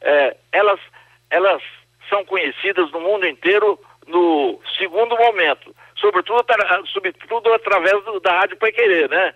é, 0.00 0.36
elas, 0.52 0.80
elas 1.30 1.62
são 2.08 2.24
conhecidas 2.24 2.90
no 2.92 3.00
mundo 3.00 3.26
inteiro 3.26 3.78
no 4.06 4.58
segundo 4.78 5.16
momento, 5.16 5.74
sobretudo, 5.96 6.44
sobretudo 6.86 7.52
através 7.52 8.02
do, 8.04 8.20
da 8.20 8.40
Rádio 8.40 8.56
Pai 8.56 8.72
Querer, 8.72 9.08
né? 9.08 9.34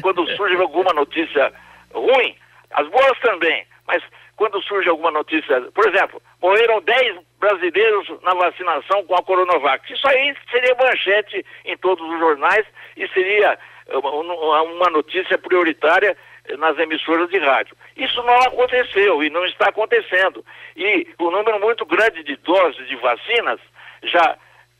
Quando 0.00 0.26
surge 0.36 0.56
alguma 0.56 0.92
notícia 0.92 1.52
ruim, 1.92 2.36
as 2.70 2.88
boas 2.88 3.18
também, 3.20 3.66
mas 3.86 4.02
quando 4.36 4.62
surge 4.62 4.88
alguma 4.88 5.10
notícia, 5.10 5.60
por 5.74 5.88
exemplo, 5.88 6.22
morreram 6.40 6.80
10 6.80 7.18
brasileiros 7.38 8.08
na 8.22 8.34
vacinação 8.34 9.04
com 9.04 9.14
a 9.14 9.22
Coronavac. 9.22 9.92
Isso 9.92 10.08
aí 10.08 10.34
seria 10.50 10.74
manchete 10.74 11.44
em 11.64 11.76
todos 11.76 12.08
os 12.08 12.18
jornais 12.18 12.64
e 12.96 13.06
seria 13.08 13.58
uma, 13.88 14.62
uma 14.62 14.90
notícia 14.90 15.38
prioritária 15.38 16.16
nas 16.58 16.78
emissoras 16.78 17.28
de 17.30 17.38
rádio. 17.38 17.76
Isso 17.96 18.22
não 18.22 18.34
aconteceu 18.42 19.22
e 19.22 19.30
não 19.30 19.44
está 19.46 19.68
acontecendo. 19.68 20.44
E 20.76 21.06
o 21.18 21.30
número 21.30 21.60
muito 21.60 21.84
grande 21.86 22.22
de 22.24 22.36
doses 22.36 22.86
de 22.88 22.96
vacinas 22.96 23.60
já, 24.02 24.36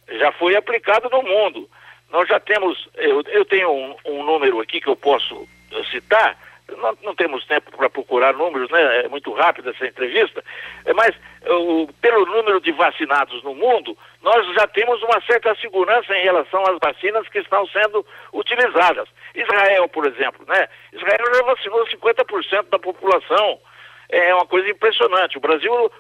já 0.09 0.33
foi 0.33 0.57
aplicado 0.57 1.09
no 1.11 1.23
mundo. 1.23 1.69
Nós 2.11 2.29
já 2.29 2.39
temos, 2.41 2.89
eu, 2.95 3.23
eu 3.29 3.45
tenho 3.45 3.71
um, 3.71 3.97
um 4.05 4.25
número 4.25 4.61
aqui 4.61 4.81
que 4.81 4.89
eu 4.89 4.97
posso 4.97 5.49
citar, 5.91 6.37
não, 6.77 6.97
não 7.03 7.15
temos 7.15 7.45
tempo 7.47 7.71
para 7.77 7.91
procurar 7.91 8.35
números, 8.35 8.71
né? 8.71 9.05
É 9.05 9.09
muito 9.09 9.33
rápida 9.33 9.71
essa 9.71 9.87
entrevista, 9.87 10.43
é, 10.85 10.93
mas 10.93 11.15
o, 11.47 11.89
pelo 12.01 12.27
número 12.27 12.61
de 12.61 12.73
vacinados 12.73 13.43
no 13.43 13.55
mundo, 13.55 13.97
nós 14.23 14.47
já 14.55 14.67
temos 14.67 15.03
uma 15.03 15.21
certa 15.23 15.55
segurança 15.57 16.17
em 16.17 16.23
relação 16.23 16.63
às 16.67 16.79
vacinas 16.79 17.29
que 17.29 17.39
estão 17.39 17.67
sendo 17.69 18.05
utilizadas. 18.33 19.09
Israel, 19.35 19.89
por 19.89 20.07
exemplo, 20.07 20.45
né? 20.47 20.69
Israel 20.93 21.35
já 21.35 21.43
vacinou 21.43 21.87
50% 21.87 22.69
da 22.71 22.79
população. 22.79 23.59
É 24.09 24.35
uma 24.35 24.47
coisa 24.47 24.69
impressionante. 24.69 25.39
O 25.39 25.41
Brasil 25.41 25.91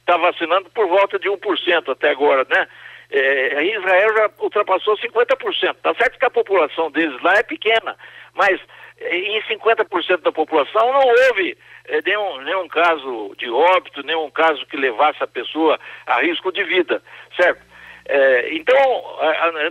está 0.00 0.18
vacinando 0.18 0.68
por 0.70 0.86
volta 0.86 1.18
de 1.18 1.28
1% 1.30 1.92
até 1.92 2.10
agora, 2.10 2.46
né? 2.48 2.68
É, 3.10 3.64
Israel 3.64 4.16
já 4.16 4.30
ultrapassou 4.38 4.96
50%. 4.98 5.76
Tá 5.82 5.94
certo 5.94 6.18
que 6.18 6.24
a 6.24 6.30
população 6.30 6.90
deles 6.90 7.20
lá 7.22 7.34
é 7.34 7.42
pequena, 7.42 7.96
mas 8.34 8.60
em 9.00 9.40
50% 9.42 10.22
da 10.22 10.32
população 10.32 10.92
não 10.92 11.06
houve 11.06 11.56
eh, 11.86 12.02
nenhum, 12.04 12.40
nenhum 12.42 12.68
caso 12.68 13.34
de 13.38 13.48
óbito, 13.50 14.02
nenhum 14.02 14.30
caso 14.30 14.64
que 14.66 14.76
levasse 14.76 15.22
a 15.22 15.26
pessoa 15.26 15.78
a 16.06 16.20
risco 16.20 16.52
de 16.52 16.64
vida, 16.64 17.02
certo? 17.36 17.62
Eh, 18.06 18.48
então, 18.52 19.04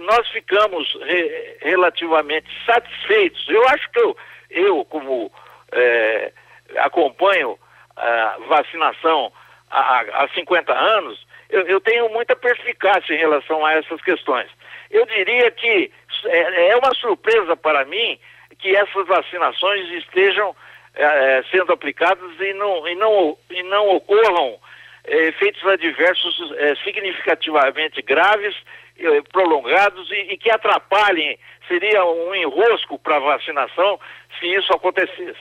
nós 0.02 0.28
ficamos 0.30 0.94
re, 1.02 1.58
relativamente 1.62 2.48
satisfeitos. 2.66 3.48
Eu 3.50 3.68
acho 3.68 3.90
que 3.92 4.00
eu, 4.00 4.18
eu 4.50 4.86
como 4.86 5.32
eh, 5.72 6.32
acompanho 6.78 7.58
a 7.96 8.38
vacinação 8.48 9.32
há, 9.70 10.24
há 10.24 10.30
50 10.34 10.74
anos, 10.74 11.27
eu, 11.50 11.62
eu, 11.62 11.80
tenho 11.82 12.10
muita 12.10 12.36
perspicácia 12.36 13.14
em 13.14 13.18
relação 13.18 13.66
a 13.66 13.74
essas 13.74 14.02
questões. 14.02 14.48
Eu 14.92 15.06
diria 15.06 15.50
que 15.52 15.92
é, 16.26 16.72
é 16.72 16.76
uma 16.78 16.94
surpresa 16.96 17.56
para 17.56 17.86
mim 17.86 18.20
que 18.60 18.76
essas 18.76 19.08
vacinações 19.08 19.90
estejam 19.92 20.56
é, 20.96 21.44
sendo 21.52 21.72
aplicadas 21.72 22.32
e 22.40 22.54
não, 22.54 22.88
e 22.88 22.96
não, 22.96 23.38
e 23.50 23.64
não 23.64 23.90
ocorram 23.96 24.58
é, 25.06 25.28
efeitos 25.28 25.66
adversos 25.66 26.54
é, 26.58 26.76
significativamente 26.78 28.02
graves, 28.02 28.56
prolongados 29.32 30.10
e, 30.10 30.34
e, 30.34 30.38
que 30.38 30.50
atrapalhem, 30.50 31.38
seria 31.68 32.04
um 32.04 32.34
enrosco 32.34 32.98
para 32.98 33.18
a 33.18 33.20
vacinação 33.20 34.00
se 34.40 34.48
isso 34.48 34.74
acontecesse. 34.74 35.38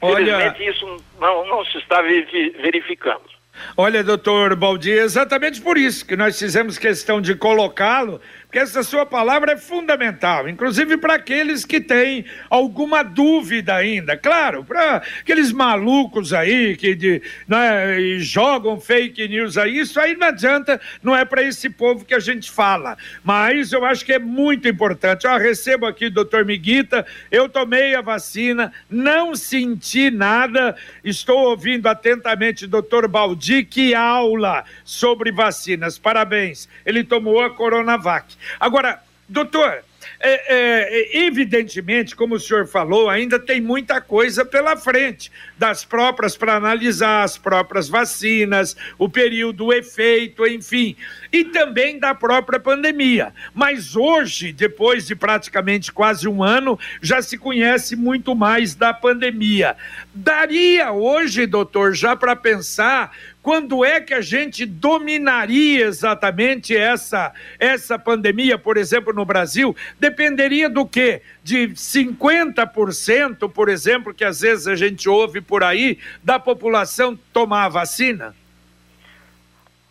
Olha... 0.00 0.16
Felizmente 0.16 0.66
isso 0.66 1.04
não, 1.20 1.46
não 1.46 1.64
se 1.66 1.76
está 1.76 2.00
verificando. 2.00 3.35
Olha, 3.76 4.02
doutor 4.02 4.54
Baldi, 4.56 4.92
é 4.92 5.02
exatamente 5.02 5.60
por 5.60 5.76
isso 5.76 6.04
que 6.04 6.16
nós 6.16 6.38
fizemos 6.38 6.78
questão 6.78 7.20
de 7.20 7.34
colocá-lo, 7.34 8.20
porque 8.56 8.60
essa 8.64 8.82
sua 8.82 9.04
palavra 9.04 9.52
é 9.52 9.56
fundamental, 9.58 10.48
inclusive 10.48 10.96
para 10.96 11.16
aqueles 11.16 11.66
que 11.66 11.78
têm 11.78 12.24
alguma 12.48 13.02
dúvida 13.02 13.74
ainda. 13.74 14.16
Claro, 14.16 14.64
para 14.64 15.02
aqueles 15.20 15.52
malucos 15.52 16.32
aí 16.32 16.74
que 16.74 16.94
de, 16.94 17.20
né, 17.46 18.18
jogam 18.18 18.80
fake 18.80 19.28
news 19.28 19.58
aí, 19.58 19.80
isso 19.80 20.00
aí 20.00 20.16
não 20.16 20.28
adianta, 20.28 20.80
não 21.02 21.14
é 21.14 21.22
para 21.22 21.42
esse 21.42 21.68
povo 21.68 22.02
que 22.02 22.14
a 22.14 22.18
gente 22.18 22.50
fala. 22.50 22.96
Mas 23.22 23.72
eu 23.72 23.84
acho 23.84 24.06
que 24.06 24.14
é 24.14 24.18
muito 24.18 24.66
importante. 24.66 25.26
Eu 25.26 25.36
recebo 25.36 25.84
aqui, 25.84 26.08
doutor 26.08 26.46
Miguita, 26.46 27.04
eu 27.30 27.50
tomei 27.50 27.94
a 27.94 28.00
vacina, 28.00 28.72
não 28.88 29.34
senti 29.34 30.10
nada, 30.10 30.74
estou 31.04 31.50
ouvindo 31.50 31.88
atentamente 31.88 32.66
doutor 32.66 33.06
Baldi, 33.06 33.64
que 33.64 33.94
aula 33.94 34.64
sobre 34.82 35.30
vacinas. 35.30 35.98
Parabéns, 35.98 36.66
ele 36.86 37.04
tomou 37.04 37.42
a 37.42 37.50
Coronavac. 37.50 38.34
Agora, 38.60 39.02
doutor, 39.28 39.82
é, 40.18 40.54
é, 40.54 41.26
evidentemente, 41.26 42.16
como 42.16 42.36
o 42.36 42.40
senhor 42.40 42.66
falou, 42.66 43.08
ainda 43.08 43.38
tem 43.38 43.60
muita 43.60 44.00
coisa 44.00 44.44
pela 44.44 44.76
frente, 44.76 45.30
das 45.58 45.84
próprias 45.84 46.36
para 46.36 46.54
analisar 46.54 47.22
as 47.22 47.36
próprias 47.36 47.88
vacinas, 47.88 48.76
o 48.98 49.08
período, 49.08 49.66
o 49.66 49.72
efeito, 49.72 50.46
enfim, 50.46 50.96
e 51.32 51.44
também 51.44 51.98
da 51.98 52.14
própria 52.14 52.58
pandemia. 52.58 53.32
Mas 53.54 53.94
hoje, 53.94 54.52
depois 54.52 55.06
de 55.06 55.14
praticamente 55.14 55.92
quase 55.92 56.26
um 56.26 56.42
ano, 56.42 56.78
já 57.02 57.20
se 57.20 57.36
conhece 57.36 57.94
muito 57.94 58.34
mais 58.34 58.74
da 58.74 58.94
pandemia. 58.94 59.76
Daria 60.14 60.92
hoje, 60.92 61.46
doutor, 61.46 61.94
já 61.94 62.16
para 62.16 62.34
pensar 62.34 63.12
quando 63.46 63.84
é 63.84 64.00
que 64.00 64.12
a 64.12 64.20
gente 64.20 64.66
dominaria 64.66 65.86
exatamente 65.86 66.76
essa, 66.76 67.32
essa 67.60 67.96
pandemia, 67.96 68.58
por 68.58 68.76
exemplo, 68.76 69.12
no 69.12 69.24
Brasil? 69.24 69.72
Dependeria 70.00 70.68
do 70.68 70.84
quê? 70.84 71.22
De 71.44 71.68
50%, 71.68 73.48
por 73.48 73.68
exemplo, 73.68 74.12
que 74.12 74.24
às 74.24 74.40
vezes 74.40 74.66
a 74.66 74.74
gente 74.74 75.08
ouve 75.08 75.40
por 75.40 75.62
aí, 75.62 76.00
da 76.24 76.40
população 76.40 77.16
tomar 77.32 77.66
a 77.66 77.68
vacina? 77.68 78.34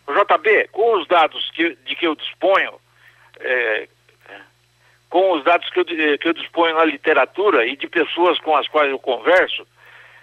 JB, 0.06 0.68
com 0.70 1.00
os 1.00 1.08
dados 1.08 1.50
que, 1.52 1.78
de 1.86 1.96
que 1.96 2.06
eu 2.06 2.14
disponho, 2.14 2.74
é, 3.40 3.88
com 5.08 5.32
os 5.32 5.42
dados 5.44 5.70
que 5.70 5.80
eu, 5.80 5.84
que 5.86 6.28
eu 6.28 6.34
disponho 6.34 6.74
na 6.74 6.84
literatura 6.84 7.66
e 7.66 7.74
de 7.74 7.88
pessoas 7.88 8.38
com 8.38 8.54
as 8.54 8.68
quais 8.68 8.90
eu 8.90 8.98
converso, 8.98 9.66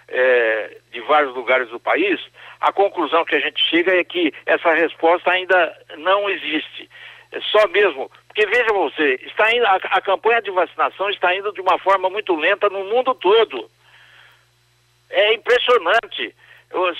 é, 0.08 0.78
de 0.92 1.00
vários 1.02 1.34
lugares 1.34 1.68
do 1.68 1.80
país, 1.80 2.20
a 2.60 2.72
conclusão 2.72 3.24
que 3.24 3.34
a 3.34 3.40
gente 3.40 3.62
chega 3.64 3.94
é 3.94 4.04
que 4.04 4.32
essa 4.46 4.72
resposta 4.72 5.30
ainda 5.30 5.76
não 5.98 6.28
existe. 6.30 6.88
É 7.32 7.40
só 7.40 7.66
mesmo, 7.68 8.10
porque 8.28 8.46
veja 8.46 8.72
você, 8.72 9.20
está 9.26 9.52
indo, 9.52 9.66
a, 9.66 9.74
a 9.74 10.00
campanha 10.00 10.40
de 10.40 10.50
vacinação 10.50 11.10
está 11.10 11.34
indo 11.34 11.52
de 11.52 11.60
uma 11.60 11.78
forma 11.78 12.08
muito 12.08 12.34
lenta 12.34 12.68
no 12.68 12.84
mundo 12.84 13.14
todo. 13.14 13.68
É 15.10 15.34
impressionante. 15.34 16.34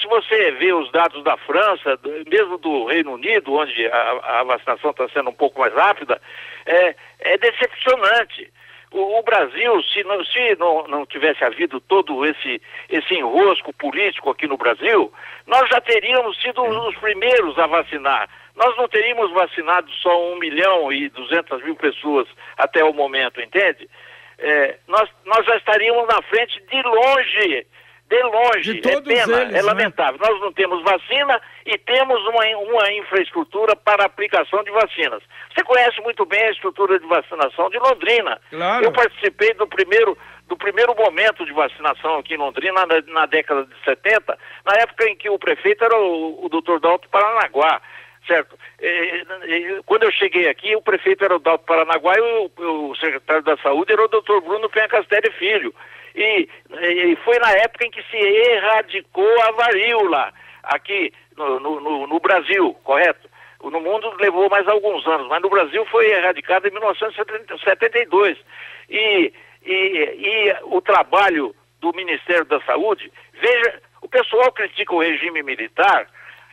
se 0.01 0.07
você 0.07 0.51
vê 0.53 0.73
os 0.73 0.91
dados 0.93 1.23
da 1.25 1.37
França, 1.37 1.99
mesmo 2.27 2.59
do 2.59 2.87
Reino 2.87 3.15
Unido, 3.15 3.53
onde 3.53 3.87
a, 3.87 4.41
a 4.41 4.45
vacinação 4.45 4.91
está 4.91 5.09
sendo 5.09 5.31
um 5.31 5.35
pouco 5.35 5.61
mais 5.61 5.73
rápida, 5.73 6.21
é, 6.67 6.95
é 7.21 7.39
decepcionante. 7.39 8.53
O, 8.95 9.19
o, 9.19 9.23
Brasil, 9.25 9.83
se, 9.93 10.05
não, 10.05 10.25
se 10.25 10.55
não, 10.57 10.87
não 10.87 11.05
tivesse 11.05 11.43
havido 11.43 11.81
todo 11.81 12.25
esse, 12.25 12.63
esse 12.89 13.15
enrosco 13.15 13.73
político 13.73 14.31
aqui 14.31 14.47
no 14.47 14.57
Brasil, 14.57 15.13
nós 15.49 15.69
já 15.69 15.81
teríamos 15.81 16.41
sido 16.41 16.63
os 16.63 16.97
primeiros 16.99 17.59
a 17.59 17.67
vacinar. 17.67 18.29
Nós 18.55 18.77
não 18.77 18.87
teríamos 18.87 19.33
vacinado 19.33 19.91
só 19.95 20.33
1 20.35 20.39
milhão 20.39 20.93
e 20.93 21.09
200 21.09 21.65
mil 21.65 21.75
pessoas 21.75 22.29
até 22.57 22.85
o 22.85 22.93
momento, 22.95 23.41
entende? 23.41 23.91
É, 24.39 24.79
nós, 24.87 25.11
nós 25.25 25.45
já 25.45 25.57
estaríamos 25.57 26.07
na 26.07 26.23
frente 26.23 26.63
de 26.71 26.83
longe 26.83 27.67
de 28.15 28.23
longe. 28.23 28.81
De 28.81 28.89
é 28.89 29.01
pena, 29.01 29.43
eles, 29.43 29.55
é 29.55 29.57
né? 29.57 29.63
lamentável. 29.63 30.21
Nós 30.21 30.41
não 30.41 30.53
temos 30.53 30.83
vacina 30.83 31.41
e 31.67 31.77
temos 31.79 32.21
uma, 32.27 32.45
uma 32.59 32.93
infraestrutura 32.93 33.75
para 33.77 34.05
aplicação 34.05 34.63
de 34.63 34.71
vacinas. 34.71 35.23
Você 35.55 35.65
conhece 35.65 36.01
muito 36.01 36.25
bem 36.25 36.43
a 36.45 36.51
estrutura 36.51 36.99
de 36.99 37.07
vacinação 37.07 37.71
de 37.71 37.79
Londrina. 37.79 38.41
Claro. 38.51 38.85
Eu 38.85 38.93
participei 38.93 39.55
do 39.55 39.67
primeiro, 39.67 40.17
do 40.49 40.57
primeiro 40.57 40.95
momento 40.95 41.45
de 41.45 41.53
vacinação 41.53 42.19
aqui 42.19 42.35
em 42.35 42.39
Londrina 42.39 42.87
na, 42.87 43.01
na 43.13 43.27
década 43.27 43.65
de 43.65 43.75
70, 43.85 44.39
na 44.65 44.75
época 44.81 45.09
em 45.09 45.17
que 45.17 45.29
o 45.29 45.39
prefeito 45.39 45.85
era 45.85 45.97
o, 45.97 46.47
o 46.47 46.49
Dr. 46.49 46.79
Dalto 46.81 47.09
Paranaguá 47.09 47.81
certo? 48.27 48.59
quando 49.85 50.05
eu 50.05 50.13
cheguei 50.13 50.49
aqui, 50.49 50.75
o 50.75 50.81
prefeito 50.81 51.23
era 51.23 51.37
o 51.37 51.39
Dalto 51.39 51.67
Paranaguá 51.67 52.15
e 52.17 52.21
o, 52.21 52.91
o, 52.91 52.97
secretário 52.97 53.43
da 53.43 53.55
Saúde 53.59 53.93
era 53.93 54.03
o 54.03 54.09
doutor 54.09 54.41
Bruno 54.41 54.69
Penha 54.71 54.89
Castelli 54.89 55.31
Filho. 55.33 55.75
E, 56.15 56.49
e, 56.71 57.17
foi 57.25 57.39
na 57.39 57.51
época 57.53 57.87
em 57.87 57.91
que 57.91 58.03
se 58.05 58.17
erradicou 58.17 59.43
a 59.43 59.51
varíola 59.53 60.33
aqui 60.63 61.13
no, 61.37 61.59
no, 61.59 62.07
no 62.07 62.21
Brasil, 62.21 62.75
correto? 62.85 63.29
No 63.63 63.81
mundo 63.81 64.15
levou 64.21 64.49
mais 64.51 64.69
alguns 64.69 65.07
anos, 65.07 65.27
mas 65.27 65.41
no 65.41 65.49
Brasil 65.49 65.85
foi 65.87 66.11
erradicada 66.11 66.69
em 66.69 66.71
1972. 66.71 68.39
E, 68.91 69.33
e, 69.65 69.73
e 69.73 70.57
o 70.65 70.81
trabalho 70.83 71.55
do 71.81 71.93
Ministério 71.95 72.45
da 72.45 72.61
Saúde, 72.61 73.11
veja, 73.33 73.81
o 74.03 74.09
pessoal 74.09 74.53
critica 74.53 74.95
o 74.95 75.01
regime 75.01 75.43
militar, 75.43 76.07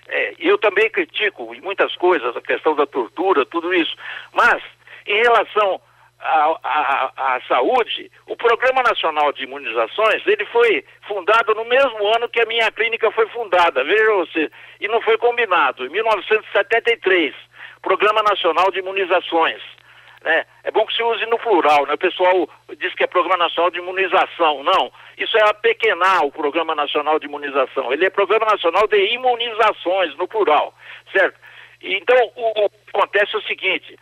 é, 0.07 0.33
eu 0.39 0.57
também 0.57 0.89
critico 0.89 1.53
em 1.53 1.61
muitas 1.61 1.95
coisas, 1.95 2.35
a 2.35 2.41
questão 2.41 2.75
da 2.75 2.85
tortura, 2.87 3.45
tudo 3.45 3.73
isso, 3.73 3.95
mas 4.33 4.63
em 5.05 5.21
relação 5.21 5.81
à, 6.23 7.39
saúde, 7.47 8.11
o 8.27 8.35
Programa 8.35 8.83
Nacional 8.83 9.31
de 9.33 9.43
Imunizações, 9.43 10.25
ele 10.25 10.45
foi 10.45 10.85
fundado 11.07 11.55
no 11.55 11.65
mesmo 11.65 12.07
ano 12.15 12.29
que 12.29 12.41
a 12.41 12.45
minha 12.45 12.71
clínica 12.71 13.11
foi 13.11 13.27
fundada, 13.29 13.83
veja 13.83 14.13
você, 14.13 14.51
e 14.79 14.87
não 14.87 15.01
foi 15.01 15.17
combinado, 15.17 15.85
em 15.85 15.89
1973, 15.89 17.33
Programa 17.81 18.21
Nacional 18.23 18.71
de 18.71 18.79
Imunizações. 18.79 19.61
Né? 20.23 20.45
É 20.63 20.69
bom 20.69 20.85
que 20.85 20.93
se 20.93 21.01
use 21.01 21.25
no 21.25 21.39
plural, 21.39 21.87
né? 21.87 21.95
O 21.95 21.97
pessoal 21.97 22.47
diz 22.77 22.93
que 22.93 23.03
é 23.03 23.07
Programa 23.07 23.37
Nacional 23.37 23.71
de 23.71 23.79
Imunização. 23.79 24.63
Não, 24.63 24.91
isso 25.17 25.35
é 25.35 25.49
apequenar 25.49 26.23
o 26.23 26.31
Programa 26.31 26.75
Nacional 26.75 27.17
de 27.17 27.25
Imunização. 27.25 27.91
Ele 27.91 28.05
é 28.05 28.09
Programa 28.11 28.45
Nacional 28.45 28.87
de 28.87 28.97
Imunizações, 28.97 30.15
no 30.17 30.27
plural, 30.27 30.75
certo? 31.11 31.39
Então, 31.81 32.31
o, 32.35 32.65
o 32.65 32.71
acontece 32.93 33.35
o 33.35 33.41
seguinte, 33.41 33.97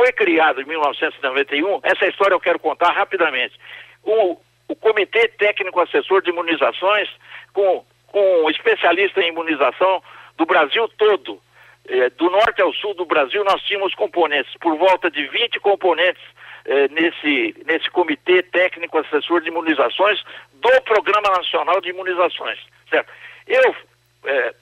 foi 0.00 0.12
criado 0.12 0.62
em 0.62 0.64
1991, 0.64 1.80
essa 1.82 2.06
história 2.06 2.32
eu 2.32 2.40
quero 2.40 2.58
contar 2.58 2.90
rapidamente, 2.90 3.54
o, 4.02 4.40
o 4.66 4.74
Comitê 4.74 5.28
Técnico 5.28 5.78
Assessor 5.78 6.22
de 6.22 6.30
Imunizações, 6.30 7.06
com, 7.52 7.84
com 8.06 8.50
especialista 8.50 9.20
em 9.20 9.28
imunização 9.28 10.02
do 10.38 10.46
Brasil 10.46 10.88
todo, 10.96 11.38
eh, 11.86 12.08
do 12.16 12.30
norte 12.30 12.62
ao 12.62 12.72
sul 12.72 12.94
do 12.94 13.04
Brasil, 13.04 13.44
nós 13.44 13.60
tínhamos 13.64 13.94
componentes, 13.94 14.56
por 14.58 14.74
volta 14.78 15.10
de 15.10 15.26
20 15.26 15.60
componentes 15.60 16.22
eh, 16.64 16.88
nesse, 16.88 17.54
nesse 17.66 17.90
Comitê 17.90 18.42
Técnico 18.42 18.96
Assessor 18.96 19.42
de 19.42 19.48
Imunizações 19.48 20.24
do 20.54 20.80
Programa 20.80 21.28
Nacional 21.36 21.78
de 21.82 21.90
Imunizações, 21.90 22.58
certo? 22.88 23.12
Eu, 23.46 23.76
eh, 24.24 24.54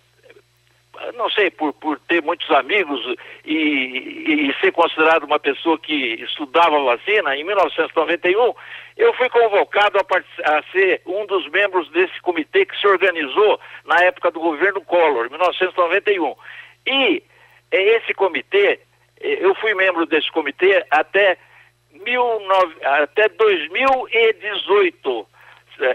não 1.14 1.30
sei, 1.30 1.50
por, 1.50 1.72
por 1.74 1.98
ter 2.00 2.22
muitos 2.22 2.50
amigos 2.50 3.00
e, 3.44 4.48
e, 4.48 4.54
ser 4.60 4.72
considerado 4.72 5.24
uma 5.24 5.38
pessoa 5.38 5.78
que 5.78 6.14
estudava 6.22 6.82
vacina, 6.82 7.36
em 7.36 7.44
1991, 7.44 8.54
eu 8.96 9.14
fui 9.14 9.28
convocado 9.28 9.98
a, 9.98 10.58
a, 10.58 10.62
ser 10.72 11.00
um 11.06 11.26
dos 11.26 11.48
membros 11.50 11.88
desse 11.90 12.20
comitê 12.20 12.66
que 12.66 12.78
se 12.78 12.86
organizou 12.86 13.60
na 13.84 14.02
época 14.04 14.30
do 14.30 14.40
governo 14.40 14.80
Collor, 14.82 15.30
1991. 15.30 16.34
E 16.86 17.22
esse 17.70 18.14
comitê, 18.14 18.80
eu 19.20 19.54
fui 19.56 19.74
membro 19.74 20.06
desse 20.06 20.30
comitê 20.32 20.84
até, 20.90 21.36
19, 21.92 22.84
até 22.84 23.28
2018. 23.28 25.28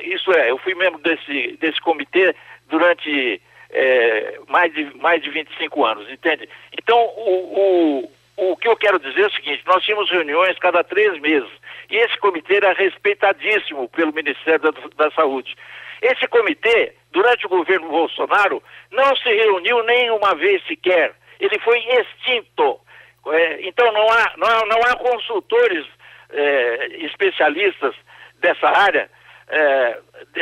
Isso 0.03 0.31
é, 0.31 0.51
eu 0.51 0.57
fui 0.59 0.75
membro 0.75 1.01
desse, 1.01 1.57
desse 1.57 1.81
comitê 1.81 2.33
durante 2.69 3.41
é, 3.73 4.39
mais, 4.47 4.71
de, 4.73 4.95
mais 4.97 5.21
de 5.21 5.29
25 5.31 5.83
anos, 5.83 6.09
entende? 6.09 6.47
Então, 6.77 6.97
o, 6.97 8.09
o, 8.37 8.51
o 8.51 8.57
que 8.57 8.67
eu 8.67 8.77
quero 8.77 8.99
dizer 8.99 9.21
é 9.21 9.27
o 9.27 9.31
seguinte: 9.31 9.63
nós 9.65 9.83
tínhamos 9.83 10.09
reuniões 10.09 10.57
cada 10.59 10.83
três 10.83 11.19
meses 11.19 11.49
e 11.89 11.97
esse 11.97 12.17
comitê 12.17 12.57
era 12.57 12.73
respeitadíssimo 12.73 13.89
pelo 13.89 14.13
Ministério 14.13 14.59
da, 14.59 14.71
da 14.95 15.11
Saúde. 15.11 15.55
Esse 16.01 16.27
comitê, 16.27 16.93
durante 17.11 17.45
o 17.45 17.49
governo 17.49 17.89
Bolsonaro, 17.89 18.61
não 18.91 19.15
se 19.15 19.29
reuniu 19.29 19.81
nem 19.83 20.11
uma 20.11 20.35
vez 20.35 20.63
sequer. 20.67 21.13
Ele 21.39 21.57
foi 21.59 21.79
extinto. 21.79 22.79
É, 23.27 23.67
então 23.67 23.91
não 23.91 24.05
há, 24.11 24.33
não 24.37 24.47
há, 24.47 24.65
não 24.65 24.81
há 24.83 24.95
consultores 24.97 25.85
é, 26.29 26.87
especialistas 27.05 27.95
dessa 28.39 28.67
área 28.67 29.09
é, 29.53 29.99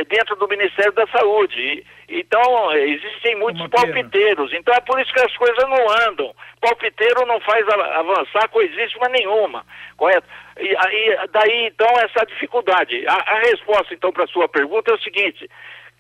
dentro 0.09 0.36
do 0.38 0.47
Ministério 0.47 0.93
da 0.93 1.05
Saúde. 1.07 1.86
Então, 2.07 2.72
existem 2.74 3.36
muitos 3.38 3.68
palpiteiros. 3.68 4.53
Então 4.53 4.74
é 4.74 4.82
por 4.82 4.99
isso 4.99 5.14
que 5.14 5.22
as 5.22 5.36
coisas 5.38 5.70
não 5.70 5.89
andam. 6.07 6.34
Palpiteiro 6.59 7.26
não 7.26 7.39
faz 7.41 7.68
avançar 7.68 8.47
coisíssima 8.49 9.09
nenhuma, 9.09 9.66
correto? 9.97 10.28
E 10.59 10.76
aí, 10.78 11.18
daí, 11.32 11.68
então, 11.68 11.88
essa 11.99 12.26
dificuldade. 12.26 13.05
A, 13.07 13.14
a 13.14 13.39
resposta, 13.39 13.93
então, 13.93 14.12
para 14.12 14.26
a 14.26 14.28
sua 14.28 14.47
pergunta 14.47 14.91
é 14.91 14.95
o 14.95 15.01
seguinte: 15.01 15.49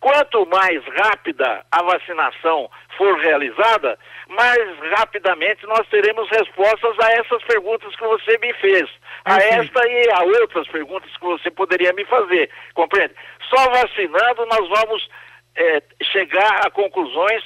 quanto 0.01 0.45
mais 0.47 0.83
rápida 0.97 1.63
a 1.71 1.83
vacinação 1.83 2.69
for 2.97 3.17
realizada, 3.19 3.97
mais 4.27 4.59
rapidamente 4.97 5.65
nós 5.67 5.87
teremos 5.89 6.27
respostas 6.29 6.99
a 6.99 7.11
essas 7.11 7.41
perguntas 7.43 7.95
que 7.95 8.03
você 8.03 8.37
me 8.39 8.51
fez. 8.55 8.89
A 9.23 9.37
esta 9.37 9.87
e 9.87 10.11
a 10.11 10.23
outras 10.23 10.67
perguntas 10.67 11.09
que 11.15 11.23
você 11.23 11.51
poderia 11.51 11.93
me 11.93 12.03
fazer, 12.05 12.49
compreende? 12.73 13.13
Só 13.47 13.69
vacinando 13.69 14.45
nós 14.47 14.67
vamos 14.67 15.07
é, 15.55 15.83
chegar 16.11 16.65
a 16.65 16.71
conclusões 16.71 17.43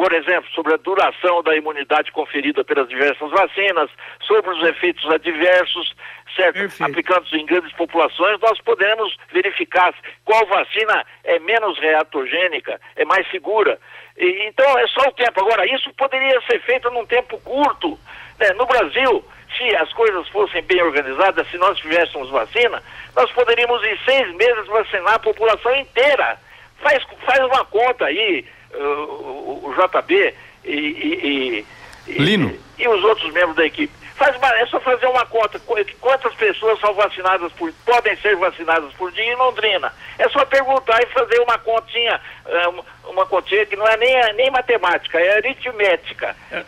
por 0.00 0.14
exemplo, 0.14 0.48
sobre 0.54 0.72
a 0.72 0.78
duração 0.78 1.42
da 1.42 1.54
imunidade 1.54 2.10
conferida 2.10 2.64
pelas 2.64 2.88
diversas 2.88 3.30
vacinas, 3.32 3.90
sobre 4.22 4.50
os 4.50 4.66
efeitos 4.66 5.04
adversos, 5.10 5.94
certo? 6.34 6.82
Aplicados 6.82 7.30
em 7.34 7.44
grandes 7.44 7.70
populações, 7.74 8.40
nós 8.40 8.58
podemos 8.62 9.14
verificar 9.30 9.92
qual 10.24 10.46
vacina 10.46 11.04
é 11.22 11.38
menos 11.40 11.78
reatogênica, 11.78 12.80
é 12.96 13.04
mais 13.04 13.30
segura. 13.30 13.78
E, 14.16 14.48
então, 14.48 14.78
é 14.78 14.86
só 14.86 15.06
o 15.06 15.12
tempo. 15.12 15.38
Agora, 15.38 15.66
isso 15.66 15.92
poderia 15.92 16.40
ser 16.50 16.62
feito 16.62 16.90
num 16.90 17.04
tempo 17.04 17.38
curto. 17.42 18.00
Né? 18.38 18.54
No 18.54 18.64
Brasil, 18.64 19.22
se 19.54 19.76
as 19.76 19.92
coisas 19.92 20.26
fossem 20.30 20.62
bem 20.62 20.80
organizadas, 20.80 21.46
se 21.50 21.58
nós 21.58 21.78
tivéssemos 21.78 22.30
vacina, 22.30 22.82
nós 23.14 23.30
poderíamos 23.32 23.86
em 23.86 23.98
seis 24.06 24.34
meses 24.34 24.66
vacinar 24.66 25.16
a 25.16 25.18
população 25.18 25.76
inteira. 25.76 26.38
Faz, 26.78 27.04
faz 27.26 27.44
uma 27.44 27.66
conta 27.66 28.06
aí, 28.06 28.46
o, 28.74 29.60
o 29.64 29.74
JB 29.74 30.34
e, 30.64 30.70
e, 30.70 31.66
e, 32.06 32.12
Lino. 32.12 32.58
e, 32.78 32.88
os 32.88 33.04
outros 33.04 33.32
membros 33.32 33.56
da 33.56 33.64
equipe. 33.64 33.92
Faz, 34.16 34.36
é 34.42 34.66
só 34.66 34.78
fazer 34.80 35.06
uma 35.06 35.24
conta, 35.24 35.58
quantas 35.98 36.34
pessoas 36.34 36.78
são 36.78 36.92
vacinadas 36.92 37.50
por, 37.52 37.72
podem 37.86 38.14
ser 38.16 38.36
vacinadas 38.36 38.92
por 38.92 39.10
dia 39.12 39.24
em 39.24 39.36
Londrina. 39.36 39.90
É 40.18 40.28
só 40.28 40.44
perguntar 40.44 41.02
e 41.02 41.06
fazer 41.06 41.40
uma 41.40 41.58
continha, 41.58 42.20
é, 42.46 42.68
uma 43.08 43.24
continha 43.24 43.64
que 43.64 43.76
não 43.76 43.88
é 43.88 43.96
nem, 43.96 44.34
nem 44.34 44.50
matemática, 44.50 45.18
é 45.18 45.38
aritmética. 45.38 46.36
É. 46.50 46.62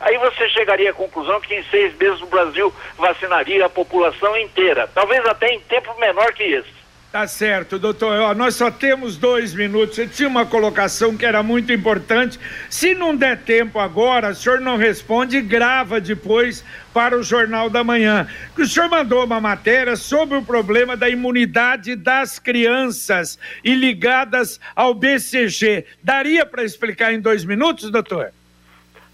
Aí 0.00 0.16
você 0.18 0.48
chegaria 0.48 0.90
à 0.90 0.94
conclusão 0.94 1.40
que 1.42 1.54
em 1.54 1.62
seis 1.64 1.94
meses 1.96 2.22
o 2.22 2.26
Brasil 2.26 2.72
vacinaria 2.96 3.66
a 3.66 3.70
população 3.70 4.36
inteira, 4.38 4.88
talvez 4.94 5.24
até 5.26 5.48
em 5.48 5.60
tempo 5.60 5.94
menor 5.98 6.32
que 6.32 6.42
esse. 6.42 6.73
Tá 7.14 7.28
certo, 7.28 7.78
doutor. 7.78 8.18
Ó, 8.18 8.34
nós 8.34 8.56
só 8.56 8.72
temos 8.72 9.16
dois 9.16 9.54
minutos. 9.54 9.94
Você 9.94 10.04
tinha 10.08 10.28
uma 10.28 10.44
colocação 10.44 11.16
que 11.16 11.24
era 11.24 11.44
muito 11.44 11.72
importante. 11.72 12.40
Se 12.68 12.92
não 12.92 13.14
der 13.14 13.38
tempo 13.38 13.78
agora, 13.78 14.30
o 14.30 14.34
senhor 14.34 14.60
não 14.60 14.76
responde 14.76 15.36
e 15.36 15.40
grava 15.40 16.00
depois 16.00 16.64
para 16.92 17.16
o 17.16 17.22
Jornal 17.22 17.70
da 17.70 17.84
Manhã. 17.84 18.26
Que 18.56 18.62
o 18.62 18.66
senhor 18.66 18.88
mandou 18.88 19.24
uma 19.24 19.40
matéria 19.40 19.94
sobre 19.94 20.36
o 20.36 20.42
problema 20.42 20.96
da 20.96 21.08
imunidade 21.08 21.94
das 21.94 22.40
crianças 22.40 23.38
e 23.62 23.76
ligadas 23.76 24.58
ao 24.74 24.92
BCG. 24.92 25.86
Daria 26.02 26.44
para 26.44 26.64
explicar 26.64 27.14
em 27.14 27.20
dois 27.20 27.44
minutos, 27.44 27.92
doutor? 27.92 28.32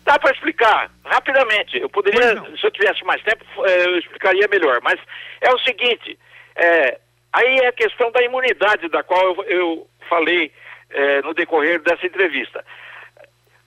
Dá 0.06 0.18
para 0.18 0.32
explicar 0.32 0.90
rapidamente. 1.04 1.76
Eu 1.76 1.90
poderia, 1.90 2.42
se 2.58 2.66
eu 2.66 2.70
tivesse 2.70 3.04
mais 3.04 3.22
tempo, 3.22 3.44
eh, 3.66 3.84
eu 3.84 3.98
explicaria 3.98 4.48
melhor. 4.48 4.80
Mas 4.82 4.98
é 5.42 5.52
o 5.52 5.58
seguinte: 5.58 6.18
é, 6.56 6.98
aí 7.32 7.58
é 7.60 7.68
a 7.68 7.72
questão 7.72 8.10
da 8.10 8.22
imunidade, 8.22 8.88
da 8.88 9.02
qual 9.02 9.22
eu, 9.22 9.44
eu 9.44 9.86
falei 10.08 10.52
é, 10.90 11.22
no 11.22 11.34
decorrer 11.34 11.80
dessa 11.80 12.06
entrevista. 12.06 12.64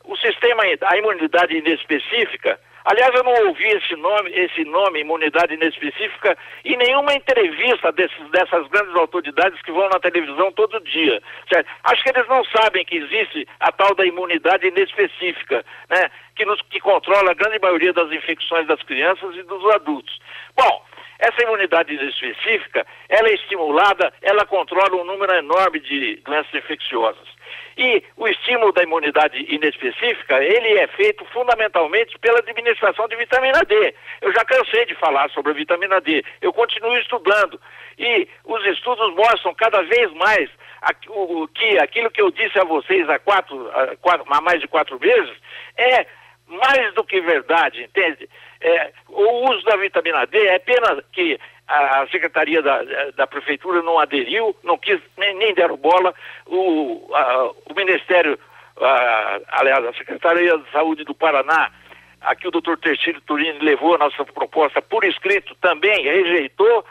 O 0.03 0.17
sistema, 0.17 0.63
a 0.81 0.97
imunidade 0.97 1.55
inespecífica, 1.55 2.59
aliás, 2.83 3.15
eu 3.15 3.23
não 3.23 3.47
ouvi 3.47 3.65
esse 3.67 3.95
nome, 3.95 4.31
esse 4.31 4.65
nome, 4.65 4.99
imunidade 4.99 5.53
inespecífica, 5.53 6.37
em 6.65 6.75
nenhuma 6.75 7.13
entrevista 7.13 7.89
desses, 7.93 8.29
dessas 8.31 8.67
grandes 8.67 8.93
autoridades 8.95 9.61
que 9.61 9.71
vão 9.71 9.87
na 9.87 9.99
televisão 10.01 10.51
todo 10.51 10.81
dia. 10.81 11.21
Certo? 11.47 11.69
Acho 11.85 12.03
que 12.03 12.09
eles 12.09 12.27
não 12.27 12.43
sabem 12.45 12.83
que 12.83 12.97
existe 12.97 13.47
a 13.61 13.71
tal 13.71 13.95
da 13.95 14.05
imunidade 14.05 14.67
inespecífica, 14.67 15.63
né? 15.89 16.11
Que, 16.35 16.43
nos, 16.43 16.61
que 16.63 16.81
controla 16.81 17.31
a 17.31 17.35
grande 17.35 17.59
maioria 17.59 17.93
das 17.93 18.11
infecções 18.11 18.67
das 18.67 18.81
crianças 18.83 19.35
e 19.35 19.43
dos 19.43 19.65
adultos. 19.73 20.19
Bom, 20.57 20.83
essa 21.19 21.41
imunidade 21.43 21.93
específica, 21.93 22.85
ela 23.09 23.29
é 23.29 23.33
estimulada, 23.33 24.13
ela 24.21 24.45
controla 24.45 24.95
um 24.95 25.05
número 25.05 25.33
enorme 25.33 25.79
de 25.79 26.17
doenças 26.25 26.53
infecciosas. 26.53 27.27
E 27.77 28.03
o 28.17 28.27
estímulo 28.27 28.71
da 28.71 28.83
imunidade 28.83 29.37
inespecífica, 29.49 30.43
ele 30.43 30.79
é 30.79 30.87
feito 30.87 31.25
fundamentalmente 31.25 32.17
pela 32.19 32.39
administração 32.39 33.07
de 33.07 33.15
vitamina 33.15 33.63
D. 33.63 33.95
Eu 34.21 34.31
já 34.31 34.45
cansei 34.45 34.85
de 34.85 34.95
falar 34.95 35.29
sobre 35.31 35.51
a 35.51 35.55
vitamina 35.55 35.99
D. 35.99 36.23
Eu 36.41 36.53
continuo 36.53 36.95
estudando. 36.97 37.59
E 37.97 38.27
os 38.45 38.65
estudos 38.67 39.13
mostram 39.15 39.53
cada 39.55 39.81
vez 39.83 40.11
mais 40.13 40.49
que 41.55 41.79
aquilo 41.79 42.11
que 42.11 42.21
eu 42.21 42.29
disse 42.31 42.59
a 42.59 42.63
vocês 42.63 43.09
há, 43.09 43.17
quatro, 43.17 43.71
há, 43.73 44.41
mais 44.41 44.59
de 44.59 44.67
quatro 44.67 44.99
meses 44.99 45.33
é 45.77 46.05
mais 46.47 46.93
do 46.93 47.03
que 47.03 47.19
verdade, 47.21 47.83
entende? 47.83 48.29
É, 48.61 48.91
o 49.09 49.49
uso 49.49 49.63
da 49.65 49.75
vitamina 49.75 50.25
D 50.25 50.37
é 50.47 50.59
pena 50.59 51.03
que 51.11 51.39
a 51.67 52.05
Secretaria 52.11 52.61
da, 52.61 52.83
da 53.15 53.27
Prefeitura 53.27 53.81
não 53.81 53.97
aderiu, 53.99 54.55
não 54.63 54.77
quis, 54.77 54.99
nem, 55.17 55.35
nem 55.35 55.53
deram 55.53 55.77
bola. 55.77 56.13
O, 56.45 57.09
a, 57.13 57.51
o 57.69 57.73
Ministério, 57.75 58.37
a, 58.79 59.39
aliás, 59.51 59.85
a 59.85 59.93
Secretaria 59.93 60.57
de 60.57 60.71
Saúde 60.71 61.03
do 61.03 61.15
Paraná, 61.15 61.71
aqui 62.21 62.47
o 62.47 62.51
doutor 62.51 62.77
Tercílio 62.77 63.21
Turini 63.21 63.59
levou 63.59 63.95
a 63.95 63.99
nossa 63.99 64.25
proposta 64.25 64.81
por 64.81 65.03
escrito, 65.03 65.55
também 65.55 66.03
rejeitou. 66.03 66.85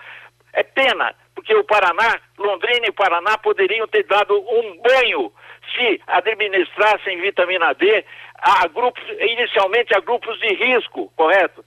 É 0.54 0.62
pena, 0.62 1.14
porque 1.34 1.54
o 1.54 1.64
Paraná, 1.64 2.20
Londrina 2.38 2.86
e 2.86 2.92
Paraná 2.92 3.38
poderiam 3.38 3.86
ter 3.88 4.04
dado 4.04 4.38
um 4.38 4.78
banho 4.82 5.32
se 5.74 6.00
administrassem 6.06 7.20
vitamina 7.20 7.72
D 7.74 8.04
a 8.42 8.66
grupos, 8.66 9.02
inicialmente 9.20 9.94
a 9.94 10.00
grupos 10.00 10.38
de 10.40 10.54
risco, 10.54 11.12
correto? 11.16 11.64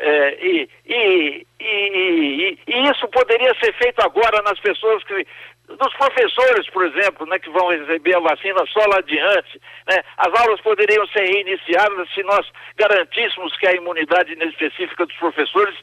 É, 0.00 0.38
e, 0.40 0.68
e, 0.86 1.46
e, 1.58 2.58
e, 2.68 2.90
isso 2.90 3.08
poderia 3.08 3.52
ser 3.58 3.72
feito 3.74 4.00
agora 4.00 4.42
nas 4.42 4.58
pessoas 4.60 5.02
que. 5.04 5.26
Dos 5.68 5.94
professores, 5.96 6.66
por 6.70 6.86
exemplo, 6.86 7.26
né, 7.26 7.38
que 7.38 7.50
vão 7.50 7.68
receber 7.68 8.16
a 8.16 8.20
vacina 8.20 8.64
só 8.68 8.80
lá 8.86 8.98
adiante. 8.98 9.60
Né? 9.86 10.02
As 10.16 10.40
aulas 10.40 10.58
poderiam 10.62 11.06
ser 11.08 11.26
reiniciadas 11.26 12.08
se 12.14 12.22
nós 12.22 12.50
garantíssemos 12.76 13.54
que 13.58 13.66
a 13.66 13.74
imunidade 13.74 14.32
específica 14.32 15.04
dos 15.04 15.16
professores 15.16 15.76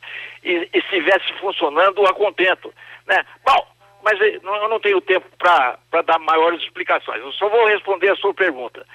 estivesse 0.43 1.31
funcionando 1.39 2.03
a 2.07 2.13
contento. 2.15 2.73
Né? 3.05 3.23
Bom, 3.45 3.67
mas 4.03 4.19
eh, 4.21 4.39
eu 4.43 4.69
não 4.69 4.79
tenho 4.79 5.01
tempo 5.01 5.27
para 5.37 6.01
dar 6.01 6.17
maiores 6.17 6.63
explicações. 6.63 7.19
Eu 7.19 7.31
só 7.33 7.47
vou 7.47 7.67
responder 7.67 8.09
a 8.09 8.15
sua 8.15 8.33
pergunta. 8.33 8.85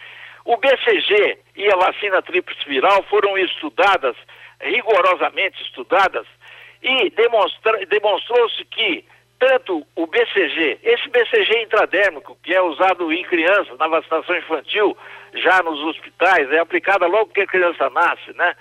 O 0.45 0.57
BCG 0.57 1.39
e 1.57 1.71
a 1.71 1.77
vacina 1.77 2.23
tríplice 2.23 2.65
viral 2.67 3.03
foram 3.05 3.37
estudadas, 3.39 4.17
rigorosamente 4.61 5.63
estudadas, 5.63 6.27
e 6.83 7.11
demonstrou-se 7.87 8.65
que 8.67 9.05
tanto 9.39 9.87
o 9.97 10.07
BCG, 10.07 10.81
esse 10.83 11.09
BCG 11.09 11.63
intradérmico, 11.63 12.37
que 12.43 12.55
é 12.55 12.61
usado 12.61 13.11
em 13.11 13.23
crianças, 13.25 13.79
na 13.79 13.89
vacinação 13.89 14.37
infantil, 14.37 14.97
já 15.35 15.63
nos 15.63 15.81
hospitais, 15.81 16.51
é 16.53 16.59
aplicada 16.59 17.07
logo 17.07 17.33
que 17.33 17.41
a 17.41 17.47
criança 17.47 17.89
nasce, 17.89 18.33
né? 18.35 18.55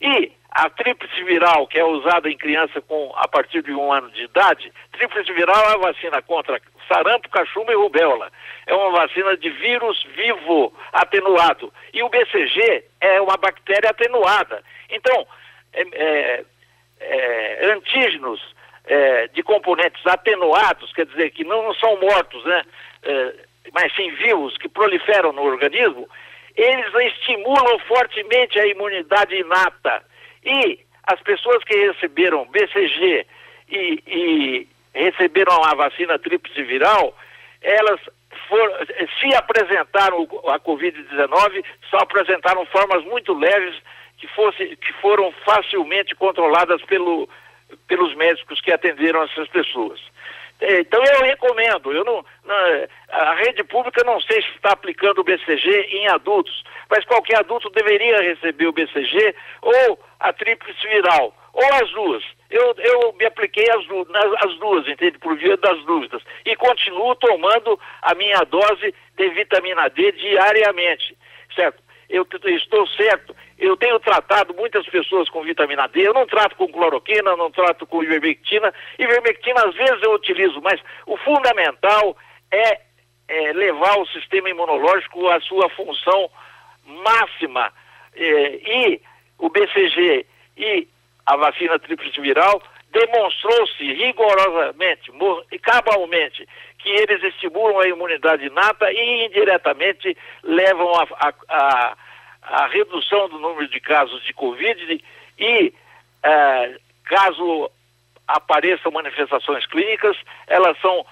E 0.00 0.30
a 0.50 0.70
tríplice 0.70 1.22
viral, 1.24 1.66
que 1.66 1.78
é 1.78 1.84
usada 1.84 2.30
em 2.30 2.36
criança 2.36 2.80
com, 2.80 3.12
a 3.16 3.28
partir 3.28 3.62
de 3.62 3.72
um 3.72 3.92
ano 3.92 4.10
de 4.10 4.24
idade, 4.24 4.72
tríplice 4.92 5.32
viral 5.32 5.70
é 5.70 5.74
a 5.74 5.78
vacina 5.78 6.22
contra 6.22 6.60
sarampo, 6.88 7.28
cachumba 7.28 7.72
e 7.72 7.76
rubéola. 7.76 8.30
É 8.66 8.74
uma 8.74 8.90
vacina 8.90 9.36
de 9.36 9.50
vírus 9.50 10.02
vivo 10.14 10.72
atenuado. 10.92 11.72
E 11.92 12.02
o 12.02 12.08
BCG 12.08 12.84
é 13.00 13.20
uma 13.20 13.36
bactéria 13.36 13.90
atenuada. 13.90 14.62
Então, 14.90 15.26
é, 15.72 15.82
é, 15.92 16.44
é, 17.00 17.72
antígenos 17.72 18.40
é, 18.86 19.28
de 19.28 19.42
componentes 19.42 20.04
atenuados, 20.06 20.92
quer 20.92 21.06
dizer, 21.06 21.30
que 21.30 21.44
não 21.44 21.74
são 21.74 22.00
mortos, 22.00 22.44
né? 22.44 22.62
É, 23.02 23.34
mas 23.72 23.94
sim 23.94 24.10
vivos, 24.12 24.56
que 24.56 24.68
proliferam 24.68 25.32
no 25.32 25.42
organismo, 25.42 26.08
eles 26.54 26.94
estimulam 27.12 27.78
fortemente 27.80 28.58
a 28.58 28.66
imunidade 28.66 29.34
inata. 29.34 30.02
E 30.46 30.78
as 31.04 31.20
pessoas 31.20 31.62
que 31.64 31.74
receberam 31.74 32.46
BCG 32.46 33.26
e, 33.68 34.02
e 34.06 34.68
receberam 34.94 35.62
a 35.64 35.74
vacina 35.74 36.18
tríplice 36.18 36.62
viral, 36.62 37.14
elas 37.60 38.00
se 39.20 39.34
apresentaram 39.34 40.22
a 40.48 40.60
Covid-19, 40.60 41.64
só 41.90 41.98
apresentaram 41.98 42.64
formas 42.66 43.04
muito 43.04 43.34
leves 43.34 43.74
que, 44.18 44.28
fosse, 44.28 44.76
que 44.76 44.92
foram 44.94 45.32
facilmente 45.44 46.14
controladas 46.14 46.80
pelo, 46.82 47.28
pelos 47.88 48.14
médicos 48.14 48.60
que 48.60 48.72
atenderam 48.72 49.22
essas 49.24 49.48
pessoas. 49.48 50.00
É, 50.60 50.80
então 50.80 51.02
eu 51.04 51.24
recomendo, 51.24 51.92
eu 51.92 52.04
não, 52.04 52.24
não, 52.44 52.56
a 53.16 53.34
rede 53.34 53.64
pública 53.64 54.04
não 54.04 54.20
sei 54.20 54.42
se 54.42 54.48
está 54.50 54.72
aplicando 54.72 55.20
o 55.20 55.24
BCG 55.24 55.70
em 55.90 56.08
adultos, 56.08 56.62
mas 56.90 57.04
qualquer 57.06 57.38
adulto 57.38 57.70
deveria 57.70 58.20
receber 58.20 58.66
o 58.66 58.72
BCG 58.72 59.34
ou 59.62 59.98
a 60.20 60.32
tríplice 60.34 60.86
viral, 60.86 61.34
ou 61.52 61.74
as 61.74 61.90
duas. 61.92 62.22
Eu, 62.50 62.74
eu 62.78 63.12
me 63.14 63.24
apliquei 63.24 63.64
as, 63.70 63.84
as 64.44 64.58
duas, 64.58 64.86
entende? 64.86 65.18
Por 65.18 65.36
via 65.36 65.56
das 65.56 65.82
dúvidas. 65.84 66.22
E 66.44 66.54
continuo 66.56 67.14
tomando 67.16 67.80
a 68.02 68.14
minha 68.14 68.40
dose 68.44 68.94
de 69.16 69.28
vitamina 69.30 69.88
D 69.88 70.12
diariamente, 70.12 71.16
certo? 71.54 71.82
Eu 72.08 72.24
estou 72.44 72.86
certo, 72.88 73.34
eu 73.58 73.76
tenho 73.78 73.98
tratado 73.98 74.54
muitas 74.54 74.86
pessoas 74.86 75.28
com 75.30 75.42
vitamina 75.42 75.88
D, 75.88 76.06
eu 76.06 76.14
não 76.14 76.26
trato 76.26 76.54
com 76.54 76.68
cloroquina, 76.68 77.34
não 77.34 77.50
trato 77.50 77.86
com 77.86 78.02
ivermectina. 78.02 78.72
Ivermectina 78.98 79.66
às 79.66 79.74
vezes 79.74 80.02
eu 80.02 80.12
utilizo, 80.12 80.60
mas 80.62 80.80
o 81.06 81.16
fundamental 81.16 82.16
é, 82.52 82.85
é 83.28 83.52
levar 83.52 83.98
o 83.98 84.06
sistema 84.06 84.48
imunológico 84.48 85.28
à 85.28 85.40
sua 85.40 85.68
função 85.70 86.30
máxima. 86.84 87.72
É, 88.14 88.22
e 88.22 89.00
o 89.38 89.48
BCG 89.50 90.26
e 90.56 90.88
a 91.26 91.36
vacina 91.36 91.78
tríplice 91.78 92.20
viral, 92.20 92.62
demonstrou-se 92.90 93.92
rigorosamente 93.92 95.10
e 95.50 95.58
cabalmente 95.58 96.48
que 96.78 96.88
eles 96.88 97.22
estimulam 97.24 97.80
a 97.80 97.88
imunidade 97.88 98.46
inata 98.46 98.90
e 98.92 99.26
indiretamente 99.26 100.16
levam 100.42 100.94
a, 100.94 101.06
a, 101.18 101.34
a, 101.48 101.96
a 102.42 102.66
redução 102.68 103.28
do 103.28 103.38
número 103.38 103.68
de 103.68 103.80
casos 103.80 104.22
de 104.24 104.32
Covid 104.32 105.04
e, 105.38 105.74
é, 106.22 106.78
caso 107.04 107.70
apareçam 108.26 108.90
manifestações 108.92 109.66
clínicas, 109.66 110.16
elas 110.46 110.78
são 110.80 111.04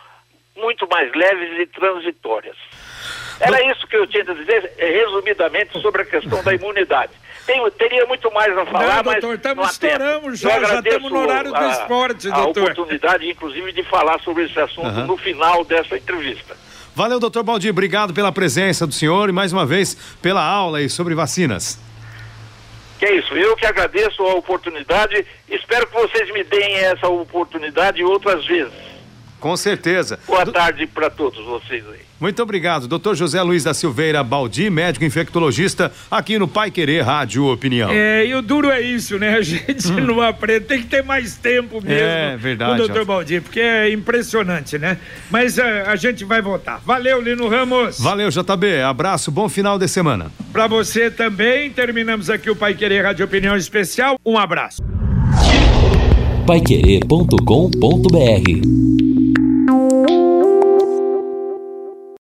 muito 0.56 0.88
mais 0.88 1.12
leves 1.14 1.60
e 1.60 1.66
transitórias. 1.66 2.56
Era 3.40 3.60
isso 3.70 3.86
que 3.86 3.96
eu 3.96 4.06
tinha 4.06 4.22
a 4.22 4.34
dizer, 4.34 4.72
resumidamente, 4.78 5.80
sobre 5.80 6.02
a 6.02 6.04
questão 6.04 6.42
da 6.42 6.54
imunidade. 6.54 7.12
Tenho, 7.44 7.70
teria 7.72 8.06
muito 8.06 8.32
mais 8.32 8.56
a 8.56 8.64
falar, 8.64 9.04
não, 9.04 9.12
doutor, 9.12 9.34
estamos 9.34 9.70
estouramos 9.70 10.40
já, 10.40 10.60
já 10.60 10.78
estamos 10.78 11.12
no 11.12 11.18
horário 11.18 11.54
a, 11.54 11.60
do 11.60 11.70
esporte, 11.72 12.28
a 12.28 12.36
doutor. 12.36 12.60
A 12.60 12.72
oportunidade, 12.72 13.28
inclusive, 13.28 13.72
de 13.72 13.82
falar 13.82 14.18
sobre 14.20 14.44
esse 14.44 14.58
assunto 14.58 14.86
uhum. 14.86 15.06
no 15.06 15.16
final 15.18 15.62
dessa 15.64 15.96
entrevista. 15.96 16.56
Valeu, 16.94 17.18
doutor 17.18 17.42
Baldi, 17.42 17.68
obrigado 17.68 18.14
pela 18.14 18.32
presença 18.32 18.86
do 18.86 18.94
senhor 18.94 19.28
e 19.28 19.32
mais 19.32 19.52
uma 19.52 19.66
vez 19.66 19.94
pela 20.22 20.42
aula 20.42 20.78
aí 20.78 20.88
sobre 20.88 21.14
vacinas. 21.14 21.78
Que 22.98 23.04
é 23.04 23.16
isso, 23.16 23.34
eu 23.34 23.56
que 23.56 23.66
agradeço 23.66 24.22
a 24.22 24.34
oportunidade, 24.34 25.26
espero 25.48 25.86
que 25.88 25.92
vocês 25.92 26.32
me 26.32 26.44
deem 26.44 26.76
essa 26.76 27.08
oportunidade 27.08 28.02
outras 28.02 28.46
vezes. 28.46 28.93
Com 29.44 29.58
certeza. 29.58 30.18
Boa 30.26 30.46
tarde 30.46 30.86
para 30.86 31.10
todos 31.10 31.44
vocês 31.44 31.84
aí. 31.86 32.00
Muito 32.18 32.42
obrigado, 32.42 32.88
doutor 32.88 33.14
José 33.14 33.42
Luiz 33.42 33.62
da 33.62 33.74
Silveira 33.74 34.24
Baldi, 34.24 34.70
médico 34.70 35.04
infectologista, 35.04 35.92
aqui 36.10 36.38
no 36.38 36.48
Pai 36.48 36.70
Querer 36.70 37.02
Rádio 37.02 37.52
Opinião. 37.52 37.90
É, 37.90 38.24
e 38.24 38.34
o 38.34 38.40
duro 38.40 38.70
é 38.70 38.80
isso, 38.80 39.18
né? 39.18 39.36
A 39.36 39.42
gente 39.42 39.92
hum. 39.92 40.00
não 40.00 40.22
aprende, 40.22 40.64
tem 40.64 40.80
que 40.80 40.86
ter 40.86 41.04
mais 41.04 41.36
tempo 41.36 41.82
mesmo. 41.82 41.92
É 41.92 42.38
verdade. 42.38 42.70
Com 42.70 42.76
o 42.76 42.86
doutor 42.86 43.04
Baldi, 43.04 43.42
porque 43.42 43.60
é 43.60 43.92
impressionante, 43.92 44.78
né? 44.78 44.96
Mas 45.30 45.58
a, 45.58 45.90
a 45.90 45.96
gente 45.96 46.24
vai 46.24 46.40
votar. 46.40 46.80
Valeu, 46.82 47.20
Lino 47.20 47.46
Ramos. 47.46 48.00
Valeu, 48.00 48.30
JB. 48.30 48.80
Abraço, 48.80 49.30
bom 49.30 49.46
final 49.46 49.78
de 49.78 49.86
semana. 49.86 50.32
Para 50.54 50.66
você 50.66 51.10
também, 51.10 51.68
terminamos 51.68 52.30
aqui 52.30 52.48
o 52.48 52.56
Pai 52.56 52.72
Querer 52.72 53.04
Rádio 53.04 53.26
Opinião 53.26 53.54
Especial. 53.54 54.18
Um 54.24 54.38
abraço. 54.38 54.82
Paiquerê.com.br 56.46 58.93
Música 59.66 60.23